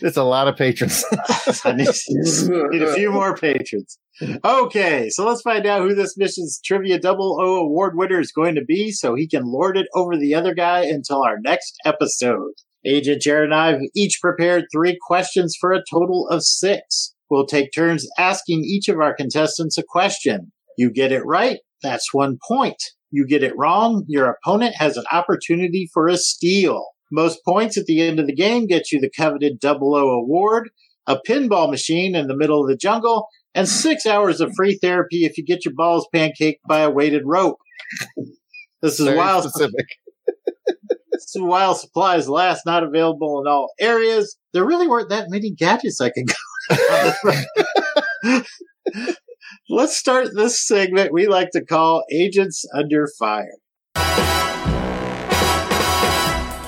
[0.00, 1.04] That's a lot of patrons.
[1.64, 1.86] I need,
[2.70, 3.96] need a few more patrons.
[4.22, 8.54] Okay, so let's find out who this mission's Trivia Double O award winner is going
[8.54, 12.52] to be so he can lord it over the other guy until our next episode.
[12.86, 17.14] Agent Jared and I have each prepared three questions for a total of six.
[17.28, 20.52] We'll take turns asking each of our contestants a question.
[20.78, 22.82] You get it right, that's one point.
[23.10, 26.86] You get it wrong, your opponent has an opportunity for a steal.
[27.12, 30.70] Most points at the end of the game get you the coveted double O award,
[31.06, 35.24] a pinball machine in the middle of the jungle, and six hours of free therapy
[35.24, 37.56] if you get your balls pancaked by a weighted rope.
[38.82, 39.44] This is Very wild.
[39.44, 39.86] specific.
[41.12, 44.36] This is while supplies last, not available in all areas.
[44.52, 46.26] There really weren't that many gadgets I could
[48.22, 48.42] go.
[49.70, 53.54] Let's start this segment we like to call Agents Under Fire.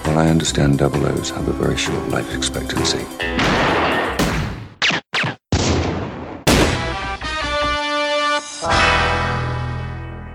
[0.06, 3.05] Well, I understand double O's have a very short life expectancy.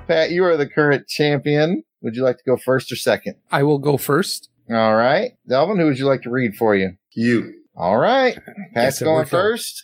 [0.07, 1.83] Pat, you are the current champion.
[2.01, 3.35] Would you like to go first or second?
[3.51, 4.49] I will go first.
[4.69, 5.31] All right.
[5.47, 6.97] Delvin, who would you like to read for you?
[7.13, 7.53] You.
[7.75, 8.37] All right.
[8.73, 9.81] Pat's going first.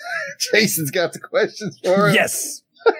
[0.52, 2.14] Jason's got the questions for us.
[2.14, 2.62] Yes.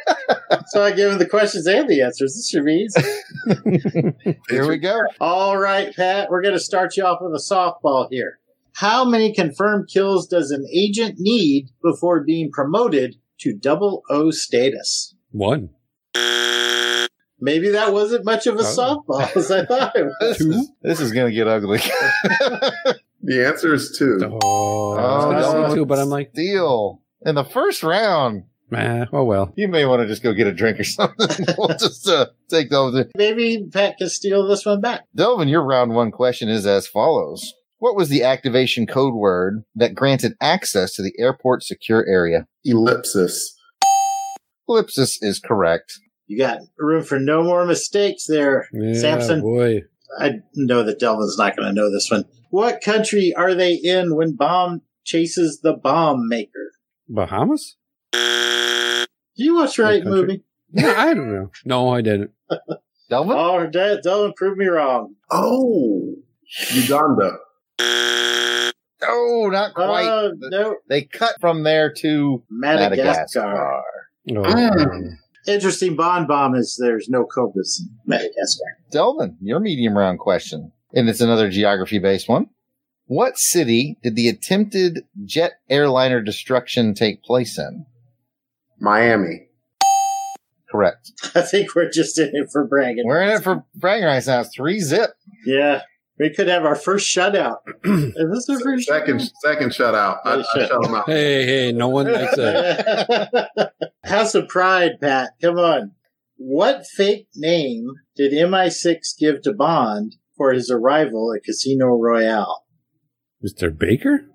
[0.67, 2.35] So I give him the questions and the answers.
[2.35, 4.37] This should be easy.
[4.49, 5.01] Here we go.
[5.21, 8.39] All right, Pat, we're going to start you off with a softball here.
[8.75, 15.15] How many confirmed kills does an agent need before being promoted to double O status?
[15.31, 15.71] One.
[17.41, 19.05] Maybe that wasn't much of a Oh.
[19.09, 20.15] softball as I thought it was.
[20.21, 21.81] This is, this is going to get ugly.
[23.23, 24.19] The answer is two.
[24.43, 27.03] Oh, I was gonna say two, but I'm like, Deal.
[27.21, 29.53] In the first round, nah, oh well.
[29.57, 31.29] you may want to just go get a drink or something.
[31.59, 33.05] we'll just uh, take those.
[33.15, 35.05] Maybe Pat can steal this one back.
[35.15, 37.53] Delvin, your round one question is as follows.
[37.77, 42.47] What was the activation code word that granted access to the airport secure area?
[42.65, 43.55] Ellipsis.
[44.67, 45.99] Ellipsis is correct.
[46.31, 49.40] You got room for no more mistakes there, Yeah, Samson.
[49.40, 49.82] boy.
[50.16, 52.24] I know that Delvin's not going to know this one.
[52.51, 56.70] What country are they in when Bond chases the bomb maker?
[57.09, 57.74] Bahamas?
[58.12, 60.44] Do you watch the right movie?
[60.73, 61.51] Yeah, I don't know.
[61.65, 62.31] No, I didn't.
[63.11, 63.36] Delvin?
[63.36, 65.16] Oh, Del- Delvin proved me wrong.
[65.32, 66.15] Oh,
[66.73, 67.39] Uganda.
[69.02, 70.07] Oh, not quite.
[70.07, 70.77] Oh, no.
[70.89, 73.40] They cut from there to Madagascar.
[73.40, 73.82] Madagascar.
[74.36, 75.09] Oh, hmm.
[75.47, 78.79] Interesting Bond bomb is there's no cobras in Madagascar.
[78.91, 80.73] Delvin, your medium round question.
[80.93, 82.49] And it's another geography based one.
[83.07, 87.87] What city did the attempted jet airliner destruction take place in?
[88.79, 89.49] Miami.
[90.71, 91.12] Correct.
[91.35, 93.05] I think we're just in it for bragging.
[93.07, 94.41] We're in it for bragging rights now.
[94.41, 95.11] It's three zip.
[95.45, 95.83] Yeah.
[96.21, 97.57] We could have our first shutout.
[97.85, 100.19] Is this our first Second, second shutout.
[100.23, 101.07] I, I Shut- shut him out.
[101.09, 103.73] Hey, hey, no one likes that.
[104.05, 105.31] House of Pride, Pat.
[105.41, 105.93] Come on.
[106.37, 107.87] What fake name
[108.17, 112.67] did MI6 give to Bond for his arrival at Casino Royale?
[113.43, 113.77] Mr.
[113.77, 114.27] Baker?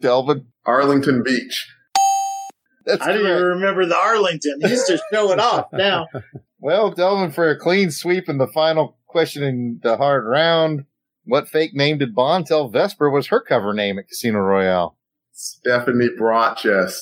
[0.00, 0.46] Delvin.
[0.64, 1.68] Arlington Beach.
[2.86, 4.60] That's I didn't even remember the Arlington.
[4.60, 6.06] He's just showing off now.
[6.64, 10.86] Well, Delvin, for a clean sweep in the final question in the hard round,
[11.24, 14.96] what fake name did Bond tell Vesper was her cover name at Casino Royale?
[15.32, 17.00] Stephanie Broadchest.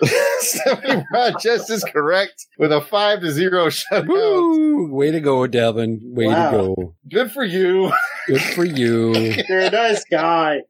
[0.38, 4.06] Stephanie Broadchest is correct with a five to zero shutout.
[4.06, 4.92] Woo!
[4.92, 6.00] Way to go, Devin.
[6.04, 6.50] Way Wow.
[6.50, 6.94] to go.
[7.10, 7.90] Good for you.
[8.28, 9.14] Good for you.
[9.48, 10.60] You're a nice guy.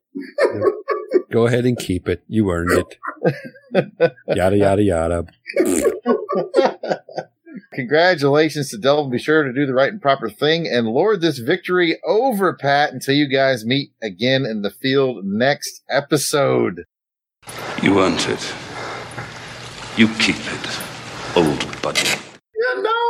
[1.31, 2.23] Go ahead and keep it.
[2.29, 3.83] You earned it.
[4.29, 5.27] yada, yada, yada.
[7.73, 9.11] Congratulations to Delvin.
[9.11, 12.93] Be sure to do the right and proper thing and lord this victory over Pat
[12.93, 16.85] until you guys meet again in the field next episode.
[17.83, 18.55] You earned it.
[19.97, 20.81] You keep it,
[21.37, 22.09] old buddy.
[22.55, 23.07] You know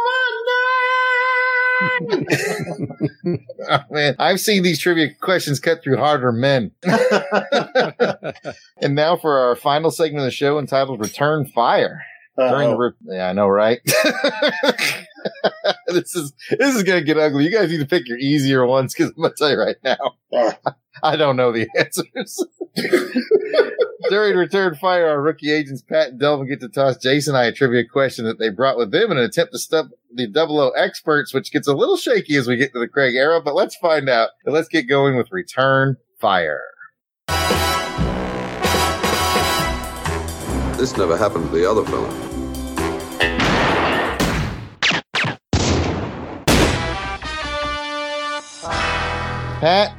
[3.69, 6.71] Oh, man, I've seen these trivia questions cut through harder men.
[8.81, 12.05] and now for our final segment of the show entitled Return Fire.
[12.37, 12.79] During the Uh-oh.
[12.79, 13.81] re- yeah, I know, right?
[15.89, 17.45] this is this is gonna get ugly.
[17.45, 19.97] You guys need to pick your easier ones because I'm gonna tell you right now,
[21.03, 22.45] I don't know the answers.
[24.09, 27.47] During Return Fire, our rookie agents Pat and Delvin get to toss Jason and I
[27.47, 30.61] a trivia question that they brought with them in an attempt to stump the Double
[30.61, 33.41] O experts, which gets a little shaky as we get to the Craig era.
[33.41, 34.31] But let's find out.
[34.45, 36.63] And let's get going with Return Fire.
[40.79, 42.26] This never happened to the other fella.
[49.61, 49.93] Pat,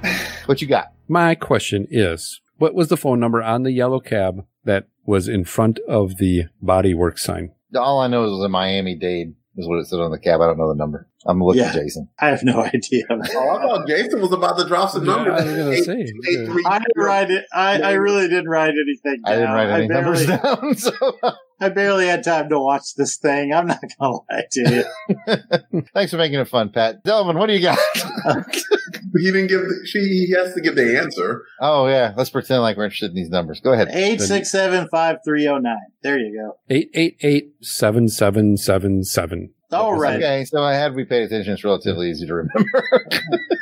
[0.45, 0.91] what you got?
[1.07, 5.45] My question is what was the phone number on the yellow cab that was in
[5.45, 7.51] front of the body work sign?
[7.75, 10.19] All I know is it was a Miami Dade is what it said on the
[10.19, 10.41] cab.
[10.41, 11.09] I don't know the number.
[11.25, 11.69] I'm looking Yeah.
[11.69, 12.07] at Jason.
[12.19, 13.03] I have no idea.
[13.09, 15.41] Oh, I thought Jason was about to drop some numbers.
[15.41, 16.01] I was gonna Eight- say.
[16.29, 17.45] eight, three, I didn't write it.
[17.51, 19.21] I, I really didn't write anything.
[19.25, 19.55] I didn't down.
[19.55, 20.75] write any barely- numbers down.
[20.75, 21.17] So
[21.59, 23.51] I barely had time to watch this thing.
[23.51, 24.85] I'm not gonna lie to
[25.25, 25.81] you.
[25.95, 27.03] Thanks for making it fun, Pat.
[27.03, 27.79] Delvin, what do you got?
[29.19, 29.61] he didn't give.
[29.61, 31.43] The, she he has to give the answer.
[31.61, 33.59] oh yeah, let's pretend like we're interested in these numbers.
[33.59, 33.89] Go ahead.
[33.91, 35.77] Eight six seven five three zero nine.
[36.03, 36.57] There you go.
[36.69, 39.53] Eight eight eight seven seven seven seven.
[39.71, 40.15] All right.
[40.15, 41.53] Okay, so I had we paid attention.
[41.53, 42.83] It's relatively easy to remember.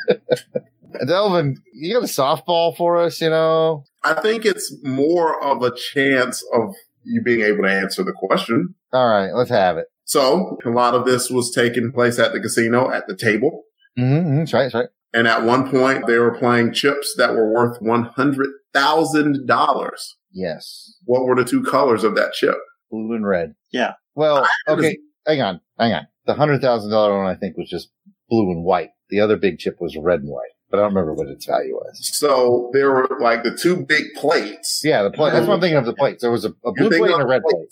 [1.07, 3.19] Delvin, you got a softball for us?
[3.21, 6.73] You know, I think it's more of a chance of
[7.03, 8.75] you being able to answer the question.
[8.93, 9.87] all right, let's have it.
[10.05, 13.63] So a lot of this was taking place at the casino at the table.
[13.97, 14.63] Mm-hmm, that's right.
[14.63, 14.89] That's right.
[15.15, 19.91] And at one point, they were playing chips that were worth $100,000.
[20.31, 22.57] Yes, What were the two colors of that chip?
[22.91, 23.55] blue and red.
[23.71, 23.93] Yeah.
[24.15, 26.07] Well, okay, hang on, hang on.
[26.25, 27.89] The hundred thousand dollar one, I think, was just
[28.29, 28.89] blue and white.
[29.09, 31.73] The other big chip was red and white, but I don't remember what its value
[31.75, 31.99] was.
[32.17, 34.81] So there were like the two big plates.
[34.83, 35.31] Yeah, the plate.
[35.31, 35.85] That's what I'm thinking of.
[35.85, 36.21] The plates.
[36.21, 37.67] There was a, a blue plate and a red plate.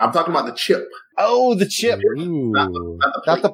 [0.00, 0.88] I'm talking about the chip.
[1.16, 2.50] Oh, the chip, Ooh.
[2.52, 3.50] Not the, not the not the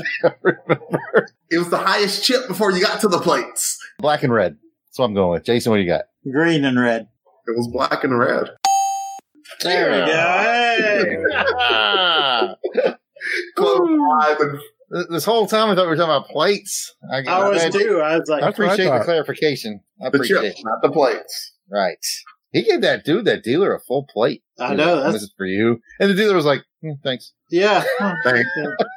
[0.42, 0.56] plate.
[0.66, 1.32] plates.
[1.50, 3.78] It was the highest chip before you got to the plates.
[3.98, 4.56] Black and red.
[4.88, 5.44] That's what I'm going with.
[5.44, 6.02] Jason, what do you got?
[6.30, 7.08] Green and red.
[7.46, 8.50] It was black and red.
[9.62, 11.36] There we go.
[11.36, 12.94] Hey.
[13.56, 13.78] Close
[14.20, 14.58] five and
[14.94, 16.94] Th- This whole time I thought we were talking about plates.
[17.10, 18.00] I, I was I- too.
[18.00, 19.80] I was like, I That's what I appreciate the clarification.
[20.00, 20.64] I the appreciate chip, it.
[20.64, 21.52] not the plates.
[21.70, 22.04] Right.
[22.52, 24.42] He gave that dude, that dealer, a full plate.
[24.58, 25.80] I know, that's- this is for you.
[25.98, 27.82] And the dealer was like, "Hmm, "Thanks." yeah.
[28.24, 28.48] Thanks.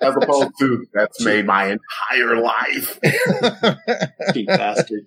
[0.02, 3.00] As opposed to that's made my entire life.
[4.34, 5.06] Cheap bastard.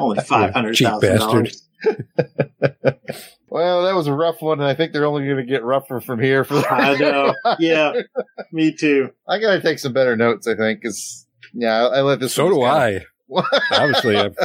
[0.00, 1.62] Only five hundred cheap thousand dollars.
[3.50, 6.00] Well, that was a rough one, and I think they're only going to get rougher
[6.00, 6.44] from here.
[6.44, 7.34] For the- I know.
[7.58, 7.92] Yeah.
[8.52, 9.10] Me too.
[9.26, 10.46] I got to take some better notes.
[10.46, 12.34] I think because yeah, I, I let this.
[12.34, 13.04] So do kinda- I.
[13.72, 14.36] Obviously, I've,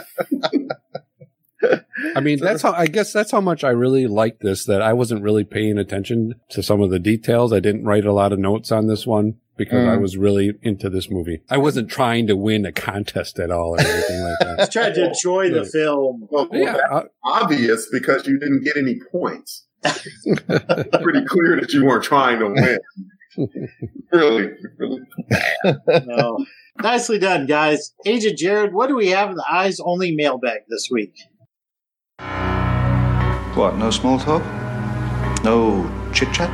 [2.15, 4.65] I mean, that's how I guess that's how much I really liked this.
[4.65, 7.51] That I wasn't really paying attention to some of the details.
[7.53, 10.01] I didn't write a lot of notes on this one because I Mm.
[10.01, 11.41] was really into this movie.
[11.49, 14.55] I wasn't trying to win a contest at all or anything like that.
[14.59, 16.27] Just tried to enjoy the film.
[16.31, 19.65] Well, Yeah, that's I- obvious because you didn't get any points.
[19.83, 22.79] Pretty clear that you weren't trying to win.
[24.11, 25.01] really, really.
[26.05, 26.45] No.
[26.81, 27.93] Nicely done, guys.
[28.05, 31.13] Agent Jared, what do we have in the eyes only mailbag this week?
[33.55, 34.43] What, no small talk?
[35.43, 36.49] No chit chat?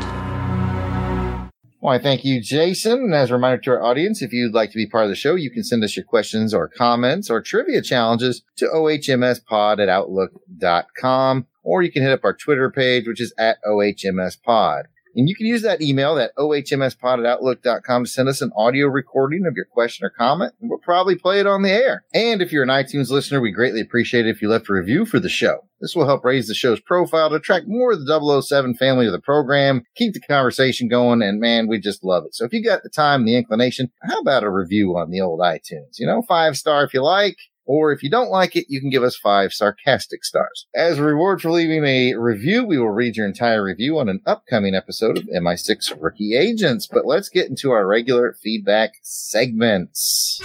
[1.90, 3.04] I thank you, Jason.
[3.04, 5.16] And as a reminder to our audience, if you'd like to be part of the
[5.16, 9.90] show, you can send us your questions or comments or trivia challenges to ohmspod at
[9.90, 14.84] outlook.com, or you can hit up our Twitter page, which is at ohmspod.
[15.16, 18.88] And you can use that email, that ohmspod at outlook.com to send us an audio
[18.88, 22.04] recording of your question or comment, and we'll probably play it on the air.
[22.14, 25.06] And if you're an iTunes listener, we greatly appreciate it if you left a review
[25.06, 25.66] for the show.
[25.82, 29.12] This will help raise the show's profile to attract more of the 007 family to
[29.12, 32.36] the program, keep the conversation going, and man, we just love it.
[32.36, 35.40] So if you got the time the inclination, how about a review on the old
[35.40, 35.98] iTunes?
[35.98, 37.38] You know, five star if you like.
[37.70, 40.66] Or if you don't like it, you can give us five sarcastic stars.
[40.74, 44.22] As a reward for leaving a review, we will read your entire review on an
[44.26, 46.88] upcoming episode of MI6 Rookie Agents.
[46.92, 50.42] But let's get into our regular feedback segments.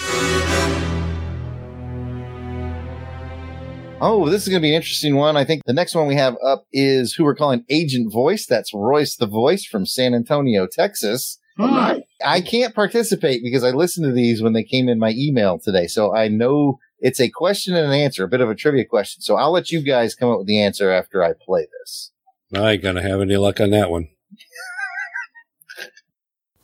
[4.03, 5.35] Oh, this is going to be an interesting one.
[5.35, 8.45] I think the next one we have up is who we're calling Agent Voice.
[8.45, 11.39] That's Royce the Voice from San Antonio, Texas.
[11.57, 12.01] Hmm.
[12.23, 15.87] I can't participate because I listened to these when they came in my email today.
[15.87, 19.21] So I know it's a question and an answer, a bit of a trivia question.
[19.21, 22.11] So I'll let you guys come up with the answer after I play this.
[22.57, 24.09] I ain't gonna have any luck on that one.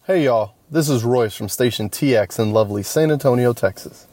[0.06, 4.06] Hey y'all, this is Royce from Station TX in lovely San Antonio, Texas.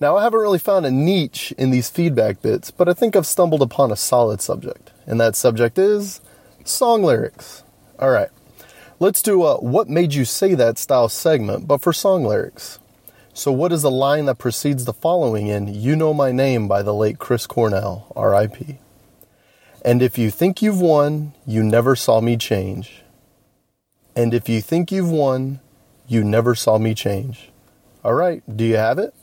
[0.00, 3.26] Now, I haven't really found a niche in these feedback bits, but I think I've
[3.26, 6.20] stumbled upon a solid subject, and that subject is
[6.64, 7.64] song lyrics.
[7.98, 8.30] Alright,
[9.00, 12.78] let's do a What Made You Say That style segment, but for song lyrics.
[13.38, 16.82] So, what is the line that precedes the following in You Know My Name by
[16.82, 18.80] the late Chris Cornell, RIP?
[19.84, 23.04] And if you think you've won, you never saw me change.
[24.16, 25.60] And if you think you've won,
[26.08, 27.50] you never saw me change.
[28.02, 29.14] All right, do you have it?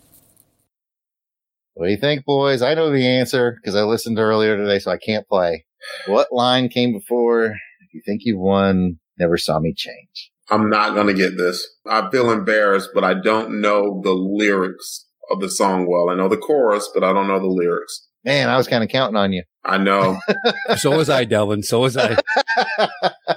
[1.74, 2.62] What do you think, boys?
[2.62, 5.66] I know the answer because I listened earlier today, so I can't play.
[6.08, 7.48] What line came before?
[7.82, 10.32] If you think you've won, never saw me change.
[10.50, 11.68] I'm not going to get this.
[11.88, 16.10] I feel embarrassed, but I don't know the lyrics of the song well.
[16.10, 18.08] I know the chorus, but I don't know the lyrics.
[18.24, 19.44] Man, I was kind of counting on you.
[19.64, 20.20] I know.
[20.78, 21.64] So was I, Delvin.
[21.64, 22.18] So was I.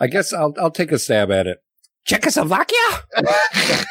[0.00, 1.58] I guess I'll I'll take a stab at it.
[2.04, 2.76] Czechoslovakia.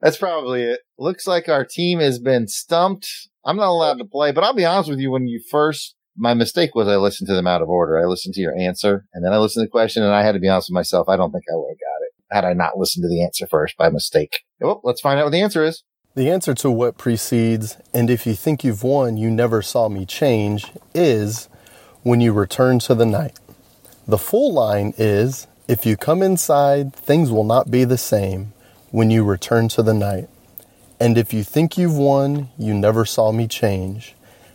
[0.00, 0.80] That's probably it.
[0.98, 3.08] Looks like our team has been stumped.
[3.44, 5.10] I'm not allowed to play, but I'll be honest with you.
[5.10, 7.98] When you first my mistake was I listened to them out of order.
[7.98, 10.32] I listened to your answer and then I listened to the question and I had
[10.32, 11.08] to be honest with myself.
[11.08, 13.46] I don't think I would have got it had I not listened to the answer
[13.46, 14.40] first by mistake.
[14.60, 15.82] Well, let's find out what the answer is.
[16.16, 20.06] The answer to what precedes, and if you think you've won, you never saw me
[20.06, 21.48] change, is
[22.02, 23.38] when you return to the night.
[24.06, 28.52] The full line is if you come inside, things will not be the same
[28.90, 30.28] when you return to the night.
[31.00, 34.14] And if you think you've won, you never saw me change.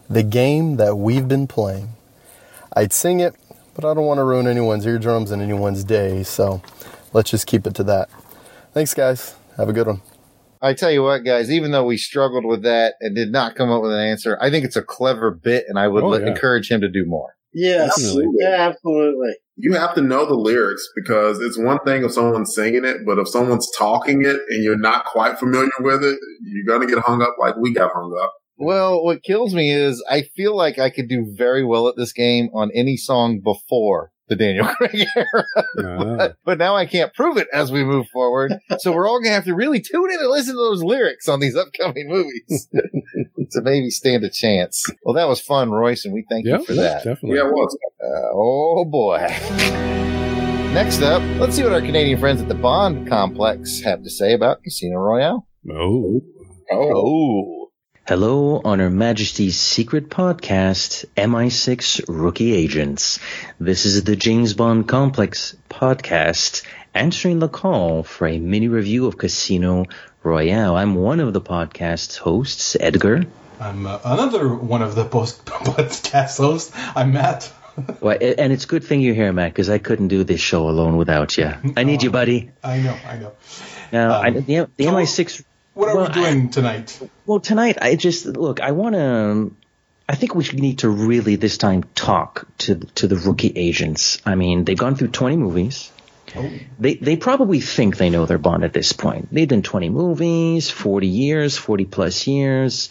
[0.10, 1.90] The game that we've been playing.
[2.76, 3.36] I'd sing it,
[3.76, 6.61] but I don't want to ruin anyone's eardrums and anyone's day, so
[7.14, 8.10] let's just keep it to that.
[8.73, 9.36] Thanks, guys.
[9.57, 10.02] Have a good one.
[10.61, 13.72] I tell you what, guys, even though we struggled with that and did not come
[13.72, 16.22] up with an answer, I think it's a clever bit and I would Oh, li-
[16.22, 16.27] yeah.
[16.27, 17.36] encourage him to do more.
[17.53, 17.91] Yes.
[17.94, 18.34] Absolutely.
[18.40, 19.31] Yeah, absolutely.
[19.56, 23.18] You have to know the lyrics because it's one thing if someone's singing it, but
[23.19, 27.03] if someone's talking it and you're not quite familiar with it, you're going to get
[27.03, 28.34] hung up like we got hung up.
[28.60, 32.11] Well, what kills me is I feel like I could do very well at this
[32.14, 35.45] game on any song before the Daniel Craig era.
[36.18, 38.53] but, but now I can't prove it as we move forward.
[38.77, 41.27] so we're all going to have to really tune in and listen to those lyrics
[41.27, 42.68] on these upcoming movies
[43.52, 44.84] to maybe stand a chance.
[45.03, 47.03] Well, that was fun, Royce, and we thank Yeah, you for that.
[47.06, 47.38] definitely.
[47.40, 47.77] Yeah, it was.
[48.03, 49.18] Uh, oh boy.
[50.73, 54.34] Next up, let's see what our Canadian friends at the Bond Complex have to say
[54.34, 55.48] about Casino Royale.
[55.72, 56.22] Oh.
[56.72, 57.59] Oh.
[58.10, 63.19] Hello on Her Majesty's secret podcast, MI6 Rookie Agents.
[63.60, 66.64] This is the James Bond Complex podcast,
[66.95, 69.86] answering the call for a mini review of Casino
[70.23, 70.76] Royale.
[70.76, 73.26] I'm one of the podcast's hosts, Edgar.
[73.60, 76.72] I'm uh, another one of the post podcast hosts.
[76.95, 77.53] I'm Matt.
[78.02, 80.68] Well, and it's a good thing you're here, Matt, because I couldn't do this show
[80.68, 81.53] alone without you.
[81.77, 82.52] I need you, buddy.
[82.61, 83.31] I know, I know.
[83.94, 87.00] Now, I, Um, the, the MI6 What are Well, we doing tonight?
[87.26, 88.60] Well, tonight I just look.
[88.60, 89.56] I want to.
[90.08, 94.20] I think we need to really this time talk to to the rookie agents.
[94.26, 95.91] I mean, they've gone through twenty movies.
[96.80, 99.30] They they probably think they know their Bond at this point.
[99.32, 102.90] They've done twenty movies, forty years, forty plus years.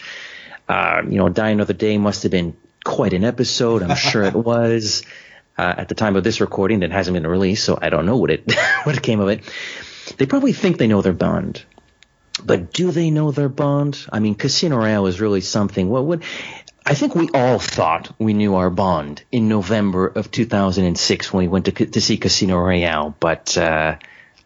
[0.68, 3.82] Uh, you know, Die Another Day must have been quite an episode.
[3.82, 5.02] I'm sure it was.
[5.56, 8.16] Uh, at the time of this recording, that hasn't been released, so I don't know
[8.16, 8.52] what it
[8.84, 9.42] what it came of it.
[10.16, 11.64] They probably think they know their Bond.
[12.44, 13.98] But do they know their Bond?
[14.12, 15.88] I mean, Casino Royale is really something.
[15.88, 16.22] What would
[16.88, 21.48] I think we all thought we knew our Bond in November of 2006 when we
[21.48, 23.96] went to to see Casino Royale, but uh,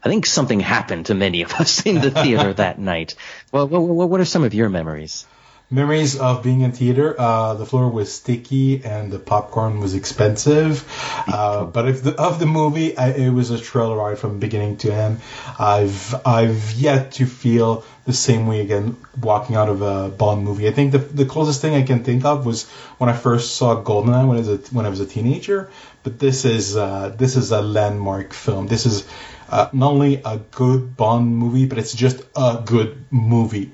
[0.02, 3.14] I think something happened to many of us in the theater that night.
[3.52, 5.24] Well, what, what what are some of your memories?
[5.72, 7.18] Memories of being in theater.
[7.18, 10.84] Uh, the floor was sticky and the popcorn was expensive.
[11.26, 14.76] Uh, but if the, of the movie, I, it was a thrill ride from beginning
[14.78, 15.22] to end.
[15.58, 20.68] I've I've yet to feel the same way again walking out of a Bond movie.
[20.68, 22.68] I think the the closest thing I can think of was
[22.98, 25.70] when I first saw Goldeneye when I was a, when I was a teenager.
[26.02, 28.66] But this is uh, this is a landmark film.
[28.66, 29.08] This is
[29.48, 33.72] uh, not only a good Bond movie, but it's just a good movie.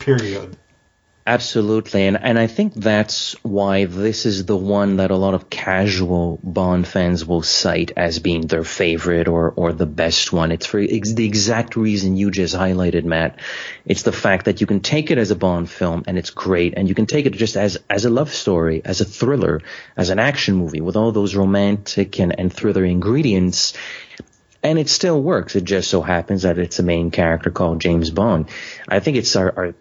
[0.00, 0.56] Period.
[1.30, 5.50] Absolutely, and and I think that's why this is the one that a lot of
[5.50, 10.52] casual Bond fans will cite as being their favorite or or the best one.
[10.52, 13.40] It's for ex- the exact reason you just highlighted, Matt.
[13.84, 16.72] It's the fact that you can take it as a Bond film and it's great,
[16.78, 19.60] and you can take it just as as a love story, as a thriller,
[19.98, 23.74] as an action movie with all those romantic and and thriller ingredients.
[24.62, 25.54] And it still works.
[25.56, 28.48] It just so happens that it's a main character called James Bond.
[28.88, 29.74] I think it's our, our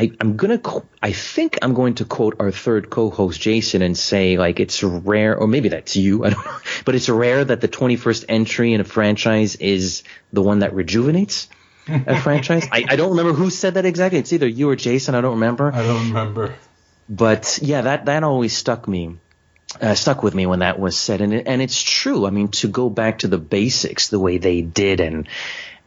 [0.00, 0.62] I, I'm gonna.
[1.02, 5.36] I think I'm going to quote our third co-host Jason and say like it's rare,
[5.36, 6.24] or maybe that's you.
[6.24, 10.02] I don't know, but it's rare that the 21st entry in a franchise is
[10.32, 11.48] the one that rejuvenates
[11.86, 12.66] a franchise.
[12.72, 14.18] I, I don't remember who said that exactly.
[14.18, 15.14] It's either you or Jason.
[15.14, 15.70] I don't remember.
[15.70, 16.54] I don't remember.
[17.06, 19.18] But yeah, that that always stuck me.
[19.80, 22.26] Uh, stuck with me when that was said, and and it's true.
[22.26, 25.28] I mean, to go back to the basics the way they did, and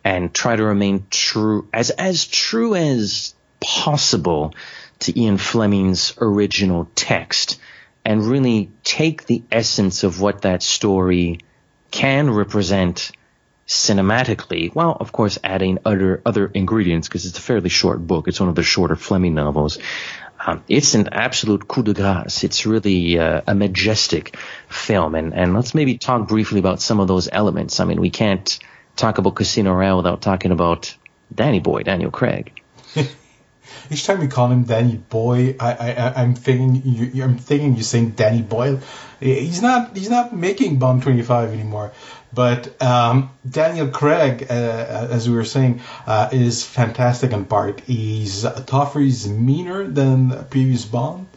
[0.03, 3.32] and try to remain true as as true as
[3.63, 4.53] possible
[4.99, 7.59] to Ian Fleming's original text,
[8.05, 11.39] and really take the essence of what that story
[11.91, 13.11] can represent
[13.67, 18.27] cinematically, while of course adding other other ingredients because it's a fairly short book.
[18.27, 19.77] It's one of the shorter Fleming novels.
[20.45, 22.43] Um, it's an absolute coup de grace.
[22.43, 24.35] It's really uh, a majestic
[24.67, 27.79] film, and and let's maybe talk briefly about some of those elements.
[27.79, 28.59] I mean, we can't
[28.95, 30.95] talk about Casino Royale without talking about
[31.33, 32.61] Danny Boy, Daniel Craig.
[33.91, 37.73] Each time you call him Danny Boy, I, I I'm thinking you you- I'm thinking
[37.75, 38.79] you're saying Danny Boyle.
[39.19, 41.91] He's not he's not making Bond 25 anymore.
[42.33, 44.53] But um, Daniel Craig, uh,
[45.11, 47.81] as we were saying, uh, is fantastic in part.
[47.81, 51.27] He's tougher, he's meaner than previous Bond,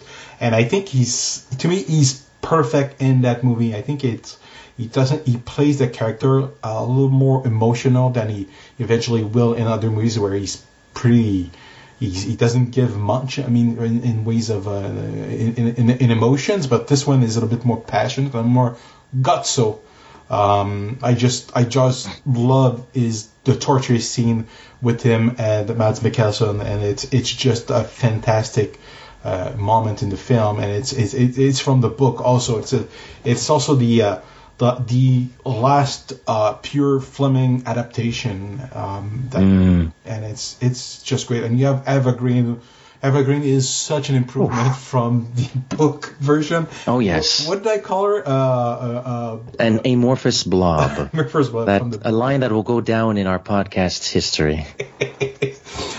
[0.41, 3.75] and I think he's to me he's perfect in that movie.
[3.77, 4.39] I think it's
[4.79, 8.49] he doesn't he plays the character a little more emotional than he
[8.79, 10.65] eventually will in other movies where he's
[10.95, 11.51] pretty
[11.99, 16.11] he's, he doesn't give much i mean in, in ways of uh, in, in, in
[16.11, 18.77] emotions but this one is a little bit more passionate and more
[19.21, 19.81] gutso.
[20.29, 24.47] Um, i just i just love is the torture scene
[24.83, 28.81] with him and Mads Mikkelsen and it's it's just a fantastic
[29.27, 32.59] uh, moment in the film and it's it's it's from the book also.
[32.59, 32.87] It's a
[33.25, 34.19] it's also the uh,
[34.59, 39.93] the the last uh, pure Fleming adaptation, um, that, Mm.
[40.05, 41.45] and it's it's just great.
[41.45, 42.61] And you have Eva Green.
[43.03, 45.47] Evergreen is such an improvement from the
[45.77, 46.67] book version.
[46.89, 48.27] Oh yes, What did I call her?
[48.27, 51.11] Uh, uh, an amorphous blob.
[51.13, 51.67] uh, first one.
[51.67, 54.67] that a line that will go down in our podcast's history.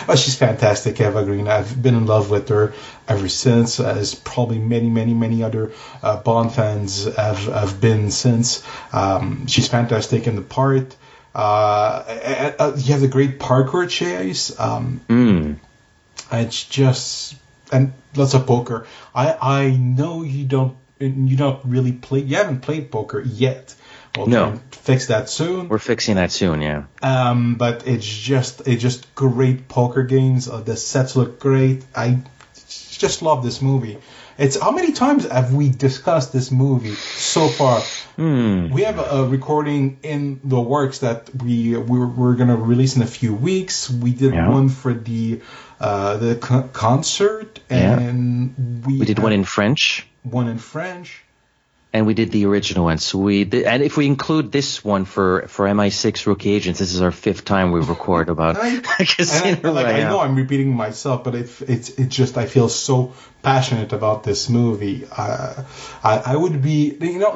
[0.08, 1.48] oh, she's fantastic, Eva Green.
[1.48, 2.74] I've been in love with her
[3.08, 5.72] ever since, as probably many, many, many other
[6.04, 8.64] uh, Bond fans have, have been since.
[8.94, 10.96] Um, she's fantastic in the part.
[11.36, 14.58] Uh, uh, uh, you have the great parkour chase.
[14.60, 15.58] Um, Mm.
[16.32, 17.36] it's just
[17.72, 18.88] and lots of poker.
[19.14, 22.20] I I know you don't you don't really play.
[22.22, 23.76] You haven't played poker yet.
[24.18, 24.60] We'll No.
[24.72, 25.70] fix that soon.
[25.70, 26.84] We're fixing that soon, yeah.
[27.02, 30.48] Um, but it's just it's just great poker games.
[30.50, 31.84] Uh, the sets look great.
[31.96, 32.20] I
[32.98, 33.98] just love this movie.
[34.40, 37.82] It's how many times have we discussed this movie so far?
[38.18, 38.70] Hmm.
[38.70, 43.08] We have a, recording in the works that we we're, we're gonna release in a
[43.08, 43.90] few weeks.
[43.90, 44.50] We did Yeah.
[44.50, 45.42] one for the
[45.80, 48.00] uh, the co- concert, Yeah.
[48.00, 51.24] and we We did one in French, one in French.
[51.98, 53.00] And we did the original one.
[53.00, 56.94] So we did, and if we include this one for for MI6 Rookie Agents, this
[56.94, 60.76] is our fifth time we record about I, Casino I, like, I know I'm repeating
[60.76, 65.08] myself, but it, it's it's just I feel so passionate about this movie.
[65.12, 65.64] Uh,
[66.04, 67.36] I I would be you know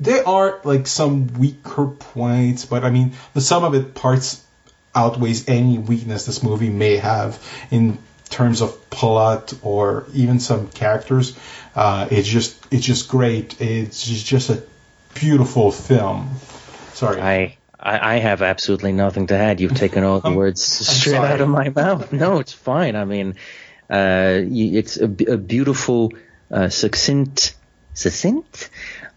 [0.00, 4.44] there are like some weaker points, but I mean the sum of it parts
[4.92, 7.38] outweighs any weakness this movie may have
[7.70, 7.98] in
[8.30, 11.36] terms of plot or even some characters.
[11.74, 13.60] Uh, it's just it's just great.
[13.60, 14.62] It's just, a
[15.14, 16.30] beautiful film.
[16.94, 17.20] Sorry.
[17.20, 19.60] I, I have absolutely nothing to add.
[19.60, 21.28] You've taken all the words straight sorry.
[21.28, 22.12] out of my mouth.
[22.12, 22.94] No, it's fine.
[22.94, 23.34] I mean,
[23.88, 26.12] uh, it's a beautiful,
[26.50, 27.56] uh, succinct,
[27.94, 28.70] succinct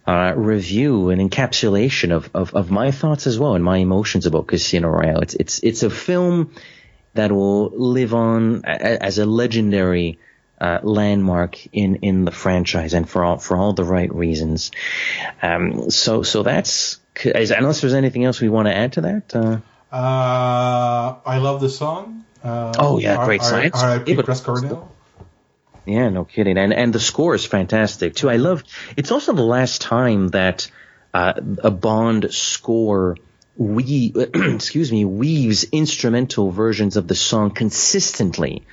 [0.08, 4.48] uh, review and encapsulation of, of, of my thoughts as well and my emotions about
[4.48, 5.22] Casino Royale.
[5.22, 6.54] It's it's it's a film
[7.14, 10.20] that will live on as a legendary
[10.60, 14.72] uh, landmark in, in the franchise and for all for all the right reasons.
[15.42, 19.36] Um, so so that's is, unless there's anything else we want to add to that.
[19.36, 19.58] Uh,
[19.96, 22.26] Uh, I love the song.
[22.44, 23.82] Uh, Oh, yeah, R- great R- science.
[23.82, 24.12] R.I.P.
[24.12, 24.90] Yeah, but- Chris Cornell.
[25.86, 26.58] Yeah, no kidding.
[26.58, 28.30] And and the score is fantastic too.
[28.30, 28.64] I love.
[28.96, 30.72] It's also the last time that
[31.14, 31.34] uh,
[31.64, 33.18] a Bond score
[33.56, 38.64] we excuse me weaves instrumental versions of the song consistently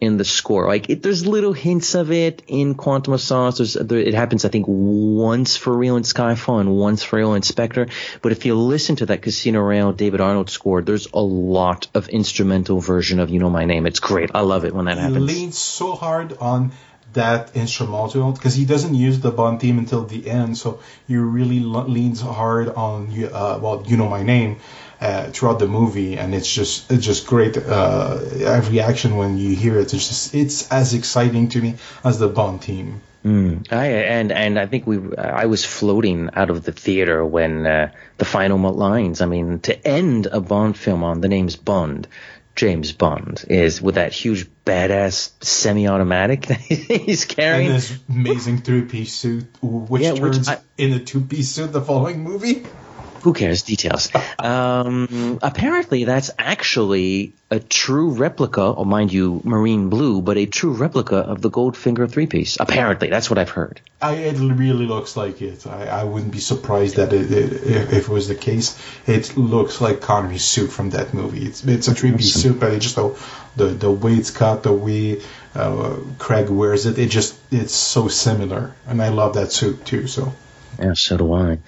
[0.00, 0.66] in the score.
[0.66, 3.58] Like it, there's little hints of it in Quantum of Solace.
[3.58, 7.34] There's, there, it happens, I think, once for real in Skyfall and once for real
[7.34, 7.88] in Spectre.
[8.22, 12.08] But if you listen to that Casino Royale David Arnold score, there's a lot of
[12.08, 13.86] instrumental version of You Know My Name.
[13.86, 14.30] It's great.
[14.34, 15.30] I love it when that happens.
[15.30, 16.72] He leans so hard on
[17.12, 21.60] that instrumental because he doesn't use the Bond theme until the end, so he really
[21.60, 23.26] le- leans hard on you.
[23.26, 24.58] Uh, well, you know my name.
[25.00, 27.56] Uh, throughout the movie, and it's just it's just great.
[27.56, 32.18] Uh, every action when you hear it, it's just it's as exciting to me as
[32.18, 33.00] the Bond theme.
[33.24, 33.70] Mm.
[33.70, 37.92] I, and and I think we I was floating out of the theater when uh,
[38.16, 39.20] the final lines.
[39.20, 42.06] I mean, to end a Bond film on the name's Bond,
[42.60, 49.14] James Bond is with that huge badass semi-automatic that he's carrying, And this amazing three-piece
[49.14, 52.66] suit, which Yeah, which turns I- in a two-piece suit the following movie.
[53.22, 53.62] Who cares?
[53.62, 54.10] Details.
[54.40, 60.72] Um, apparently, that's actually a true replica, or mind you, marine blue, but a true
[60.72, 62.56] replica of the Goldfinger three piece.
[62.58, 63.82] Apparently, that's what I've heard.
[64.00, 65.66] I, it really looks like it.
[65.66, 68.80] I, I wouldn't be surprised that it, it, if, if it was the case.
[69.06, 71.44] It looks like Connery's suit from that movie.
[71.44, 73.14] It's it's a three piece suit, but it just the,
[73.56, 75.20] the the way it's cut, the way
[75.54, 80.06] uh, Craig wears it, it just it's so similar, and I love that suit too.
[80.06, 80.32] So
[80.78, 81.58] Yeah, so do I.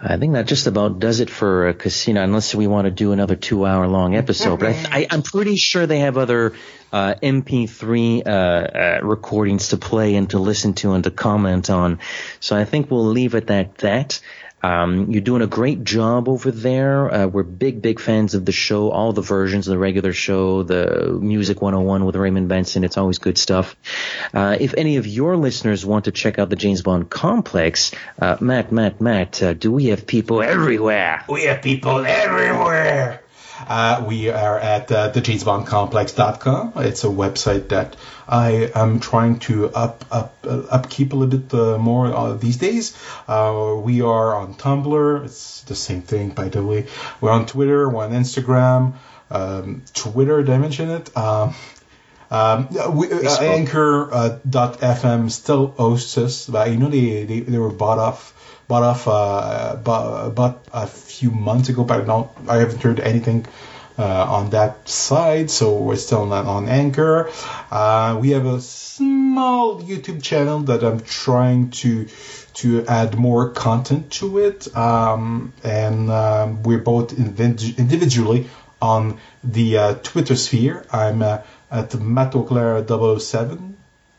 [0.00, 3.12] I think that just about does it for uh, Casino, unless we want to do
[3.12, 4.60] another two-hour-long episode.
[4.60, 6.54] But I, I, I'm pretty sure they have other
[6.92, 11.98] uh, MP3 uh, uh, recordings to play and to listen to and to comment on.
[12.40, 14.20] So I think we'll leave it at that.
[14.62, 17.12] Um, you're doing a great job over there.
[17.12, 20.62] Uh, we're big, big fans of the show, all the versions of the regular show,
[20.62, 22.84] the Music 101 with Raymond Benson.
[22.84, 23.76] It's always good stuff.
[24.34, 28.36] Uh, if any of your listeners want to check out the James Bond complex, uh,
[28.40, 31.24] Matt, Matt, Matt, uh, do we have people everywhere?
[31.28, 33.22] We have people everywhere.
[33.66, 36.72] Uh, we are at uh, thejamesbondcomplex.com.
[36.76, 37.96] It's a website that
[38.28, 42.58] I am trying to up up uh, upkeep a little bit uh, more uh, these
[42.58, 42.96] days.
[43.26, 45.24] Uh, we are on Tumblr.
[45.24, 46.86] It's the same thing, by the way.
[47.20, 47.88] We're on Twitter.
[47.88, 48.94] We're on Instagram.
[49.30, 51.16] Um, Twitter, did I mention it?
[51.16, 51.54] Um,
[52.30, 57.98] um, we, uh, Anchor.fm still hosts us, but you know they, they, they were bought
[57.98, 58.34] off
[58.68, 63.00] bought off uh, bought, bought a few months ago, but I don't I haven't heard
[63.00, 67.30] anything uh, on that side, so we're still not on Anchor.
[67.70, 72.08] Uh, we have a small YouTube channel that I'm trying to
[72.54, 78.48] to add more content to it, um, and um, we're both individually
[78.82, 80.84] on the uh, Twitter sphere.
[80.92, 81.38] I'm uh,
[81.70, 83.77] at Matoclair007.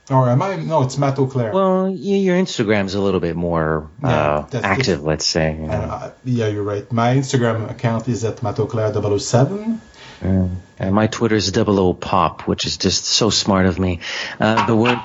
[0.09, 0.55] Or am I?
[0.55, 1.51] No, it's Matt O'Clair.
[1.53, 5.51] Well, yeah, your Instagram's a little bit more uh, active, let's say.
[5.53, 5.73] you know.
[5.73, 6.91] uh, yeah, you're right.
[6.91, 9.79] My Instagram account is at Matoclair007.
[10.23, 10.47] Yeah.
[10.79, 13.99] And my Twitter's double O pop, which is just so smart of me.
[14.39, 14.99] Uh, the word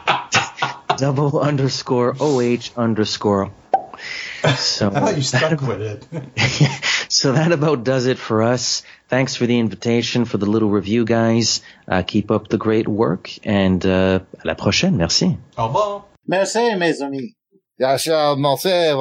[0.96, 3.52] double underscore OH underscore.
[4.56, 7.06] So I thought you stuck with it.
[7.08, 8.82] so that about does it for us.
[9.08, 11.60] Thanks for the invitation, for the little review, guys.
[11.86, 14.96] Uh, keep up the great work, and uh, à la prochaine.
[14.96, 15.36] Merci.
[15.58, 16.04] Au revoir.
[16.26, 17.34] Merci, mes amis.
[17.84, 18.92] I shall not say.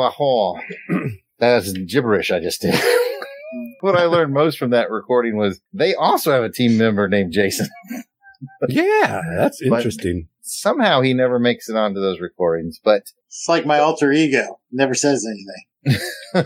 [1.39, 2.75] That's gibberish I just did.
[3.81, 7.31] what I learned most from that recording was they also have a team member named
[7.31, 7.67] Jason.
[8.67, 10.27] yeah, that's But- interesting.
[10.45, 14.59] Somehow he never makes it onto those recordings, but It's like my alter ego.
[14.73, 15.63] Never says anything.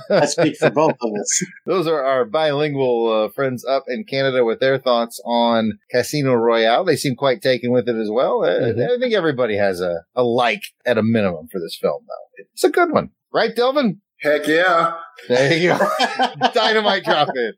[0.10, 1.46] I speak for both of us.
[1.66, 6.84] those are our bilingual uh, friends up in Canada with their thoughts on Casino Royale.
[6.84, 8.44] They seem quite taken with it as well.
[8.44, 8.82] Uh, Mm-hmm.
[8.82, 12.44] I think everybody has a, a like at a minimum for this film, though.
[12.54, 13.12] It's a good one.
[13.34, 14.02] Right, Delvin?
[14.20, 14.94] Heck yeah.
[15.28, 15.88] There you go.
[16.54, 17.54] Dynamite drop in.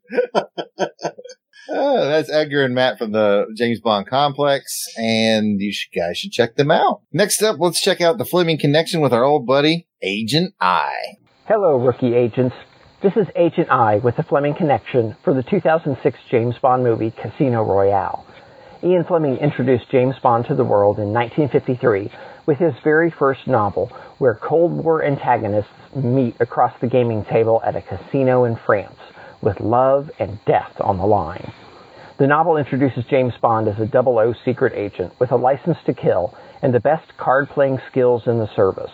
[1.71, 6.31] Oh, that's Edgar and Matt from the James Bond Complex, and you should, guys should
[6.31, 7.01] check them out.
[7.13, 10.91] Next up, let's check out the Fleming Connection with our old buddy, Agent I.
[11.51, 12.55] Hello, rookie agents.
[13.01, 17.63] This is Agent I with the Fleming Connection for the 2006 James Bond movie Casino
[17.63, 18.23] Royale.
[18.83, 22.11] Ian Fleming introduced James Bond to the world in 1953
[22.45, 23.87] with his very first novel,
[24.19, 28.99] where Cold War antagonists meet across the gaming table at a casino in France,
[29.41, 31.51] with love and death on the line.
[32.19, 35.95] The novel introduces James Bond as a double O secret agent with a license to
[35.95, 38.91] kill and the best card playing skills in the service.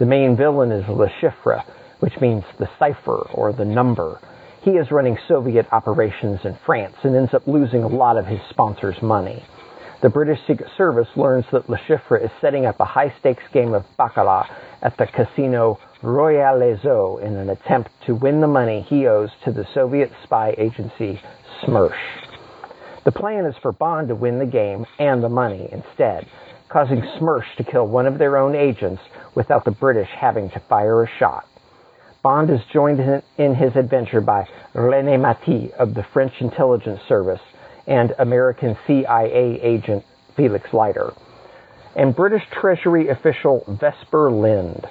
[0.00, 1.62] The main villain is Le Chiffre,
[1.98, 4.18] which means the cipher or the number.
[4.62, 8.40] He is running Soviet operations in France and ends up losing a lot of his
[8.48, 9.44] sponsors' money.
[10.00, 13.74] The British Secret Service learns that Le Chiffre is setting up a high stakes game
[13.74, 14.46] of Baccarat
[14.80, 19.28] at the casino Royale Les Eaux in an attempt to win the money he owes
[19.44, 21.20] to the Soviet spy agency
[21.66, 22.00] SMERSH.
[23.04, 26.26] The plan is for Bond to win the game and the money instead,
[26.70, 29.02] causing SMERSH to kill one of their own agents
[29.34, 31.46] without the British having to fire a shot.
[32.22, 33.00] Bond is joined
[33.38, 37.40] in, his adventure by René Mathis of the French intelligence service
[37.86, 40.04] and American CIA agent
[40.36, 41.12] Felix Leiter,
[41.96, 44.86] and British Treasury official Vesper Lynd.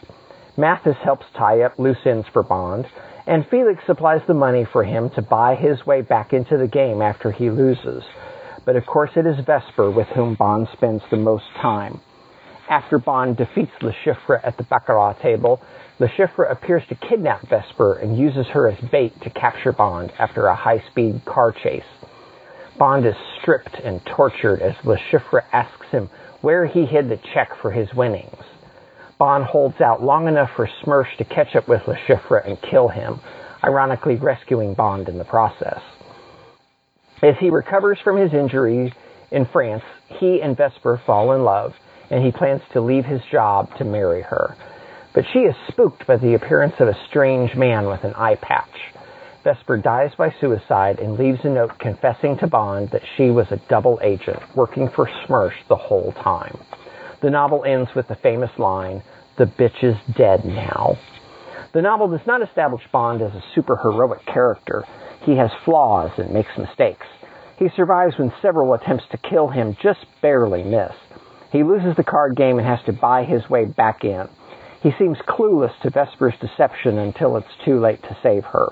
[0.58, 2.88] Mathis helps tie up loose ends for Bond,
[3.26, 7.02] and Felix supplies the money for him to buy his way back into the game
[7.02, 8.04] after he loses.
[8.70, 12.02] But of course, it is Vesper with whom Bond spends the most time.
[12.70, 15.60] After Bond defeats Le Chiffre at the Baccarat table,
[15.98, 20.46] Le Chiffre appears to kidnap Vesper and uses her as bait to capture Bond after
[20.46, 21.82] a high speed car chase.
[22.78, 26.08] Bond is stripped and tortured as Le Chiffre asks him
[26.42, 28.44] where he hid the check for his winnings.
[29.18, 32.90] Bond holds out long enough for Smersh to catch up with Le Chiffre and kill
[32.90, 33.20] him,
[33.64, 35.82] ironically rescuing Bond in the process.
[37.22, 38.94] As he recovers from his injuries
[39.32, 41.74] in France, he and Vesper fall in love,
[42.10, 44.56] and he plans to leave his job to marry her.
[45.14, 48.94] But she is spooked by the appearance of a strange man with an eye patch.
[49.44, 53.62] Vesper dies by suicide and leaves a note confessing to Bond that she was a
[53.70, 56.58] double agent working for Smersh the whole time.
[57.22, 59.04] The novel ends with the famous line,
[59.38, 60.98] The bitch is dead now.
[61.74, 64.86] The novel does not establish Bond as a superheroic character.
[65.30, 67.06] He has flaws and makes mistakes.
[67.60, 70.94] He survives when several attempts to kill him just barely miss.
[71.52, 74.28] He loses the card game and has to buy his way back in.
[74.82, 78.70] He seems clueless to Vesper's deception until it's too late to save her.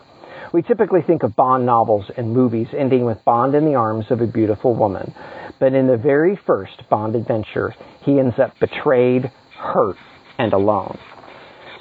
[0.52, 4.22] We typically think of Bond novels and movies ending with Bond in the arms of
[4.22, 5.14] a beautiful woman.
[5.60, 9.98] But in the very first Bond adventure, he ends up betrayed, hurt,
[10.40, 10.98] and alone.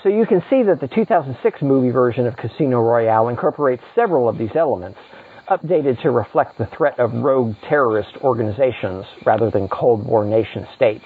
[0.06, 4.38] So you can see that the 2006 movie version of Casino Royale incorporates several of
[4.38, 5.00] these elements,
[5.48, 11.04] updated to reflect the threat of rogue terrorist organizations rather than Cold War nation states,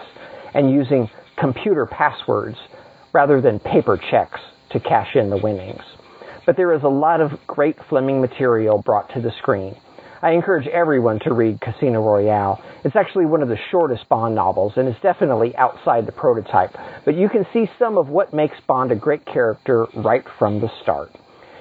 [0.52, 1.08] and using
[1.38, 2.58] computer passwords
[3.14, 4.38] rather than paper checks
[4.72, 5.80] to cash in the winnings.
[6.44, 9.76] But there is a lot of great Fleming material brought to the screen.
[10.20, 12.62] I encourage everyone to read Casino Royale.
[12.82, 16.74] It's actually one of the shortest Bond novels and it's definitely outside the prototype,
[17.04, 20.70] but you can see some of what makes Bond a great character right from the
[20.82, 21.10] start.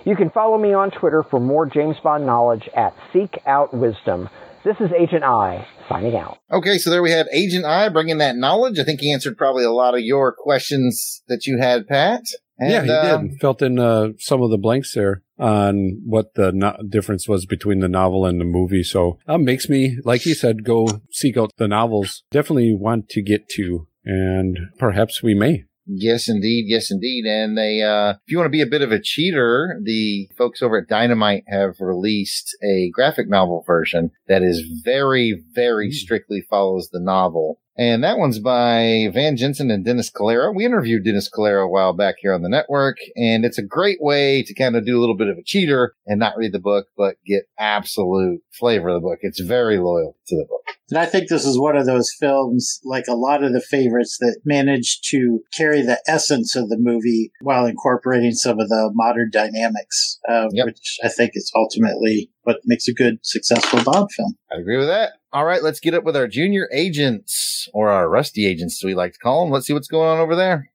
[0.06, 4.30] You can follow me on Twitter for more James Bond knowledge at Seek Out Wisdom.
[4.64, 6.40] This is Agent I, signing out.
[6.52, 8.80] Okay, so there we have Agent I bringing that knowledge.
[8.80, 12.24] I think he answered probably a lot of your questions that you had, Pat.
[12.60, 13.40] And, yeah, he um, did.
[13.40, 17.80] Felt in uh, some of the blanks there on what the no- difference was between
[17.80, 18.84] the novel and the movie.
[18.84, 22.24] So that makes me, like you said, go seek out the novels.
[22.32, 25.64] Definitely want to get to, and perhaps we may.
[25.92, 26.66] Yes, indeed.
[26.68, 27.26] Yes, indeed.
[27.26, 30.62] And they, uh, if you want to be a bit of a cheater, the folks
[30.62, 36.90] over at Dynamite have released a graphic novel version that is very, very strictly follows
[36.92, 37.60] the novel.
[37.80, 40.54] And that one's by Van Jensen and Dennis Calero.
[40.54, 44.00] We interviewed Dennis Calero a while back here on the network, and it's a great
[44.02, 46.60] way to kind of do a little bit of a cheater and not read the
[46.60, 49.20] book, but get absolute flavor of the book.
[49.22, 50.76] It's very loyal to the book.
[50.90, 54.18] And I think this is one of those films, like a lot of the favorites,
[54.20, 59.30] that managed to carry the essence of the movie while incorporating some of the modern
[59.32, 64.36] dynamics, uh, which I think is ultimately what makes a good, successful Bond film.
[64.52, 65.14] I agree with that.
[65.32, 68.96] All right, let's get up with our junior agents, or our rusty agents, as we
[68.96, 69.54] like to call them.
[69.54, 70.72] Let's see what's going on over there.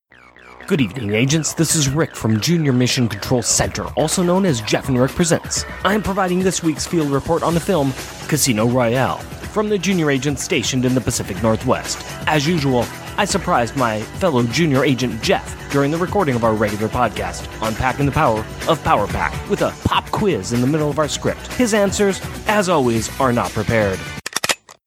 [0.68, 1.54] Good evening, agents.
[1.54, 5.64] This is Rick from Junior Mission Control Center, also known as Jeff and Rick Presents.
[5.84, 7.92] I am providing this week's field report on the film
[8.28, 11.98] Casino Royale from the junior agents stationed in the Pacific Northwest.
[12.28, 12.86] As usual,
[13.16, 18.06] I surprised my fellow junior agent Jeff during the recording of our regular podcast, Unpacking
[18.06, 21.52] the Power of Power Pack, with a pop quiz in the middle of our script.
[21.54, 23.98] His answers, as always, are not prepared.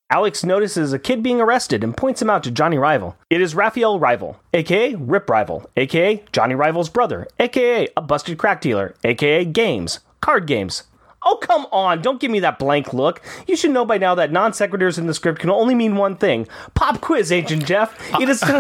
[0.10, 3.18] Alex notices a kid being arrested and points him out to Johnny Rival.
[3.30, 8.62] It is Raphael Rival, aka Rip Rival, aka Johnny Rival's brother, aka a busted crack
[8.62, 10.84] dealer, aka Games, card games.
[11.24, 13.22] Oh, come on, don't give me that blank look.
[13.48, 16.16] You should know by now that non sequiturs in the script can only mean one
[16.16, 16.48] thing.
[16.74, 17.96] Pop quiz, Agent Jeff.
[18.20, 18.44] It is.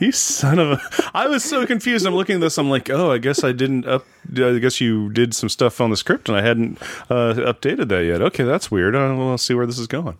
[0.00, 0.80] You son of a!
[1.14, 2.04] I was so confused.
[2.04, 2.58] I'm looking at this.
[2.58, 4.04] I'm like, oh, I guess I didn't up.
[4.28, 8.04] I guess you did some stuff on the script, and I hadn't uh, updated that
[8.04, 8.20] yet.
[8.20, 8.96] Okay, that's weird.
[8.96, 10.18] Uh, we'll see where this is going.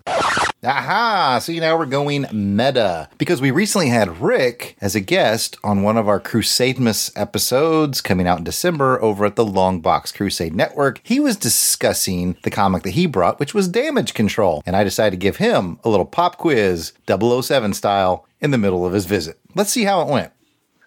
[0.64, 1.40] Aha!
[1.40, 5.96] See, now we're going meta because we recently had Rick as a guest on one
[5.96, 11.00] of our Crusademus episodes coming out in December over at the Long Box Crusade Network.
[11.02, 15.10] He was discussing the comic that he brought, which was Damage Control, and I decided
[15.18, 19.40] to give him a little pop quiz, 007 style, in the middle of his visit.
[19.56, 20.30] Let's see how it went.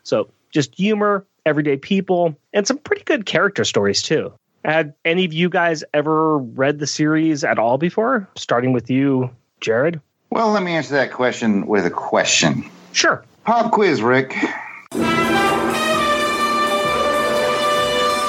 [0.03, 4.31] So, just humor, everyday people, and some pretty good character stories, too.
[4.63, 8.29] Had any of you guys ever read the series at all before?
[8.35, 9.29] Starting with you,
[9.65, 9.99] Jared?
[10.29, 12.69] Well, let me answer that question with a question.
[12.91, 13.25] Sure.
[13.45, 14.29] Pop quiz, Rick.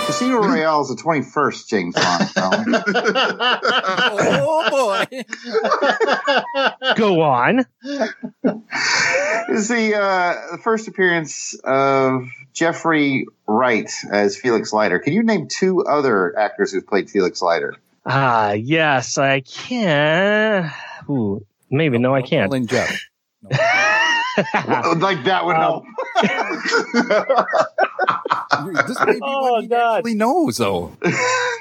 [0.06, 2.74] Casino Royale is the 21st James Bond film.
[4.18, 5.24] oh boy.
[6.96, 7.66] Go on.
[9.50, 14.98] is the, uh, the first appearance of Jeffrey Wright as Felix Leiter.
[15.00, 17.76] Can you name two other actors who've played Felix Leiter?
[18.06, 20.72] Ah, yes, I can.
[21.08, 22.50] Ooh, maybe no, I can't.
[22.50, 22.90] Calling Jeff.
[23.50, 25.84] like that would help.
[28.86, 29.98] this may be oh, what he God.
[29.98, 30.96] actually knows, though.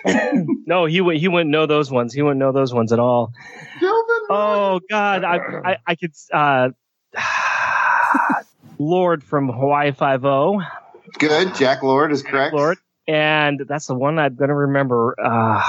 [0.66, 2.14] no, he would he wouldn't know those ones.
[2.14, 3.32] He wouldn't know those ones at all.
[4.30, 6.70] Oh God, I I, I could uh,
[8.80, 10.62] Lord from Hawaii Five O.
[11.20, 12.54] Good, Jack Lord is correct.
[12.54, 12.78] Lord,
[13.08, 15.16] and that's the one I'm gonna remember.
[15.18, 15.64] Uh,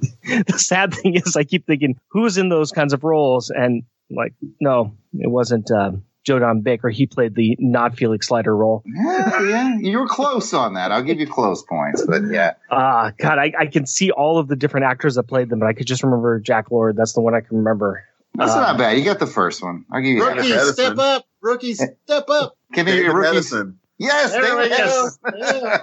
[0.24, 4.34] the sad thing is, I keep thinking who's in those kinds of roles, and like,
[4.60, 5.92] no, it wasn't uh,
[6.24, 6.88] Joe Don Baker.
[6.90, 8.82] He played the not Felix Leiter role.
[8.86, 10.92] Yeah, yeah, you were close on that.
[10.92, 12.54] I'll give you close points, but yeah.
[12.70, 15.66] Ah, God, I, I can see all of the different actors that played them, but
[15.66, 16.96] I could just remember Jack Lord.
[16.96, 18.04] That's the one I can remember.
[18.34, 18.98] That's Uh, not bad.
[18.98, 19.84] You got the first one.
[19.92, 20.66] I'll give you Rookie, that.
[20.74, 21.24] step up!
[21.40, 22.56] Rookie, step up!
[22.72, 23.52] Can you David rookies?
[23.52, 23.74] Hedison.
[23.96, 25.08] Yes, There David we go.
[25.24, 25.82] Hedison.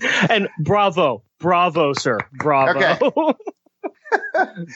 [0.00, 0.26] Yeah.
[0.30, 3.36] and bravo, bravo, sir, bravo.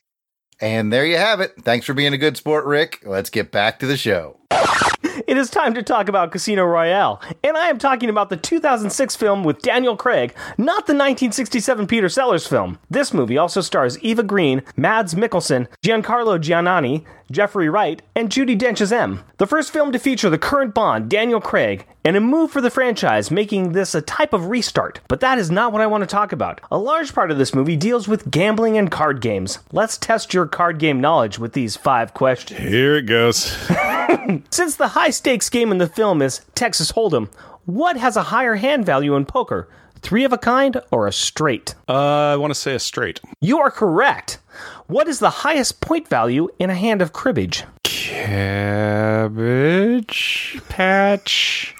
[0.60, 1.52] And there you have it.
[1.62, 3.04] Thanks for being a good sport, Rick.
[3.06, 4.37] Let's get back to the show.
[5.28, 9.14] It is time to talk about Casino Royale, and I am talking about the 2006
[9.14, 12.78] film with Daniel Craig, not the 1967 Peter Sellers film.
[12.88, 18.80] This movie also stars Eva Green, Mads Mikkelsen, Giancarlo Giannini, Jeffrey Wright, and Judi Dench
[18.80, 19.22] as M.
[19.36, 22.70] The first film to feature the current Bond, Daniel Craig, and a move for the
[22.70, 25.00] franchise, making this a type of restart.
[25.08, 26.62] But that is not what I want to talk about.
[26.70, 29.58] A large part of this movie deals with gambling and card games.
[29.72, 32.60] Let's test your card game knowledge with these five questions.
[32.60, 33.54] Here it goes.
[34.50, 37.28] Since the high stakes game in the film is Texas Hold'em,
[37.64, 39.68] what has a higher hand value in poker?
[40.00, 41.74] Three of a kind or a straight?
[41.88, 43.20] Uh, I want to say a straight.
[43.40, 44.38] You are correct.
[44.86, 47.64] What is the highest point value in a hand of cribbage?
[47.82, 49.40] Cabbage
[50.68, 51.74] patch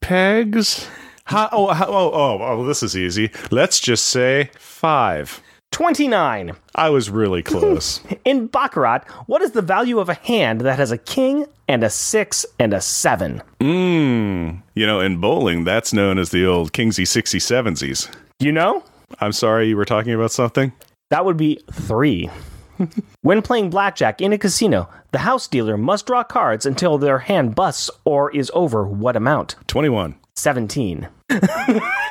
[0.00, 0.88] pegs.
[1.24, 3.30] How, oh, how, oh, oh, oh, this is easy.
[3.50, 5.40] Let's just say five.
[5.72, 6.52] 29.
[6.74, 8.00] I was really close.
[8.24, 11.90] In Baccarat, what is the value of a hand that has a king and a
[11.90, 13.42] six and a seven?
[13.60, 14.62] Mmm.
[14.74, 18.14] You know, in bowling, that's known as the old Kingsy 67sies.
[18.38, 18.84] You know?
[19.20, 20.72] I'm sorry, you were talking about something?
[21.10, 22.30] That would be three.
[23.22, 27.54] when playing blackjack in a casino, the house dealer must draw cards until their hand
[27.54, 29.56] busts or is over what amount?
[29.66, 30.14] 21.
[30.36, 31.08] 17.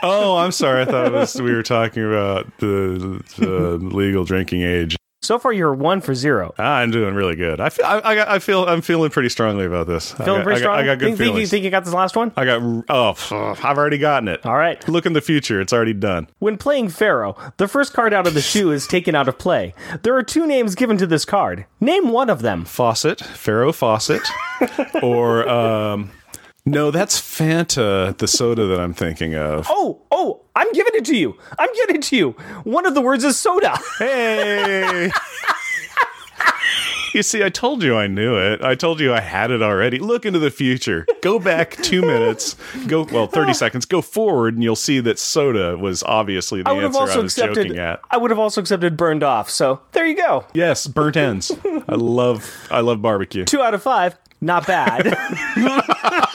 [0.03, 0.81] oh, I'm sorry.
[0.81, 4.95] I thought was, we were talking about the, the legal drinking age.
[5.23, 6.51] So far, you're one for zero.
[6.57, 7.61] Ah, I'm doing really good.
[7.61, 10.13] I feel, I, I, I feel, I'm feeling pretty strongly about this.
[10.13, 10.79] Feeling I got, pretty strong.
[10.79, 12.31] I got, I got good think, think, you, think you got this last one?
[12.35, 14.43] I got, oh, I've already gotten it.
[14.47, 14.85] All right.
[14.89, 15.61] Look in the future.
[15.61, 16.27] It's already done.
[16.39, 19.75] When playing Faro, the first card out of the shoe is taken out of play.
[20.01, 21.67] There are two names given to this card.
[21.79, 22.65] Name one of them.
[22.65, 24.27] Faucet, Pharaoh Fawcett,
[25.03, 26.09] or um,
[26.65, 29.67] no, that's Fanta, the soda that I'm thinking of.
[29.69, 31.37] Oh, oh, I'm giving it to you.
[31.57, 32.31] I'm giving it to you.
[32.63, 33.77] One of the words is soda.
[33.99, 35.11] Hey.
[37.13, 38.61] You see, I told you I knew it.
[38.63, 39.99] I told you I had it already.
[39.99, 41.05] Look into the future.
[41.21, 42.55] Go back two minutes.
[42.87, 43.85] Go well, thirty seconds.
[43.85, 47.19] Go forward, and you'll see that soda was obviously the I would have answer also
[47.19, 47.67] I was accepted.
[47.67, 47.99] joking at.
[48.09, 49.49] I would have also accepted burned off.
[49.49, 50.45] So there you go.
[50.53, 51.51] Yes, burnt ends.
[51.89, 52.49] I love.
[52.71, 53.43] I love barbecue.
[53.43, 54.17] Two out of five.
[54.39, 55.05] Not bad.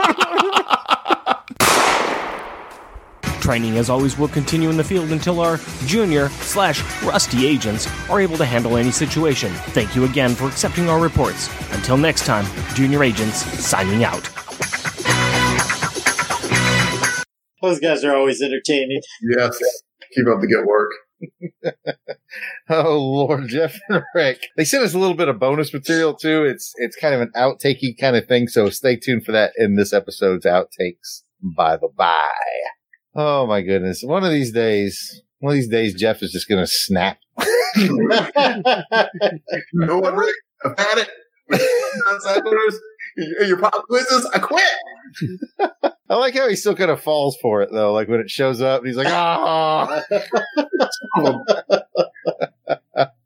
[3.46, 8.20] Training, as always, will continue in the field until our junior slash rusty agents are
[8.20, 9.52] able to handle any situation.
[9.68, 11.48] Thank you again for accepting our reports.
[11.70, 12.44] Until next time,
[12.74, 14.24] junior agents signing out.
[17.62, 19.00] Those guys are always entertaining.
[19.30, 19.56] Yes.
[20.12, 20.90] Keep up the good work.
[22.68, 24.40] oh Lord, Jeff and Rick.
[24.56, 26.42] They sent us a little bit of bonus material too.
[26.42, 29.76] It's it's kind of an outtakey kind of thing, so stay tuned for that in
[29.76, 31.22] this episode's outtakes.
[31.40, 32.26] By the by.
[33.16, 34.02] Oh my goodness.
[34.02, 37.18] One of these days, one of these days Jeff is just gonna snap.
[39.72, 40.34] no one what, Rick?
[40.64, 41.10] I've had it.
[42.08, 42.80] Outside doors,
[43.16, 44.62] your pop quizzes, I quit.
[46.08, 47.92] I like how he still kind of falls for it though.
[47.92, 50.02] Like when it shows up, he's like, ah.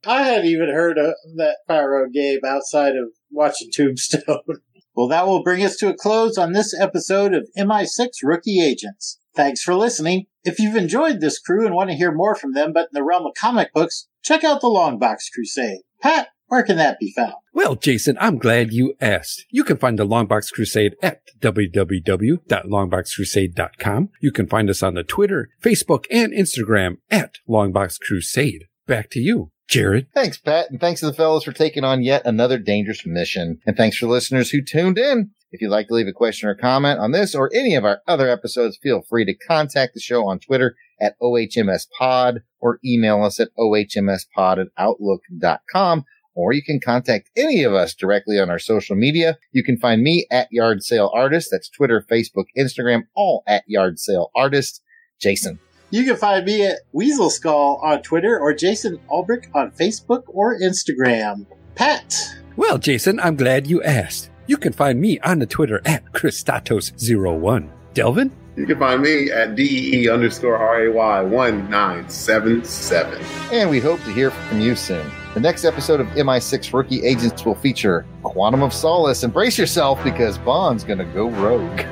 [0.07, 4.23] I hadn't even heard of that Pyro game outside of watching Tombstone.
[4.95, 9.20] well, that will bring us to a close on this episode of MI6 Rookie Agents.
[9.35, 10.27] Thanks for listening.
[10.45, 13.05] If you've enjoyed this crew and want to hear more from them, but in the
[13.05, 15.81] realm of comic books, check out the Longbox Crusade.
[16.01, 17.35] Pat, where can that be found?
[17.55, 19.47] Well, Jason, I'm glad you asked.
[19.51, 24.09] You can find the Longbox Crusade at www.longboxcrusade.com.
[24.21, 28.65] You can find us on the Twitter, Facebook, and Instagram at Longbox Crusade.
[28.87, 30.09] Back to you, Jared.
[30.13, 33.61] Thanks, Pat, and thanks to the fellows for taking on yet another dangerous mission.
[33.65, 35.31] And thanks for listeners who tuned in.
[35.53, 38.03] If you'd like to leave a question or comment on this or any of our
[38.07, 43.41] other episodes, feel free to contact the show on Twitter at OHMSPod or email us
[43.41, 46.05] at OHMSPod at Outlook.com.
[46.35, 49.37] Or you can contact any of us directly on our social media.
[49.53, 51.49] You can find me at Yard Sale Artist.
[51.51, 54.83] That's Twitter, Facebook, Instagram, all at Yard Sale Artist.
[55.21, 55.59] Jason.
[55.91, 60.59] You can find me at Weasel Skull on Twitter or Jason Ulbrich on Facebook or
[60.59, 61.47] Instagram.
[61.75, 62.17] Pat.
[62.57, 64.30] Well, Jason, I'm glad you asked.
[64.51, 67.71] You can find me on the Twitter at Christatos01.
[67.95, 68.33] Delvin?
[68.57, 73.23] You can find me at DEE underscore RAY 1977.
[73.53, 75.09] And we hope to hear from you soon.
[75.35, 79.23] The next episode of MI6 Rookie Agents will feature Quantum of Solace.
[79.23, 81.83] Embrace yourself because Bond's gonna go rogue.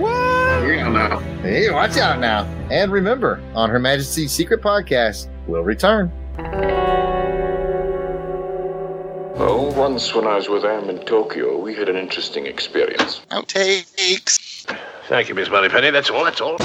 [0.00, 0.66] what?
[0.66, 1.18] Yeah, now.
[1.42, 2.44] Hey, watch out now.
[2.70, 6.10] And remember, on Her Majesty's Secret Podcast, we'll return.
[9.42, 13.22] Oh, once when I was with Am in Tokyo, we had an interesting experience.
[13.30, 14.66] Outtakes.
[15.08, 15.90] Thank you, Miss Moneypenny.
[15.90, 16.24] That's all.
[16.24, 16.58] That's all.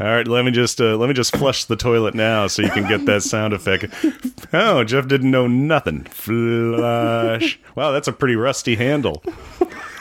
[0.00, 2.68] All right, let me just uh, let me just flush the toilet now, so you
[2.70, 3.86] can get that sound effect.
[4.52, 6.04] Oh, Jeff didn't know nothing.
[6.04, 7.58] Flush.
[7.74, 9.22] Wow, that's a pretty rusty handle.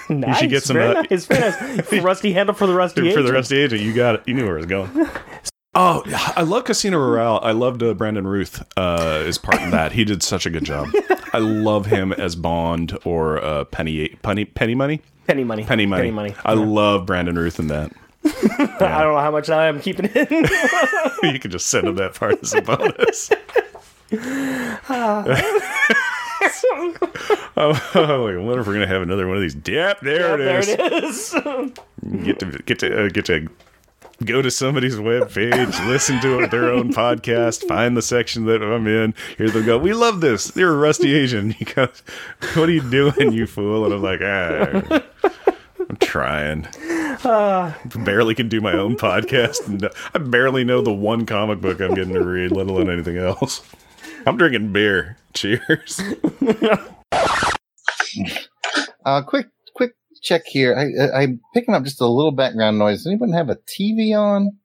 [0.09, 0.27] nice.
[0.27, 1.93] You should get some very uh, nice, very nice.
[2.03, 3.25] rusty handle for the rusty for agent.
[3.27, 3.81] the rusty agent.
[3.81, 4.23] You got it.
[4.27, 5.09] You knew where it was going.
[5.79, 6.01] Oh,
[6.35, 7.39] I love Casino Royale.
[7.43, 9.91] I loved uh, Brandon Routh uh, as part in that.
[9.91, 10.89] He did such a good job.
[11.33, 15.03] I love him as Bond or uh, Penny Penny Penny Money.
[15.27, 15.63] Penny money.
[15.65, 16.01] Penny Money.
[16.01, 16.35] Penny money.
[16.43, 17.91] I love Brandon Routh in that.
[18.25, 20.31] I don't know how much I am keeping it.
[21.23, 23.29] you can just send him that part as a bonus.
[27.55, 29.55] oh, oh, I wonder if we're gonna have another one of these.
[29.55, 31.31] Yep, there Yep, it is.
[31.33, 31.73] There it
[32.13, 32.25] is.
[32.25, 33.47] Get to get to uh, get to
[34.23, 38.87] go to somebody's web page, listen to their own podcast, find the section that I'm
[38.87, 39.13] in.
[39.37, 39.77] Here they go.
[39.77, 40.55] We love this.
[40.55, 41.51] You're a rusty Asian.
[41.57, 42.03] He goes,
[42.53, 45.03] "What are you doing, you fool?" And I'm like, ah.
[45.89, 46.65] I'm trying.
[47.23, 47.73] Uh,
[48.03, 49.89] barely can do my own podcast.
[50.13, 53.63] I barely know the one comic book I'm getting to read, let alone anything else.
[54.25, 55.17] I'm drinking beer.
[55.33, 56.01] Cheers.
[59.05, 59.47] Uh, quick, quick
[60.27, 60.75] check here.
[60.75, 62.99] I, I, I'm picking up just a little background noise.
[62.99, 64.57] Does anyone have a TV on?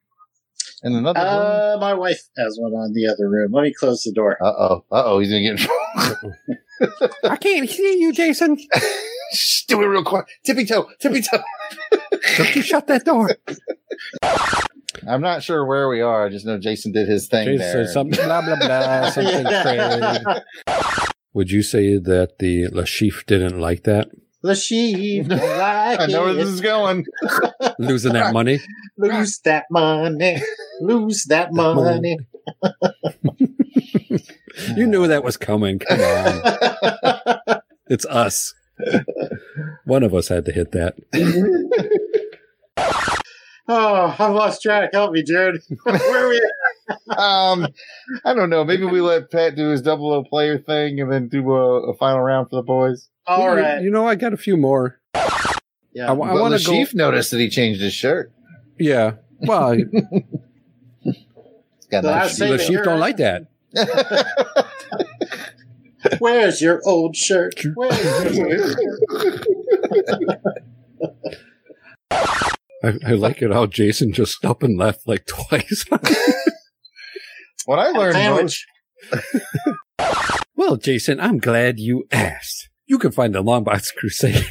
[0.84, 1.28] In another room?
[1.28, 3.52] Uh, my wife has one on the other room.
[3.52, 4.36] Let me close the door.
[4.42, 4.84] Uh oh.
[4.90, 5.18] Uh oh.
[5.20, 6.34] He's gonna get in trouble.
[7.24, 8.58] I can't hear you, Jason.
[9.32, 10.26] Shh, do it real quick.
[10.44, 10.90] Tippy toe.
[11.00, 11.42] Tippy toe.
[12.36, 13.30] Don't you shut that door.
[15.06, 16.26] I'm not sure where we are.
[16.26, 17.86] I just know Jason did his thing Jason there.
[17.86, 20.40] said something, blah, blah, blah, something crazy.
[21.32, 24.10] Would you say that the Le Chiffre didn't like that?
[24.42, 25.26] The sheep.
[25.30, 27.06] I I know where this is going.
[27.78, 28.60] Losing that money?
[28.96, 30.42] Lose that money.
[30.80, 32.18] Lose that money.
[34.76, 35.78] You knew that was coming.
[35.78, 37.60] Come on.
[37.88, 38.52] it's us.
[39.86, 40.94] One of us had to hit that.
[43.68, 44.90] Oh, I've lost track.
[44.92, 45.62] Help me, Jared.
[45.84, 46.50] Where are we?
[46.90, 47.18] At?
[47.18, 47.66] um,
[48.24, 48.64] I don't know.
[48.64, 51.94] Maybe we let Pat do his double O player thing and then do a, a
[51.96, 53.08] final round for the boys.
[53.26, 53.82] All you, right.
[53.82, 55.00] You know, I got a few more.
[55.92, 56.08] Yeah.
[56.08, 56.72] I, want the to go.
[56.72, 58.32] chief noticed that he changed his shirt.
[58.78, 59.14] Yeah.
[59.40, 59.84] Well, He's
[61.90, 63.46] got The nice last the Chief don't like that.
[66.18, 67.54] Where's your old shirt?
[67.74, 68.76] Where's your old shirt?
[72.84, 75.84] I, I like it how Jason just up and left like twice.
[77.64, 78.66] What I learned Sandwich.
[80.56, 82.68] well, Jason, I'm glad you asked.
[82.92, 84.44] You can find the Longbox Crusade.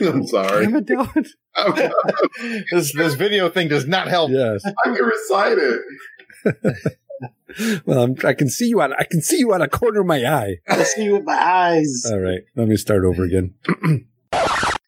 [0.00, 0.64] I'm sorry.
[0.64, 1.28] Damn it, Dylan.
[1.58, 4.30] most, this this video thing does not help.
[4.30, 4.62] Yes.
[4.64, 5.82] I can recite it.
[7.84, 8.94] Well, I'm, I can see you on.
[8.94, 10.56] I can see you on a corner of my eye.
[10.68, 12.06] I see you with my eyes.
[12.10, 13.52] All right, let me start over again.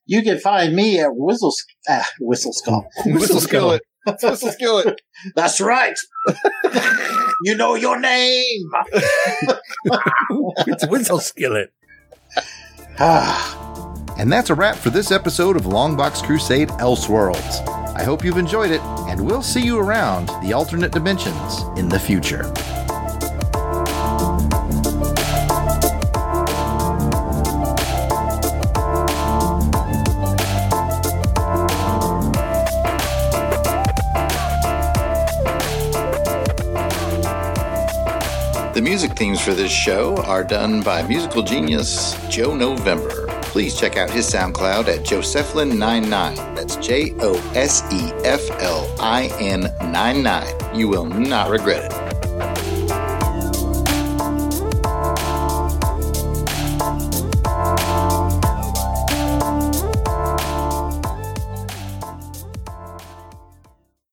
[0.07, 1.53] You can find me at Whistle
[1.91, 2.89] ah, Whistle Skull.
[3.05, 3.83] Whistle skillet.
[4.23, 5.03] Whistle skillet.
[5.37, 5.97] That's right.
[7.45, 8.71] you know your name.
[10.67, 11.75] it's Whistle Skillet.
[12.99, 13.57] Ah.
[14.19, 17.67] And that's a wrap for this episode of Longbox Crusade Elseworlds.
[17.97, 21.99] I hope you've enjoyed it, and we'll see you around the alternate dimensions in the
[21.99, 22.53] future.
[38.91, 43.29] Music themes for this show are done by musical genius Joe November.
[43.43, 46.57] Please check out his SoundCloud at Joseflin99.
[46.57, 50.75] That's J O S E F L I N 99.
[50.75, 52.10] You will not regret it.